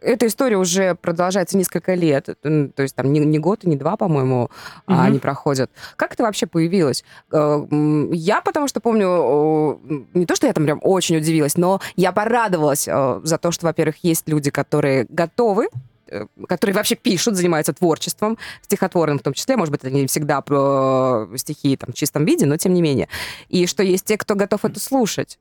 эта 0.00 0.28
история 0.28 0.56
уже 0.56 0.94
продолжается 0.94 1.56
несколько 1.56 1.94
лет, 1.94 2.28
то 2.42 2.82
есть 2.82 2.94
там 2.94 3.12
не, 3.12 3.18
не 3.18 3.38
год 3.40 3.64
и 3.64 3.68
не 3.68 3.76
два, 3.76 3.96
по-моему, 3.96 4.44
угу. 4.44 4.50
они 4.86 5.18
проходят. 5.18 5.70
Как 5.96 6.12
это 6.14 6.22
вообще 6.22 6.46
появилось? 6.46 7.04
Э, 7.32 7.66
я 8.12 8.40
потому 8.40 8.68
что 8.68 8.80
помню, 8.80 9.80
не 10.14 10.26
то, 10.26 10.36
что 10.36 10.46
я 10.46 10.52
там 10.52 10.64
прям 10.64 10.78
очень 10.82 11.16
удивилась, 11.16 11.56
но 11.56 11.80
я 11.96 12.12
порадовалась 12.12 12.86
э, 12.86 13.20
за 13.24 13.38
то, 13.38 13.50
что, 13.50 13.66
во-первых, 13.66 13.96
есть 14.02 14.28
люди, 14.28 14.50
которые 14.52 15.06
готовы 15.08 15.68
э, 16.08 16.26
которые 16.46 16.76
вообще 16.76 16.94
пишут, 16.94 17.34
занимаются 17.34 17.72
творчеством, 17.72 18.38
стихотворным 18.62 19.18
в 19.18 19.22
том 19.22 19.32
числе, 19.32 19.56
может 19.56 19.72
быть, 19.72 19.82
это 19.82 19.90
не 19.90 20.06
всегда 20.06 20.40
про 20.40 21.26
стихи 21.34 21.76
там, 21.76 21.92
в 21.92 21.96
чистом 21.96 22.24
виде, 22.24 22.46
но 22.46 22.56
тем 22.58 22.74
не 22.74 22.82
менее. 22.82 23.08
И 23.48 23.66
что 23.66 23.82
есть 23.82 24.04
те, 24.04 24.16
кто 24.16 24.36
готов 24.36 24.64
это 24.64 24.78
слушать. 24.78 25.40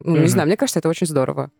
Ну, 0.00 0.16
mm-hmm. 0.16 0.20
Не 0.20 0.28
знаю, 0.28 0.46
мне 0.48 0.56
кажется, 0.58 0.80
это 0.80 0.88
очень 0.88 1.06
здорово. 1.06 1.50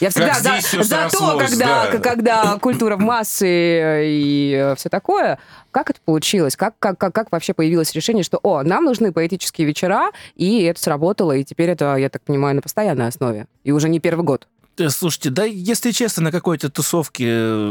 Я 0.00 0.10
всегда 0.10 0.34
за, 0.34 0.82
за 0.82 1.08
то, 1.10 1.38
когда, 1.38 1.90
да. 1.90 1.98
когда 1.98 2.58
культура 2.58 2.96
в 2.96 3.00
массы 3.00 3.46
и 3.46 4.52
э, 4.52 4.74
все 4.76 4.88
такое. 4.88 5.38
Как 5.70 5.90
это 5.90 6.00
получилось? 6.04 6.56
Как, 6.56 6.74
как, 6.78 6.98
как, 6.98 7.14
как 7.14 7.32
вообще 7.32 7.54
появилось 7.54 7.92
решение, 7.94 8.24
что, 8.24 8.38
о, 8.42 8.62
нам 8.62 8.84
нужны 8.84 9.12
поэтические 9.12 9.66
вечера, 9.66 10.10
и 10.36 10.62
это 10.64 10.80
сработало, 10.80 11.32
и 11.32 11.44
теперь 11.44 11.70
это, 11.70 11.96
я 11.96 12.08
так 12.08 12.22
понимаю, 12.22 12.56
на 12.56 12.62
постоянной 12.62 13.08
основе. 13.08 13.46
И 13.62 13.72
уже 13.72 13.88
не 13.88 14.00
первый 14.00 14.24
год. 14.24 14.48
Э, 14.76 14.88
слушайте, 14.88 15.30
да, 15.30 15.44
если 15.44 15.92
честно, 15.92 16.24
на 16.24 16.32
какой-то 16.32 16.68
тусовке... 16.68 17.26
Э, 17.28 17.70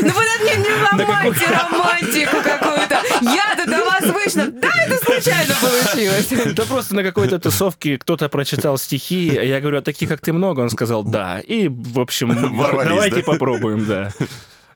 ну 0.00 0.12
вы 0.12 0.22
над 0.24 0.44
ним 0.44 0.62
не 0.62 1.02
ломайте 1.02 1.46
романтику 1.46 2.36
какую-то. 2.42 3.02
Я-то 3.22 3.66
до 3.66 3.84
вас 3.84 4.02
вышла. 4.02 4.46
Да, 4.46 4.70
это 4.86 5.04
случайно 5.04 5.54
получилось. 5.60 6.54
Да 6.54 6.64
просто 6.64 6.94
на 6.94 7.02
какой-то 7.02 7.38
тусовке 7.38 7.98
кто-то 7.98 8.28
прочитал 8.28 8.78
стихи, 8.78 9.26
я 9.26 9.60
говорю, 9.60 9.78
а 9.78 9.82
таких, 9.82 10.08
как 10.08 10.20
ты, 10.20 10.32
много? 10.32 10.60
Он 10.60 10.70
сказал, 10.70 11.02
да. 11.02 11.40
И, 11.40 11.68
в 11.68 11.98
общем, 11.98 12.32
давайте 12.84 13.22
попробуем, 13.22 13.86
да. 13.86 14.12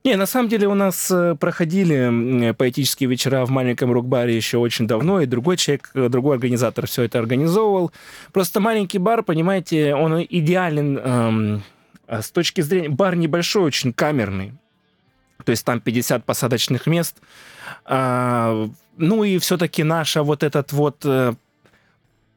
Не, 0.05 0.17
на 0.17 0.27
самом 0.27 0.49
деле 0.49 0.69
у 0.69 0.75
нас 0.75 1.11
э, 1.11 1.35
проходили 1.35 2.53
поэтические 2.53 3.09
вечера 3.09 3.45
в 3.45 3.51
маленьком 3.51 3.93
рок-баре 3.93 4.37
еще 4.37 4.59
очень 4.59 4.87
давно, 4.87 5.21
и 5.21 5.27
другой 5.27 5.57
человек, 5.57 5.91
э, 5.95 6.09
другой 6.09 6.37
организатор 6.37 6.87
все 6.87 7.03
это 7.03 7.19
организовывал. 7.19 7.93
Просто 8.33 8.61
маленький 8.61 8.99
бар, 8.99 9.23
понимаете, 9.23 9.95
он 9.95 10.23
идеален 10.23 10.99
эм, 10.99 11.63
с 12.07 12.31
точки 12.31 12.61
зрения... 12.61 12.89
Бар 12.89 13.17
небольшой, 13.17 13.65
очень 13.65 13.93
камерный. 13.93 14.53
То 15.45 15.51
есть 15.51 15.65
там 15.65 15.81
50 15.81 16.25
посадочных 16.25 16.87
мест. 16.87 17.17
А, 17.85 18.69
ну 18.97 19.25
и 19.25 19.39
все-таки 19.39 19.83
наша 19.83 20.23
вот 20.23 20.43
этот 20.43 20.73
вот 20.73 21.05
э, 21.05 21.35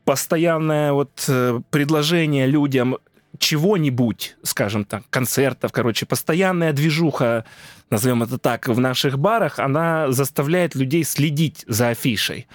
постоянное 0.04 0.94
вот 0.94 1.30
предложение 1.70 2.48
людям 2.48 2.98
чего-нибудь, 3.38 4.36
скажем 4.44 4.86
так, 4.86 5.04
концертов, 5.10 5.72
короче, 5.72 6.06
постоянная 6.06 6.74
движуха, 6.74 7.46
назовем 7.90 8.24
это 8.24 8.38
так, 8.38 8.68
в 8.68 8.80
наших 8.80 9.18
барах, 9.18 9.60
она 9.60 10.12
заставляет 10.12 10.76
людей 10.76 11.04
следить 11.04 11.64
за 11.68 11.90
афишей. 11.90 12.48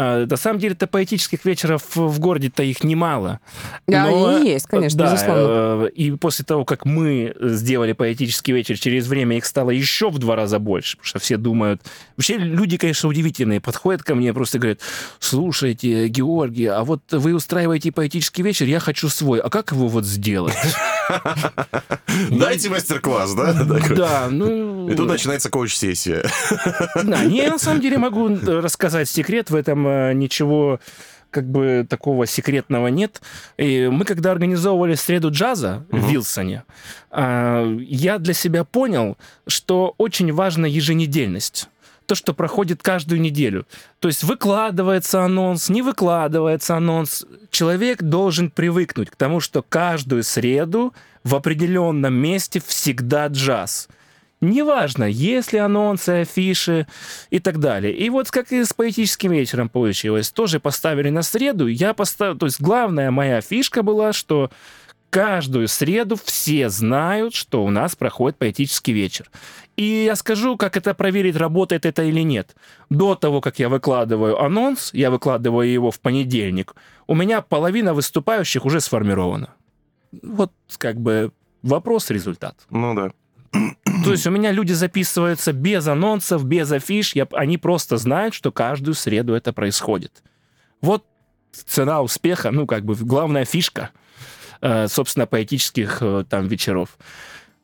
А, 0.00 0.26
на 0.26 0.36
самом 0.36 0.60
деле, 0.60 0.74
это 0.74 0.86
поэтических 0.86 1.44
вечеров 1.44 1.82
в 1.96 2.20
городе-то 2.20 2.62
их 2.62 2.84
немало. 2.84 3.40
Да, 3.88 4.06
но, 4.06 4.28
они 4.28 4.50
есть, 4.50 4.66
конечно, 4.66 4.96
да, 4.96 5.12
безусловно. 5.12 5.86
Э, 5.86 5.90
и 5.92 6.12
после 6.12 6.44
того, 6.44 6.64
как 6.64 6.84
мы 6.84 7.34
сделали 7.40 7.94
поэтический 7.94 8.52
вечер, 8.52 8.78
через 8.78 9.08
время 9.08 9.36
их 9.38 9.44
стало 9.44 9.70
еще 9.70 10.10
в 10.10 10.18
два 10.18 10.36
раза 10.36 10.60
больше, 10.60 10.98
потому 10.98 11.08
что 11.08 11.18
все 11.18 11.36
думают... 11.36 11.82
Вообще 12.16 12.36
люди, 12.38 12.76
конечно, 12.76 13.08
удивительные, 13.08 13.60
подходят 13.60 14.04
ко 14.04 14.14
мне, 14.14 14.32
просто 14.32 14.60
говорят, 14.60 14.78
слушайте, 15.18 16.06
Георгий, 16.06 16.66
а 16.66 16.84
вот 16.84 17.02
вы 17.10 17.34
устраиваете 17.34 17.90
поэтический 17.90 18.42
вечер, 18.42 18.66
я 18.66 18.78
хочу 18.78 19.08
свой, 19.08 19.40
а 19.40 19.50
как 19.50 19.72
его 19.72 19.88
вот 19.88 20.04
сделать? 20.04 20.54
Дайте 22.30 22.68
мастер-класс, 22.68 23.34
да? 23.34 23.52
Да, 23.96 24.28
ну... 24.30 24.88
И 24.88 24.94
тут 24.94 25.08
начинается 25.08 25.50
коуч-сессия. 25.50 26.24
Да, 26.94 27.24
не, 27.24 27.48
на 27.48 27.58
самом 27.58 27.80
деле 27.80 27.98
могу 27.98 28.28
рассказать 28.28 29.08
секрет 29.08 29.50
в 29.50 29.56
этом 29.56 29.87
э, 29.88 30.12
ничего 30.12 30.80
как 31.30 31.44
бы 31.48 31.86
такого 31.88 32.26
секретного 32.26 32.88
нет. 32.88 33.20
И 33.56 33.88
мы 33.92 34.04
когда 34.04 34.32
организовывали 34.32 34.94
среду 34.94 35.30
джаза 35.30 35.84
uh-huh. 35.90 36.00
в 36.00 36.10
Вилсоне, 36.10 36.64
э, 37.10 37.78
я 37.80 38.18
для 38.18 38.34
себя 38.34 38.64
понял, 38.64 39.18
что 39.46 39.94
очень 39.98 40.32
важна 40.32 40.66
еженедельность 40.66 41.68
то, 42.08 42.14
что 42.14 42.32
проходит 42.32 42.82
каждую 42.82 43.20
неделю. 43.20 43.66
То 43.98 44.08
есть 44.08 44.24
выкладывается 44.24 45.24
анонс, 45.24 45.68
не 45.68 45.82
выкладывается 45.82 46.74
анонс. 46.74 47.26
Человек 47.50 48.02
должен 48.02 48.50
привыкнуть 48.50 49.10
к 49.10 49.16
тому, 49.16 49.40
что 49.40 49.62
каждую 49.62 50.22
среду 50.22 50.94
в 51.22 51.34
определенном 51.34 52.14
месте 52.14 52.62
всегда 52.66 53.26
джаз. 53.26 53.90
Неважно, 54.40 55.04
есть 55.04 55.52
ли 55.52 55.58
анонсы, 55.58 56.10
афиши 56.22 56.86
и 57.30 57.40
так 57.40 57.58
далее. 57.58 57.92
И 57.92 58.08
вот 58.08 58.30
как 58.30 58.52
и 58.52 58.64
с 58.64 58.72
поэтическим 58.72 59.32
вечером 59.32 59.68
получилось. 59.68 60.30
Тоже 60.30 60.60
поставили 60.60 61.10
на 61.10 61.22
среду. 61.22 61.66
Я 61.66 61.92
поставил... 61.92 62.38
То 62.38 62.46
есть 62.46 62.60
главная 62.60 63.10
моя 63.10 63.40
фишка 63.40 63.82
была, 63.82 64.12
что 64.12 64.50
каждую 65.10 65.68
среду 65.68 66.16
все 66.22 66.68
знают, 66.68 67.34
что 67.34 67.64
у 67.64 67.70
нас 67.70 67.96
проходит 67.96 68.38
поэтический 68.38 68.92
вечер. 68.92 69.30
И 69.76 70.04
я 70.04 70.16
скажу, 70.16 70.56
как 70.56 70.76
это 70.76 70.94
проверить, 70.94 71.36
работает 71.36 71.86
это 71.86 72.02
или 72.02 72.20
нет. 72.20 72.54
До 72.90 73.14
того, 73.14 73.40
как 73.40 73.58
я 73.58 73.68
выкладываю 73.68 74.40
анонс, 74.40 74.90
я 74.92 75.10
выкладываю 75.10 75.70
его 75.70 75.90
в 75.90 76.00
понедельник, 76.00 76.74
у 77.06 77.14
меня 77.14 77.40
половина 77.40 77.94
выступающих 77.94 78.64
уже 78.64 78.80
сформирована. 78.80 79.54
Вот 80.22 80.52
как 80.78 81.00
бы 81.00 81.32
вопрос-результат. 81.62 82.56
Ну 82.70 82.94
да. 82.94 83.12
То 84.08 84.12
есть 84.12 84.26
у 84.26 84.30
меня 84.30 84.52
люди 84.52 84.72
записываются 84.72 85.52
без 85.52 85.86
анонсов, 85.86 86.44
без 86.44 86.72
афиш, 86.72 87.14
я, 87.14 87.26
они 87.32 87.58
просто 87.58 87.98
знают, 87.98 88.34
что 88.34 88.50
каждую 88.50 88.94
среду 88.94 89.34
это 89.34 89.52
происходит. 89.52 90.22
Вот 90.80 91.04
цена 91.52 92.00
успеха, 92.02 92.50
ну, 92.50 92.66
как 92.66 92.84
бы 92.84 92.94
главная 92.94 93.44
фишка, 93.44 93.90
э, 94.60 94.88
собственно, 94.88 95.26
поэтических 95.26 95.98
э, 96.00 96.24
там 96.28 96.46
вечеров. 96.46 96.96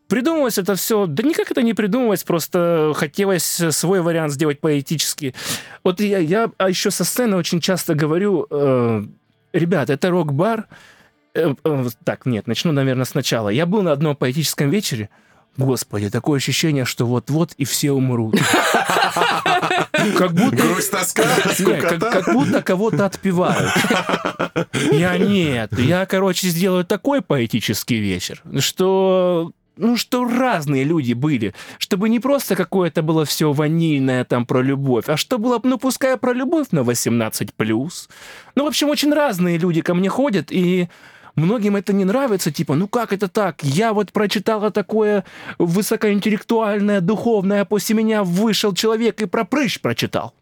Придумывалось 0.09 0.59
это 0.59 0.75
все, 0.75 1.07
да 1.07 1.23
никак 1.23 1.51
это 1.51 1.63
не 1.63 1.73
придумывалось, 1.73 2.25
просто 2.25 2.93
хотелось 2.95 3.45
свой 3.45 4.03
вариант 4.03 4.33
сделать 4.33 4.61
поэтически. 4.61 5.35
Вот 5.83 6.01
я, 6.01 6.19
я 6.19 6.51
а 6.59 6.69
еще 6.69 6.91
со 6.91 7.05
сцены 7.05 7.37
очень 7.37 7.61
часто 7.61 7.95
говорю, 7.95 8.47
э, 8.51 9.03
ребят, 9.55 9.89
это 9.89 10.11
рок-бар, 10.11 10.67
э, 11.33 11.55
э, 11.65 11.87
так, 12.05 12.27
нет, 12.27 12.47
начну, 12.47 12.73
наверное, 12.73 13.07
сначала. 13.07 13.49
Я 13.49 13.65
был 13.65 13.81
на 13.81 13.93
одном 13.93 14.15
поэтическом 14.15 14.69
вечере, 14.69 15.09
Господи, 15.57 16.11
такое 16.11 16.39
ощущение, 16.39 16.85
что 16.85 17.07
вот-вот 17.07 17.53
и 17.57 17.65
все 17.65 17.93
умрут. 17.93 18.37
Как 20.19 20.33
будто... 20.33 20.57
Грусть, 20.57 20.91
тоска, 20.91 21.25
как, 21.81 22.33
будто 22.33 22.63
кого-то 22.63 23.07
отпевают. 23.07 23.73
Я 24.93 25.17
нет. 25.17 25.79
Я, 25.79 26.07
короче, 26.07 26.49
сделаю 26.49 26.85
такой 26.85 27.23
поэтический 27.23 27.99
вечер, 27.99 28.43
что 28.59 29.53
ну, 29.77 29.97
что 29.97 30.25
разные 30.25 30.85
люди 30.85 31.15
были, 31.15 31.55
чтобы 31.79 32.09
не 32.09 32.21
просто 32.21 32.55
какое-то 32.55 33.03
было 33.03 33.25
все 33.25 33.53
ванильное 33.53 34.25
там 34.25 34.47
про 34.47 34.63
любовь, 34.63 35.09
а 35.09 35.17
что 35.17 35.39
было, 35.39 35.61
ну, 35.63 35.79
пускай 35.79 36.17
про 36.17 36.33
любовь 36.33 36.69
на 36.71 36.81
18+. 36.81 37.91
Ну, 38.55 38.65
в 38.65 38.67
общем, 38.67 38.89
очень 38.89 39.13
разные 39.13 39.59
люди 39.59 39.81
ко 39.81 39.95
мне 39.95 40.09
ходят, 40.09 40.49
и 40.51 40.89
Многим 41.37 41.75
это 41.75 41.93
не 41.93 42.05
нравится, 42.05 42.53
типа, 42.53 42.75
ну 42.75 42.87
как 42.87 43.13
это 43.13 43.29
так? 43.29 43.63
Я 43.63 43.93
вот 43.93 44.13
прочитала 44.13 44.71
такое 44.71 45.25
высокоинтеллектуальное, 45.59 47.01
духовное, 47.01 47.63
а 47.63 47.65
после 47.65 47.97
меня 47.97 48.23
вышел 48.23 48.73
человек 48.73 49.21
и 49.21 49.27
про 49.27 49.45
прыщ 49.45 49.81
прочитал. 49.81 50.35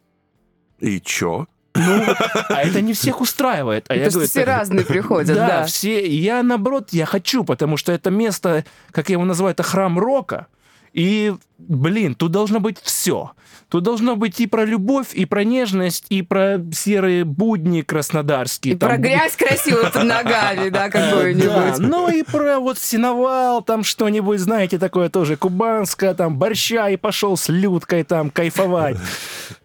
И 0.79 1.01
чё? 1.01 1.47
Ну, 1.75 2.03
а 2.49 2.61
это 2.61 2.81
не 2.81 2.93
всех 2.93 3.21
устраивает. 3.21 3.85
А 3.87 3.95
я 3.95 4.09
говорю, 4.09 4.27
все 4.27 4.45
так, 4.45 4.59
разные 4.59 4.85
приходят, 4.85 5.35
да. 5.35 5.47
Да, 5.47 5.65
все. 5.65 6.07
Я, 6.07 6.43
наоборот, 6.43 6.89
я 6.91 7.05
хочу, 7.05 7.43
потому 7.43 7.77
что 7.77 7.91
это 7.91 8.11
место, 8.11 8.63
как 8.91 9.09
я 9.09 9.13
его 9.13 9.25
называю, 9.25 9.53
это 9.53 9.63
храм 9.63 9.97
рока. 9.97 10.47
И, 10.93 11.33
блин, 11.57 12.15
тут 12.15 12.31
должно 12.31 12.59
быть 12.59 12.77
все. 12.81 13.31
Тут 13.69 13.83
должно 13.83 14.15
быть 14.15 14.39
и 14.39 14.45
про 14.45 14.65
любовь, 14.65 15.15
и 15.15 15.25
про 15.25 15.43
нежность, 15.43 16.05
и 16.09 16.21
про 16.21 16.59
серые 16.71 17.25
будни 17.25 17.81
краснодарские. 17.81 18.75
И 18.75 18.77
там... 18.77 18.89
про 18.89 18.97
грязь 18.97 19.35
красивую 19.35 19.91
под 19.91 20.03
ногами, 20.03 20.69
да, 20.69 20.89
какую-нибудь. 20.91 21.47
Да, 21.47 21.75
ну 21.79 22.07
и 22.07 22.21
про 22.21 22.59
вот 22.59 22.77
синовал, 22.77 23.63
там 23.63 23.83
что-нибудь, 23.83 24.39
знаете, 24.39 24.77
такое 24.77 25.09
тоже 25.09 25.37
кубанское, 25.37 26.13
там 26.13 26.37
борща, 26.37 26.89
и 26.89 26.97
пошел 26.97 27.35
с 27.35 27.49
Людкой 27.49 28.03
там 28.03 28.29
кайфовать. 28.29 28.97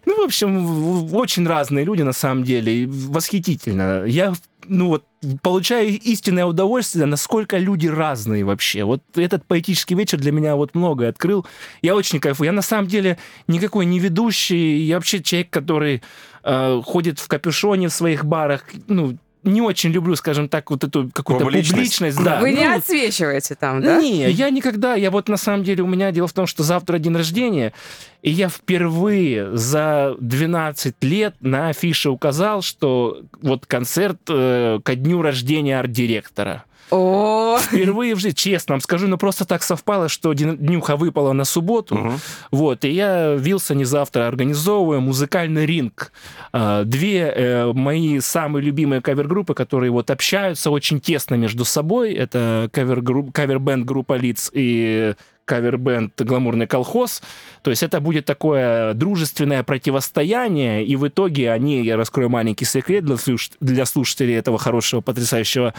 Ну, 0.05 0.23
в 0.23 0.25
общем, 0.25 1.13
очень 1.13 1.45
разные 1.45 1.85
люди 1.85 2.01
на 2.01 2.13
самом 2.13 2.43
деле. 2.43 2.87
Восхитительно. 2.87 4.05
Я 4.05 4.33
ну 4.69 4.87
вот, 4.87 5.05
получаю 5.41 5.89
истинное 5.99 6.45
удовольствие, 6.45 7.05
насколько 7.05 7.57
люди 7.57 7.87
разные 7.87 8.45
вообще. 8.45 8.83
Вот 8.83 9.01
этот 9.15 9.45
поэтический 9.45 9.95
вечер 9.95 10.17
для 10.17 10.31
меня 10.31 10.55
вот 10.55 10.75
многое 10.75 11.09
открыл. 11.09 11.45
Я 11.81 11.95
очень 11.95 12.19
кайфую. 12.19 12.47
Я 12.47 12.51
на 12.53 12.61
самом 12.61 12.87
деле 12.87 13.17
никакой 13.47 13.85
не 13.85 13.99
ведущий, 13.99 14.79
я 14.83 14.95
вообще 14.95 15.21
человек, 15.21 15.49
который 15.49 16.01
э, 16.43 16.81
ходит 16.85 17.19
в 17.19 17.27
капюшоне 17.27 17.89
в 17.89 17.93
своих 17.93 18.25
барах, 18.25 18.63
ну, 18.87 19.17
не 19.43 19.61
очень 19.61 19.91
люблю, 19.91 20.15
скажем 20.15 20.49
так, 20.49 20.69
вот 20.69 20.83
эту 20.83 21.09
какую-то 21.13 21.45
публичность. 21.45 21.71
публичность 21.71 22.23
да. 22.23 22.39
Вы 22.39 22.51
ну, 22.51 22.57
не 22.57 22.65
отсвечиваете 22.65 23.55
там, 23.55 23.81
да? 23.81 23.99
Не, 24.01 24.29
я 24.29 24.49
никогда. 24.49 24.95
Я 24.95 25.11
вот 25.11 25.29
на 25.29 25.37
самом 25.37 25.63
деле, 25.63 25.83
у 25.83 25.87
меня 25.87 26.11
дело 26.11 26.27
в 26.27 26.33
том, 26.33 26.45
что 26.45 26.63
завтра 26.63 26.99
день 26.99 27.15
рождения, 27.15 27.73
и 28.21 28.31
я 28.31 28.49
впервые 28.49 29.55
за 29.55 30.15
12 30.19 30.95
лет 31.01 31.35
на 31.39 31.69
афише 31.69 32.09
указал, 32.09 32.61
что 32.61 33.21
вот 33.41 33.65
концерт 33.65 34.19
э, 34.27 34.79
ко 34.83 34.95
дню 34.95 35.21
рождения 35.21 35.79
арт-директора. 35.79 36.65
О, 36.91 37.57
Впервые 37.59 38.15
в 38.15 38.19
жизни, 38.19 38.35
честно 38.35 38.73
вам 38.73 38.81
скажу, 38.81 39.05
но 39.05 39.11
ну, 39.11 39.17
просто 39.17 39.45
так 39.45 39.63
совпало, 39.63 40.09
что 40.09 40.33
днюха 40.33 40.95
выпала 40.95 41.33
на 41.33 41.45
субботу. 41.45 41.95
Угу. 41.95 42.11
Вот, 42.51 42.85
и 42.85 42.89
я 42.89 43.35
в 43.35 43.39
Вилсоне 43.39 43.85
завтра 43.85 44.27
организовываю 44.27 45.01
музыкальный 45.01 45.65
ринг. 45.65 46.11
А, 46.51 46.83
две 46.83 47.31
э, 47.35 47.73
мои 47.73 48.19
самые 48.19 48.63
любимые 48.63 49.01
кавер-группы, 49.01 49.53
которые 49.53 49.91
вот 49.91 50.09
общаются 50.09 50.71
очень 50.71 50.99
тесно 50.99 51.35
между 51.35 51.65
собой. 51.65 52.13
Это 52.13 52.69
кавер-бенд 52.71 53.85
группа 53.85 54.13
Лиц 54.13 54.49
и 54.53 55.13
кавер-бенд 55.49 56.13
«Гламурный 56.21 56.67
колхоз». 56.67 57.23
То 57.63 57.71
есть 57.71 57.81
это 57.81 57.99
будет 57.99 58.25
такое 58.25 58.93
дружественное 58.93 59.63
противостояние, 59.63 60.85
и 60.85 60.95
в 60.95 61.07
итоге 61.07 61.51
они, 61.51 61.83
я 61.83 61.97
раскрою 61.97 62.29
маленький 62.29 62.65
секрет 62.65 63.03
для, 63.03 63.17
слуш... 63.17 63.49
для 63.59 63.85
слушателей 63.85 64.35
этого 64.35 64.59
хорошего, 64.59 65.01
потрясающего, 65.01 65.73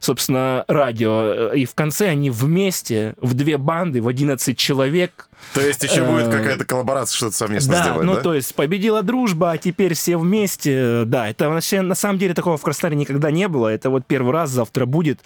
собственно, 0.00 0.64
радио, 0.66 1.52
и 1.52 1.64
в 1.64 1.74
конце 1.74 2.08
они 2.08 2.30
вместе 2.30 3.14
в 3.20 3.34
две 3.34 3.56
банды, 3.58 4.02
в 4.02 4.08
11 4.08 4.58
человек 4.58 5.28
то 5.54 5.60
есть 5.60 5.82
еще 5.82 6.04
будет 6.04 6.28
э, 6.28 6.30
какая-то 6.30 6.64
коллаборация, 6.64 7.16
что-то 7.16 7.36
совместно 7.36 7.72
да, 7.72 7.82
сделать, 7.82 8.04
ну, 8.04 8.14
да? 8.14 8.20
то 8.20 8.34
есть 8.34 8.54
победила 8.54 9.02
дружба, 9.02 9.50
а 9.50 9.58
теперь 9.58 9.94
все 9.94 10.16
вместе. 10.16 11.02
Да, 11.04 11.28
это 11.28 11.48
вообще, 11.50 11.82
на 11.82 11.94
самом 11.94 12.18
деле 12.18 12.32
такого 12.32 12.56
в 12.56 12.62
Краснодаре 12.62 12.96
никогда 12.96 13.30
не 13.30 13.48
было. 13.48 13.68
Это 13.68 13.90
вот 13.90 14.06
первый 14.06 14.32
раз 14.32 14.50
завтра 14.50 14.86
будет. 14.86 15.20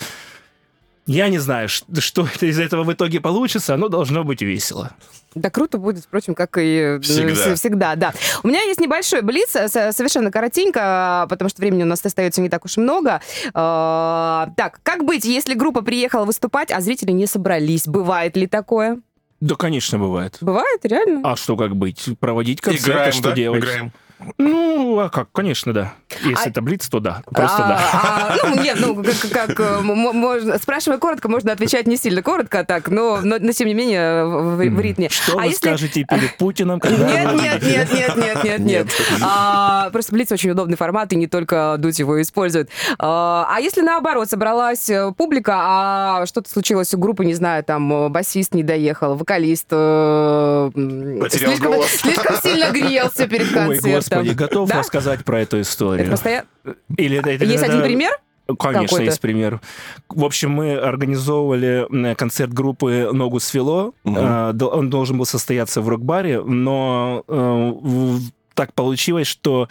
Я 1.07 1.29
не 1.29 1.39
знаю, 1.39 1.69
что 1.99 2.29
из 2.41 2.59
этого 2.59 2.85
в 2.85 2.93
итоге 2.93 3.21
получится, 3.21 3.77
но 3.77 3.89
должно 3.89 4.25
быть 4.25 4.43
весело. 4.43 4.93
Да, 5.35 5.51
круто 5.51 5.77
будет, 5.77 6.05
впрочем, 6.05 6.35
как 6.35 6.57
и 6.59 6.99
всегда. 7.03 7.55
всегда, 7.55 7.95
да. 7.95 8.15
У 8.43 8.49
меня 8.49 8.63
есть 8.63 8.81
небольшой 8.81 9.21
блиц, 9.21 9.51
совершенно 9.51 10.31
коротенько, 10.31 11.27
потому 11.29 11.51
что 11.51 11.61
времени 11.61 11.83
у 11.83 11.87
нас 11.87 12.05
остается 12.05 12.41
не 12.41 12.49
так 12.49 12.65
уж 12.65 12.79
и 12.79 12.81
много. 12.81 13.21
А, 13.53 14.49
так, 14.57 14.81
как 14.83 15.05
быть, 15.05 15.27
если 15.27 15.53
группа 15.53 15.83
приехала 15.83 16.25
выступать, 16.25 16.73
а 16.73 16.81
зрители 16.81 17.11
не 17.11 17.27
собрались? 17.27 17.87
Бывает 17.87 18.35
ли 18.35 18.47
такое? 18.47 18.99
Да, 19.41 19.57
конечно, 19.57 19.99
бывает. 19.99 20.39
Бывает, 20.41 20.81
реально? 20.85 21.21
А 21.31 21.37
что 21.37 21.55
как 21.57 21.77
быть? 21.77 22.09
Проводить 22.19 22.63
концерты, 22.63 22.91
Играем, 22.91 23.13
что 23.13 23.29
да? 23.29 23.33
делать? 23.33 23.63
Играем. 23.63 23.93
Ну, 24.39 24.99
а 24.99 25.11
как, 25.11 25.31
конечно, 25.33 25.73
да. 25.73 25.93
Если 26.23 26.47
а... 26.47 26.49
это 26.49 26.63
блиц, 26.63 26.89
то 26.89 27.01
да. 27.01 27.23
Просто 27.27 27.65
а, 27.65 27.69
да. 27.69 27.79
А, 27.93 28.37
ну, 28.47 28.63
нет, 28.63 28.79
ну, 28.81 29.03
как, 29.03 29.31
как 29.31 29.61
э, 29.61 29.81
можно... 29.83 30.59
Спрашивая 30.59 30.99
коротко, 30.99 31.29
можно 31.29 31.53
отвечать 31.53 31.87
не 31.87 31.97
сильно 31.97 32.23
коротко 32.23 32.65
так, 32.65 32.89
но, 32.89 33.21
но, 33.23 33.37
но 33.39 33.53
тем 33.53 33.69
не 33.69 33.75
менее, 33.75 34.25
в, 34.25 34.57
в 34.57 34.81
ритме. 34.81 35.09
Что 35.11 35.35
а 35.35 35.43
вы 35.43 35.45
если... 35.47 35.57
скажете 35.57 36.05
перед 36.05 36.37
Путиным? 36.39 36.81
Нет, 36.83 37.35
нет, 37.35 37.63
нет, 37.63 37.93
нет, 37.93 38.17
нет, 38.17 38.45
нет, 38.45 38.61
нет. 38.61 38.87
А, 39.23 39.91
просто 39.91 40.13
блиц 40.13 40.33
очень 40.33 40.51
удобный 40.51 40.77
формат, 40.77 41.13
и 41.13 41.17
не 41.17 41.27
только 41.27 41.77
Дудь 41.79 41.99
его 41.99 42.21
использует. 42.23 42.71
А, 42.99 43.47
а 43.51 43.61
если 43.61 43.83
наоборот, 43.83 44.31
собралась 44.31 44.89
э, 44.89 45.13
публика, 45.17 45.55
а 45.57 46.27
что-то 46.27 46.49
случилось 46.49 46.93
у 46.95 46.99
группы, 46.99 47.25
не 47.25 47.35
знаю, 47.35 47.65
там, 47.65 48.11
басист 48.11 48.55
не 48.55 48.63
доехал, 48.63 49.15
вокалист 49.17 49.67
э, 49.71 50.71
слишком, 51.31 51.83
слишком 51.83 52.37
сильно 52.43 52.71
грелся 52.71 53.29
перед 53.29 53.53
концертом. 53.53 54.06
Господи, 54.09 54.35
готов 54.35 54.69
да? 54.69 54.79
рассказать 54.79 55.25
про 55.25 55.41
эту 55.41 55.61
историю. 55.61 56.07
Это 56.07 56.11
постоянно... 56.13 56.47
Или 56.97 57.19
это, 57.19 57.45
Есть 57.45 57.63
это, 57.63 57.73
один 57.73 57.83
пример? 57.83 58.13
Конечно, 58.59 59.01
есть 59.01 59.21
пример. 59.21 59.61
В 60.09 60.25
общем, 60.25 60.53
мы 60.53 60.77
организовывали 60.77 62.15
концерт 62.15 62.53
группы 62.53 63.11
«Ногу 63.13 63.41
свело». 63.41 63.93
Угу. 64.05 64.19
Он 64.19 64.89
должен 64.89 65.19
был 65.19 65.27
состояться 65.27 65.81
в 65.81 65.89
рок-баре, 65.89 66.41
но 66.43 67.25
э, 67.27 68.19
так 68.55 68.73
получилось, 68.73 69.27
что 69.27 69.69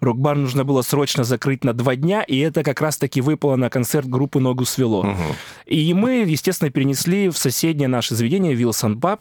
рок-бар 0.00 0.36
нужно 0.36 0.64
было 0.64 0.82
срочно 0.82 1.24
закрыть 1.24 1.64
на 1.64 1.72
два 1.72 1.96
дня, 1.96 2.22
и 2.22 2.38
это 2.38 2.62
как 2.62 2.80
раз-таки 2.82 3.20
выпало 3.22 3.56
на 3.56 3.70
концерт 3.70 4.06
группы 4.06 4.40
«Ногу 4.40 4.66
свело». 4.66 5.00
Угу. 5.00 5.34
И 5.66 5.94
мы, 5.94 6.24
естественно, 6.26 6.70
перенесли 6.70 7.30
в 7.30 7.38
соседнее 7.38 7.88
наше 7.88 8.14
заведение 8.14 8.54
«Вилсон 8.54 9.00
Паб». 9.00 9.20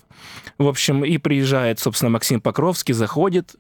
В 0.58 0.68
общем, 0.68 1.06
и 1.06 1.18
приезжает, 1.18 1.80
собственно, 1.80 2.10
Максим 2.10 2.42
Покровский, 2.42 2.94
заходит, 2.94 3.56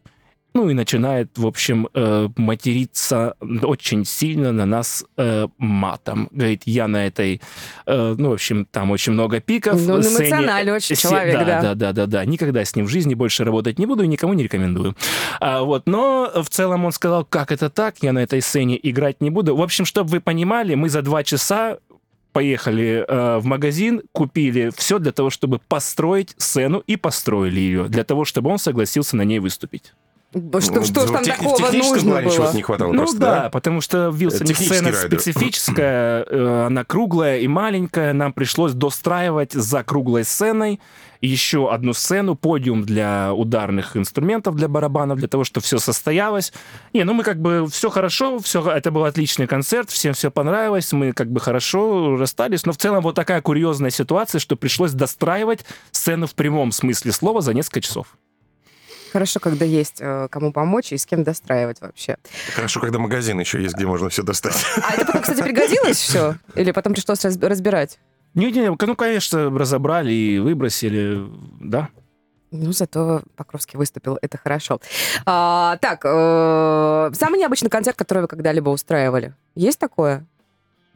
ну 0.53 0.69
и 0.69 0.73
начинает, 0.73 1.37
в 1.37 1.45
общем, 1.45 1.87
э, 1.93 2.29
материться 2.35 3.35
очень 3.61 4.05
сильно 4.05 4.51
на 4.51 4.65
нас 4.65 5.05
э, 5.15 5.47
матом. 5.57 6.29
Говорит, 6.31 6.63
я 6.65 6.87
на 6.87 7.05
этой, 7.05 7.41
э, 7.85 8.15
ну, 8.17 8.29
в 8.29 8.33
общем, 8.33 8.65
там 8.65 8.89
очень 8.89 9.13
много 9.13 9.39
пиков. 9.39 9.79
Ну, 9.79 9.97
эмоциональный 9.97 10.73
очень 10.73 10.95
человек, 10.95 11.33
да, 11.35 11.45
да. 11.45 11.61
Да, 11.61 11.75
да, 11.75 11.93
да, 11.93 12.05
да. 12.07 12.25
Никогда 12.25 12.65
с 12.65 12.75
ним 12.75 12.85
в 12.85 12.89
жизни 12.89 13.13
больше 13.13 13.43
работать 13.43 13.77
не 13.77 13.85
буду 13.85 14.03
и 14.03 14.07
никому 14.07 14.33
не 14.33 14.43
рекомендую. 14.43 14.95
А, 15.39 15.61
вот, 15.61 15.83
но 15.85 16.31
в 16.33 16.49
целом 16.49 16.85
он 16.85 16.91
сказал, 16.91 17.23
как 17.23 17.51
это 17.51 17.69
так, 17.69 17.97
я 18.01 18.11
на 18.11 18.19
этой 18.19 18.41
сцене 18.41 18.79
играть 18.81 19.21
не 19.21 19.29
буду. 19.29 19.55
В 19.55 19.61
общем, 19.61 19.85
чтобы 19.85 20.09
вы 20.09 20.21
понимали, 20.21 20.73
мы 20.73 20.89
за 20.89 21.03
два 21.03 21.23
часа 21.23 21.77
поехали 22.33 23.05
э, 23.07 23.37
в 23.37 23.45
магазин, 23.45 24.01
купили 24.11 24.71
все 24.75 24.99
для 24.99 25.11
того, 25.11 25.29
чтобы 25.29 25.59
построить 25.59 26.35
сцену 26.37 26.83
и 26.85 26.95
построили 26.95 27.59
ее, 27.59 27.87
для 27.87 28.03
того, 28.03 28.25
чтобы 28.25 28.49
он 28.49 28.59
согласился 28.59 29.15
на 29.15 29.23
ней 29.23 29.39
выступить. 29.39 29.93
Что, 30.33 30.83
что 30.83 31.07
ж 31.07 31.11
там 31.11 31.23
такого 31.23 31.71
нужно 31.71 32.21
было? 32.21 32.53
не 32.53 32.61
хватало 32.61 32.91
ну 32.91 32.99
просто, 32.99 33.17
да, 33.17 33.41
да, 33.43 33.49
потому 33.49 33.79
что 33.79 34.09
Вилсон 34.09 34.47
сцена 34.47 34.91
райдер. 34.91 35.19
специфическая, 35.19 36.25
э, 36.27 36.65
она 36.67 36.83
круглая 36.83 37.39
и 37.39 37.47
маленькая, 37.47 38.11
нам 38.11 38.33
пришлось 38.33 38.73
достраивать 38.73 39.53
за 39.53 39.83
круглой 39.83 40.25
сценой 40.25 40.81
еще 41.21 41.71
одну 41.71 41.93
сцену, 41.93 42.35
подиум 42.35 42.83
для 42.83 43.33
ударных 43.33 43.95
инструментов, 43.95 44.55
для 44.55 44.67
барабанов, 44.67 45.17
для 45.17 45.29
того, 45.29 45.45
чтобы 45.45 45.63
все 45.63 45.79
состоялось. 45.79 46.51
Не, 46.93 47.05
ну 47.05 47.13
мы 47.13 47.23
как 47.23 47.41
бы 47.41 47.65
все 47.71 47.89
хорошо, 47.89 48.39
все, 48.39 48.69
это 48.69 48.91
был 48.91 49.05
отличный 49.05 49.47
концерт, 49.47 49.89
всем 49.89 50.13
все 50.13 50.29
понравилось, 50.29 50.91
мы 50.91 51.13
как 51.13 51.31
бы 51.31 51.39
хорошо 51.39 52.17
расстались, 52.17 52.65
но 52.65 52.73
в 52.73 52.77
целом 52.77 53.01
вот 53.01 53.15
такая 53.15 53.41
курьезная 53.41 53.91
ситуация, 53.91 54.39
что 54.39 54.57
пришлось 54.57 54.91
достраивать 54.91 55.65
сцену 55.91 56.27
в 56.27 56.35
прямом 56.35 56.71
смысле 56.73 57.13
слова 57.13 57.41
за 57.41 57.53
несколько 57.53 57.81
часов. 57.81 58.07
Хорошо, 59.11 59.39
когда 59.39 59.65
есть 59.65 59.97
э, 59.99 60.27
кому 60.29 60.51
помочь 60.51 60.91
и 60.91 60.97
с 60.97 61.05
кем 61.05 61.23
достраивать 61.23 61.81
вообще. 61.81 62.17
Хорошо, 62.53 62.79
когда 62.79 62.99
магазин 62.99 63.39
еще 63.39 63.61
есть, 63.61 63.75
где 63.75 63.85
можно 63.85 64.09
все 64.09 64.23
достать. 64.23 64.55
А 64.83 64.93
это 64.93 65.05
потом, 65.05 65.21
кстати, 65.21 65.41
пригодилось 65.41 65.97
все? 65.97 66.35
Или 66.55 66.71
потом 66.71 66.93
пришлось 66.93 67.23
разбирать? 67.23 67.99
Не-не, 68.33 68.69
ну, 68.69 68.95
конечно, 68.95 69.49
разобрали 69.49 70.11
и 70.11 70.39
выбросили, 70.39 71.25
да. 71.59 71.89
Ну, 72.51 72.71
зато 72.71 73.23
Покровский 73.35 73.77
выступил, 73.77 74.17
это 74.21 74.37
хорошо. 74.37 74.79
А, 75.25 75.77
так, 75.81 76.01
э, 76.05 77.11
самый 77.13 77.39
необычный 77.39 77.69
концерт, 77.69 77.97
который 77.97 78.19
вы 78.19 78.27
когда-либо 78.27 78.69
устраивали, 78.69 79.33
есть 79.55 79.79
такое? 79.79 80.25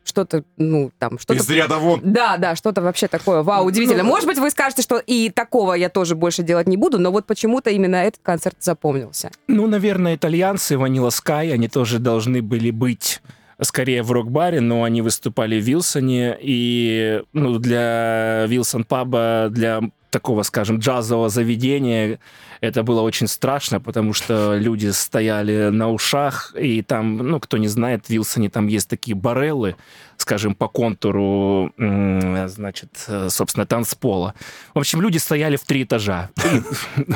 Что-то, 0.04 0.44
ну, 0.58 0.92
там, 1.00 1.20
что-то... 1.20 1.40
Из 1.40 1.50
ряда 1.50 1.78
вон. 1.78 2.02
Да, 2.04 2.38
да, 2.38 2.56
что-то 2.56 2.82
вообще 2.82 3.08
такое, 3.08 3.44
вау, 3.44 3.66
удивительно. 3.66 4.04
Ну, 4.04 4.10
Может 4.10 4.28
быть, 4.28 4.38
вы 4.38 4.50
скажете, 4.50 4.82
что 4.82 4.98
и 4.98 5.30
такого 5.30 5.74
я 5.74 5.90
тоже 5.90 6.16
больше 6.16 6.44
делать 6.44 6.68
не 6.68 6.78
буду, 6.78 7.00
но 7.00 7.12
вот 7.12 7.26
почему-то 7.26 7.70
именно 7.70 7.98
этот 7.98 8.22
концерт 8.24 8.58
запомнился. 8.60 9.32
Ну, 9.48 9.68
наверное, 9.68 10.16
итальянцы, 10.16 10.78
Ванила 10.78 11.10
Скай, 11.10 11.54
они 11.54 11.68
тоже 11.68 12.00
должны 12.00 12.42
были 12.42 12.72
быть 12.72 13.22
скорее 13.62 14.04
в 14.04 14.12
рок-баре, 14.12 14.60
но 14.60 14.84
они 14.84 15.02
выступали 15.02 15.60
в 15.60 15.64
Вилсоне, 15.64 16.38
и 16.42 17.22
ну, 17.34 17.60
для 17.60 18.46
Вилсон 18.48 18.84
Паба, 18.84 19.50
для 19.52 19.82
такого, 20.12 20.44
скажем, 20.44 20.78
джазового 20.78 21.30
заведения 21.30 22.20
это 22.62 22.84
было 22.84 23.02
очень 23.02 23.28
страшно, 23.28 23.82
потому 23.82 24.14
что 24.14 24.56
люди 24.56 24.88
стояли 24.90 25.70
на 25.70 25.90
ушах, 25.90 26.54
и 26.56 26.84
там, 26.84 27.18
ну, 27.18 27.40
кто 27.40 27.58
не 27.58 27.68
знает, 27.68 28.06
в 28.06 28.10
Вилсоне 28.12 28.52
там 28.52 28.68
есть 28.68 28.88
такие 28.88 29.16
бареллы, 29.16 29.76
скажем, 30.18 30.54
по 30.54 30.68
контуру, 30.68 31.74
значит, 31.78 33.08
собственно, 33.30 33.66
танцпола. 33.66 34.36
В 34.76 34.80
общем, 34.80 35.02
люди 35.02 35.18
стояли 35.18 35.56
в 35.56 35.64
три 35.64 35.84
этажа. 35.84 36.30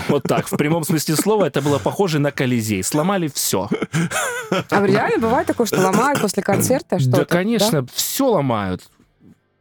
Вот 0.07 0.23
так, 0.23 0.47
в 0.51 0.57
прямом 0.57 0.83
смысле 0.83 1.15
слова, 1.15 1.45
это 1.45 1.61
было 1.61 1.77
похоже 1.77 2.19
на 2.19 2.31
Колизей. 2.31 2.83
Сломали 2.83 3.27
все. 3.27 3.69
А 4.49 4.85
реально 4.85 5.19
бывает 5.19 5.45
такое, 5.45 5.67
что 5.67 5.79
ломают 5.79 6.21
после 6.21 6.41
концерта 6.41 6.99
что-то? 6.99 7.17
Да, 7.17 7.25
конечно, 7.25 7.85
все 7.93 8.29
ломают. 8.29 8.81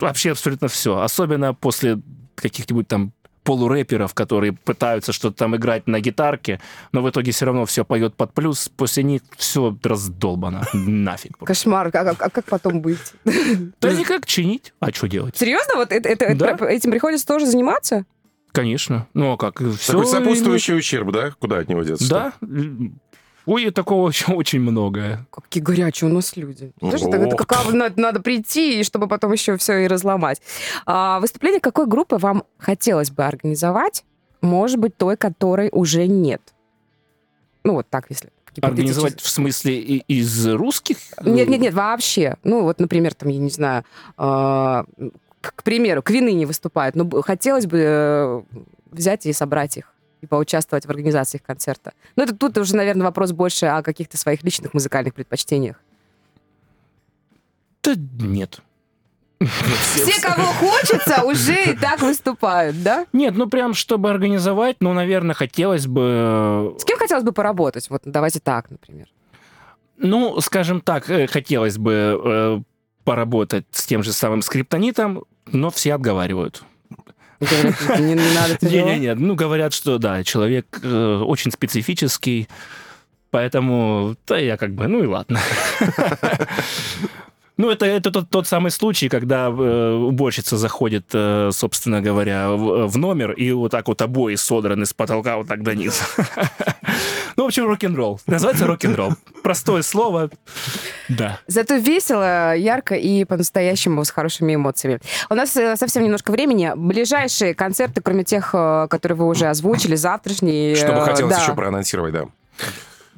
Вообще 0.01 0.30
абсолютно 0.30 0.68
все. 0.68 1.01
Особенно 1.01 1.53
после 1.55 1.99
каких-нибудь 2.37 2.89
там 2.89 3.12
полурэперов, 3.45 4.14
которые 4.14 4.53
пытаются 4.53 5.12
что-то 5.12 5.36
там 5.36 5.55
играть 5.57 5.86
на 5.86 6.01
гитарке, 6.01 6.61
но 6.92 7.03
в 7.03 7.11
итоге 7.11 7.32
все 7.32 7.45
равно 7.47 7.66
все 7.66 7.84
поет 7.84 8.14
под 8.14 8.32
плюс, 8.32 8.68
после 8.68 9.03
них 9.03 9.22
все 9.36 9.76
раздолбано. 9.82 10.64
Нафиг. 10.72 11.36
Кошмар. 11.38 11.90
А, 11.95 12.14
как 12.14 12.45
потом 12.47 12.80
быть? 12.80 12.99
Да 13.80 13.92
никак 13.92 14.26
чинить. 14.26 14.72
А 14.80 14.90
что 14.90 15.07
делать? 15.07 15.36
Серьезно? 15.36 15.74
Вот 15.76 15.92
это, 15.92 16.09
это, 16.09 16.34
да? 16.34 16.57
этим 16.68 16.90
приходится 16.90 17.26
тоже 17.26 17.47
заниматься? 17.47 18.05
Конечно. 18.55 19.09
Ну, 19.14 19.32
а 19.32 19.36
как? 19.36 19.61
Все 19.78 19.92
Такой 19.92 20.07
сопутствующий 20.07 20.78
ущерб, 20.78 21.11
да? 21.11 21.32
Куда 21.32 21.59
от 21.59 21.68
него 21.68 21.82
деться? 21.82 22.09
Да. 22.09 22.32
Ой, 23.47 23.70
такого 23.70 24.09
еще 24.09 24.32
очень 24.32 24.61
много. 24.61 25.26
Какие 25.30 25.62
горячие 25.62 26.11
у 26.11 26.12
нас 26.12 26.36
люди. 26.36 26.72
Подожди, 26.80 27.09
это, 27.09 27.16
это 27.16 27.36
какао 27.36 27.70
надо, 27.72 28.01
надо 28.01 28.20
прийти, 28.20 28.82
чтобы 28.82 29.07
потом 29.07 29.32
еще 29.32 29.57
все 29.57 29.84
и 29.84 29.86
разломать. 29.86 30.40
А, 30.86 31.20
выступление 31.20 31.61
какой 31.61 31.86
группы 31.86 32.16
вам 32.16 32.45
хотелось 32.59 33.11
бы 33.11 33.24
организовать? 33.24 34.05
Может 34.40 34.78
быть, 34.78 34.97
той, 34.97 35.16
которой 35.16 35.70
уже 35.72 36.07
нет? 36.07 36.42
Ну, 37.64 37.74
вот 37.74 37.88
так, 37.88 38.07
если 38.11 38.30
Организовать 38.61 39.20
в 39.20 39.28
смысле 39.28 39.80
из 39.80 40.47
русских? 40.47 40.99
Нет, 41.24 41.49
нет, 41.49 41.61
нет, 41.61 41.74
вообще. 41.74 42.36
Ну, 42.45 42.62
вот, 42.62 42.78
например, 42.78 43.12
там, 43.12 43.28
я 43.28 43.38
не 43.38 43.51
знаю, 43.51 43.84
э, 44.16 44.84
к 45.40 45.62
примеру, 45.64 46.03
Квины 46.03 46.32
не 46.32 46.47
выступают, 46.47 46.95
но 46.95 47.09
хотелось 47.22 47.66
бы 47.66 47.78
э, 47.80 48.42
взять 48.92 49.26
и 49.26 49.32
собрать 49.32 49.78
их 49.78 49.93
и 50.25 50.27
поучаствовать 50.27 50.87
в 50.87 50.91
организации 50.91 51.39
концерта. 51.39 51.93
Но 52.16 52.25
это 52.25 52.35
тут 52.35 52.59
уже, 52.59 52.75
наверное, 52.77 53.05
вопрос 53.05 53.33
больше 53.33 53.66
о 53.66 53.83
каких-то 53.83 54.16
своих 54.16 54.43
личных 54.43 54.75
музыкальных 54.75 55.14
предпочтениях. 55.14 55.81
Да 57.83 57.95
нет. 58.20 58.61
Все, 59.41 60.20
кого 60.22 60.47
хочется, 60.47 61.22
уже 61.25 61.72
и 61.72 61.77
так 61.77 62.01
выступают, 62.01 62.83
да? 62.83 63.07
Нет, 63.12 63.35
ну 63.37 63.49
прям 63.49 63.75
чтобы 63.75 64.11
организовать, 64.11 64.77
ну, 64.81 64.93
наверное, 64.93 65.35
хотелось 65.35 65.87
бы... 65.87 66.72
Э, 66.75 66.79
С 66.79 66.85
кем 66.85 66.99
хотелось 66.99 67.25
бы 67.25 67.33
поработать? 67.33 67.91
Вот 67.91 68.03
давайте 68.05 68.41
так, 68.41 68.70
например. 68.70 69.07
Ну, 69.99 70.41
скажем 70.41 70.81
так, 70.81 71.11
э, 71.11 71.27
хотелось 71.27 71.77
бы 71.77 72.20
э, 72.25 72.61
поработать 73.05 73.66
с 73.70 73.85
тем 73.85 74.03
же 74.03 74.12
самым 74.12 74.41
скриптонитом, 74.41 75.25
но 75.47 75.70
все 75.70 75.95
отговаривают. 75.95 76.62
Не, 77.99 78.14
не 78.14 78.34
надо 78.34 78.59
Не-не-не, 78.61 79.14
ну 79.14 79.34
говорят, 79.34 79.72
что 79.72 79.99
да, 79.99 80.24
человек 80.24 80.80
э, 80.82 81.22
очень 81.24 81.51
специфический, 81.51 82.49
поэтому, 83.30 84.16
да, 84.26 84.38
я 84.38 84.57
как 84.57 84.74
бы, 84.74 84.86
ну 84.86 85.03
и 85.03 85.07
ладно. 85.07 85.40
Ну, 87.57 87.70
это, 87.70 87.86
это 87.86 88.11
тот, 88.11 88.30
тот 88.30 88.49
самый 88.49 88.72
случай, 88.72 89.09
когда 89.09 89.47
э, 89.47 89.92
уборщица 89.92 90.57
заходит, 90.57 91.05
э, 91.12 91.51
собственно 91.53 92.01
говоря, 92.01 92.51
в, 92.51 92.88
в 92.88 92.99
номер, 92.99 93.30
и 93.30 93.53
вот 93.53 93.70
так 93.70 93.86
вот 93.86 94.03
обои 94.03 94.34
содраны 94.34 94.86
с 94.86 94.92
потолка 94.92 95.36
вот 95.36 95.47
так 95.47 95.62
до 95.62 95.76
низа. 95.76 96.03
Ну, 97.37 97.45
в 97.45 97.47
общем, 97.47 97.66
рок-н-ролл. 97.66 98.20
Называется 98.26 98.66
рок-н-ролл. 98.66 99.14
Простое 99.43 99.82
слово. 99.82 100.30
Да. 101.09 101.41
Зато 101.47 101.76
весело, 101.76 102.55
ярко 102.55 102.95
и 102.95 103.24
по-настоящему 103.24 104.05
с 104.05 104.11
хорошими 104.11 104.55
эмоциями. 104.55 105.01
У 105.28 105.35
нас 105.35 105.57
э, 105.57 105.76
совсем 105.76 106.05
немножко 106.05 106.30
времени. 106.30 106.72
Ближайшие 106.74 107.55
концерты, 107.55 108.01
кроме 108.01 108.24
тех, 108.24 108.51
э, 108.55 108.87
которые 108.89 109.16
вы 109.18 109.26
уже 109.26 109.47
озвучили, 109.47 109.97
завтрашние. 109.97 110.76
Что 110.76 110.93
бы 110.93 110.99
э, 110.99 111.05
хотелось 111.05 111.35
да. 111.35 111.43
еще 111.43 111.55
проанонсировать, 111.55 112.12
да. 112.14 112.26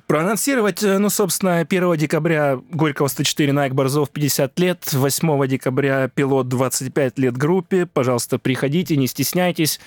Проанонсировать, 0.07 0.83
ну, 0.83 1.11
собственно, 1.11 1.59
1 1.59 1.97
декабря 1.97 2.61
Горького 2.71 3.09
104 3.09 3.53
Найк 3.53 3.75
Борзов 3.75 4.11
50 4.11 4.59
лет, 4.61 4.93
8 4.93 5.49
декабря 5.49 6.09
Пилот 6.09 6.49
25 6.49 7.19
лет 7.19 7.37
группе. 7.37 7.87
Пожалуйста, 7.87 8.39
приходите, 8.39 8.97
не 8.97 9.09
стесняйтесь. 9.09 9.81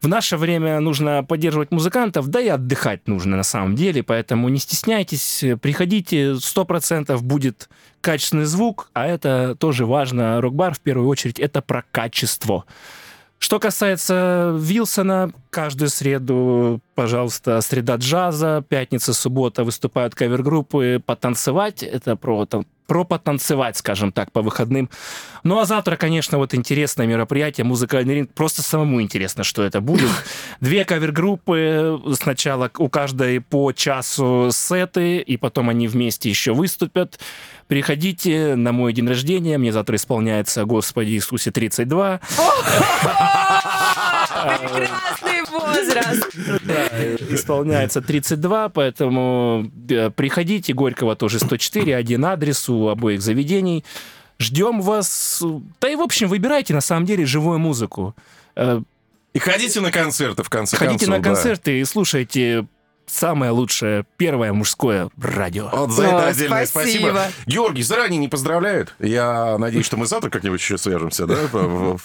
В 0.00 0.06
наше 0.06 0.36
время 0.36 0.78
нужно 0.78 1.24
поддерживать 1.24 1.72
музыкантов, 1.72 2.28
да 2.28 2.40
и 2.40 2.46
отдыхать 2.46 3.08
нужно 3.08 3.36
на 3.36 3.42
самом 3.42 3.74
деле, 3.74 4.04
поэтому 4.04 4.48
не 4.48 4.58
стесняйтесь, 4.58 5.44
приходите, 5.60 6.34
100% 6.34 7.18
будет 7.20 7.68
качественный 8.00 8.44
звук, 8.44 8.90
а 8.92 9.06
это 9.06 9.56
тоже 9.58 9.86
важно. 9.86 10.40
Рок-бар, 10.40 10.74
в 10.74 10.80
первую 10.80 11.08
очередь, 11.08 11.40
это 11.40 11.62
про 11.62 11.84
качество. 11.90 12.64
Что 13.40 13.60
касается 13.60 14.56
Вилсона, 14.58 15.32
каждую 15.50 15.90
среду, 15.90 16.80
пожалуйста, 16.94 17.60
среда 17.60 17.96
джаза, 17.96 18.64
пятница, 18.68 19.12
суббота 19.14 19.62
выступают 19.62 20.14
кавер-группы, 20.14 21.00
потанцевать, 21.04 21.84
это 21.84 22.16
про, 22.16 22.46
там, 22.46 22.66
про 22.86 23.04
потанцевать, 23.04 23.76
скажем 23.76 24.10
так, 24.10 24.32
по 24.32 24.42
выходным. 24.42 24.90
Ну 25.42 25.58
а 25.58 25.64
завтра, 25.64 25.96
конечно, 25.96 26.38
вот 26.38 26.54
интересное 26.54 27.06
мероприятие, 27.06 27.64
музыкальный 27.64 28.14
ринг, 28.14 28.32
просто 28.32 28.62
самому 28.62 29.00
интересно, 29.02 29.44
что 29.44 29.62
это 29.62 29.80
будет. 29.80 30.10
Две 30.60 30.84
кавер-группы, 30.84 32.00
сначала 32.14 32.70
у 32.78 32.88
каждой 32.88 33.40
по 33.40 33.72
часу 33.72 34.50
сеты, 34.52 35.18
и 35.18 35.36
потом 35.36 35.68
они 35.68 35.88
вместе 35.88 36.28
еще 36.28 36.52
выступят. 36.52 37.18
Приходите 37.66 38.54
на 38.56 38.72
мой 38.72 38.92
день 38.92 39.06
рождения, 39.06 39.58
мне 39.58 39.72
завтра 39.72 39.96
исполняется, 39.96 40.64
Господи 40.64 41.10
Иисусе, 41.10 41.50
32. 41.50 42.20
Прекрасный 44.38 45.42
возраст. 45.50 46.36
Да, 46.64 46.88
исполняется 47.30 48.00
32, 48.00 48.68
поэтому 48.70 49.70
э, 49.88 50.10
приходите. 50.10 50.72
Горького 50.72 51.16
тоже 51.16 51.38
104, 51.38 51.94
один 51.96 52.24
адрес 52.24 52.68
у 52.68 52.88
обоих 52.88 53.20
заведений. 53.20 53.84
Ждем 54.40 54.80
вас. 54.80 55.42
Да 55.80 55.88
и, 55.88 55.96
в 55.96 56.00
общем, 56.00 56.28
выбирайте, 56.28 56.72
на 56.74 56.80
самом 56.80 57.06
деле, 57.06 57.26
живую 57.26 57.58
музыку. 57.58 58.14
Э, 58.54 58.80
и 59.34 59.38
ходите 59.38 59.80
на 59.80 59.90
концерты, 59.90 60.42
в 60.42 60.48
конце 60.48 60.76
ходите 60.76 61.06
концов. 61.06 61.08
Ходите 61.08 61.10
на 61.10 61.18
да. 61.18 61.24
концерты 61.24 61.80
и 61.80 61.84
слушайте 61.84 62.66
самое 63.08 63.50
лучшее 63.50 64.04
первое 64.16 64.52
мужское 64.52 65.10
радио. 65.20 65.68
Вот 65.72 65.90
за 65.90 66.02
О, 66.02 66.06
это 66.06 66.26
отдельное 66.28 66.66
спасибо. 66.66 67.10
спасибо. 67.10 67.32
Георгий, 67.46 67.82
заранее 67.82 68.18
не 68.18 68.28
поздравляют. 68.28 68.94
Я 68.98 69.56
надеюсь, 69.58 69.86
что 69.86 69.96
мы 69.96 70.06
завтра 70.06 70.30
как-нибудь 70.30 70.60
еще 70.60 70.78
свяжемся, 70.78 71.26
да, 71.26 71.36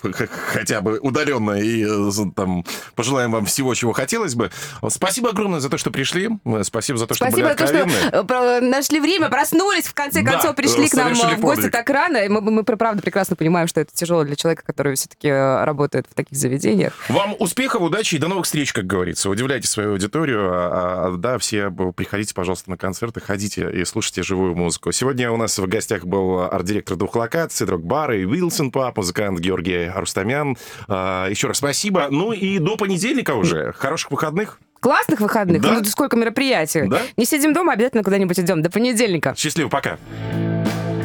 хотя 0.54 0.82
бы 0.82 1.00
удаленно, 1.00 1.52
и 1.52 1.86
э, 1.86 2.32
там 2.36 2.66
пожелаем 2.96 3.32
вам 3.32 3.46
всего, 3.46 3.74
чего 3.74 3.94
хотелось 3.94 4.36
бы. 4.36 4.52
Спасибо 4.90 5.30
огромное 5.30 5.60
за 5.60 5.70
то, 5.70 5.78
что 5.78 5.92
пришли. 5.92 6.30
Спасибо 6.64 6.98
за 6.98 7.08
то, 7.08 7.14
что 7.14 7.26
Спасибо 7.26 7.50
были 7.50 7.54
откровенны. 7.54 7.92
за 7.92 8.24
то, 8.24 8.24
что 8.24 8.62
нашли 8.62 9.00
время, 9.00 9.30
проснулись, 9.30 9.86
в 9.86 9.94
конце 9.94 10.24
концов, 10.24 10.56
пришли 10.56 10.88
к 10.88 10.94
нам 10.94 11.14
в 11.14 11.40
гости 11.40 11.70
так 11.70 11.90
рано. 11.90 12.18
И 12.18 12.30
мы, 12.30 12.42
мы, 12.42 12.64
правда, 12.64 13.02
прекрасно 13.02 13.36
понимаем, 13.36 13.68
что 13.68 13.82
это 13.82 13.94
тяжело 13.94 14.24
для 14.24 14.36
человека, 14.36 14.64
который 14.66 14.96
все-таки 14.96 15.28
э, 15.28 15.64
работает 15.64 16.08
в 16.10 16.14
таких 16.14 16.38
заведениях. 16.38 16.94
Вам 17.10 17.36
успехов, 17.40 17.82
удачи 17.82 18.16
и 18.16 18.18
до 18.18 18.28
новых 18.28 18.46
встреч, 18.46 18.74
как 18.74 18.86
говорится. 18.86 19.30
Удивляйте 19.30 19.68
свою 19.68 19.92
аудиторию, 19.92 20.50
а 20.52 20.93
а, 20.93 20.93
да, 21.18 21.38
все 21.38 21.72
приходите, 21.72 22.34
пожалуйста, 22.34 22.70
на 22.70 22.78
концерты, 22.78 23.20
ходите 23.20 23.70
и 23.72 23.86
слушайте 23.86 24.24
живую 24.24 24.56
музыку. 24.56 24.92
Сегодня 24.92 25.32
у 25.32 25.38
нас 25.38 25.58
в 25.58 25.68
гостях 25.68 26.06
был 26.06 26.42
арт-директор 26.42 26.98
двух 26.98 27.16
локаций, 27.16 27.66
Дрог-бар 27.68 28.14
и 28.14 28.26
Вилсон 28.26 28.72
Пап, 28.72 28.98
музыкант 28.98 29.40
Георгий 29.40 29.86
Арустамян. 29.86 30.58
А, 30.88 31.28
еще 31.30 31.48
раз 31.48 31.58
спасибо. 31.58 32.08
Ну 32.10 32.32
и 32.32 32.60
до 32.60 32.78
понедельника 32.78 33.32
уже. 33.32 33.74
Хороших 33.74 34.12
выходных. 34.12 34.60
Классных 34.80 35.22
выходных. 35.22 35.62
Да. 35.62 35.80
Ну, 35.80 35.84
сколько 35.86 36.18
мероприятий. 36.18 36.88
Да? 36.88 37.02
Не 37.16 37.26
сидим 37.26 37.54
дома, 37.54 37.74
обязательно 37.74 38.04
куда-нибудь 38.04 38.38
идем. 38.40 38.62
До 38.62 38.70
понедельника. 38.70 39.34
Счастливо, 39.38 39.70
пока. 39.70 39.98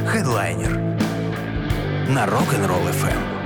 Хедлайнер 0.08 0.72
на 2.08 2.24
Rock'n'Roll 2.26 2.90
FM. 2.90 3.37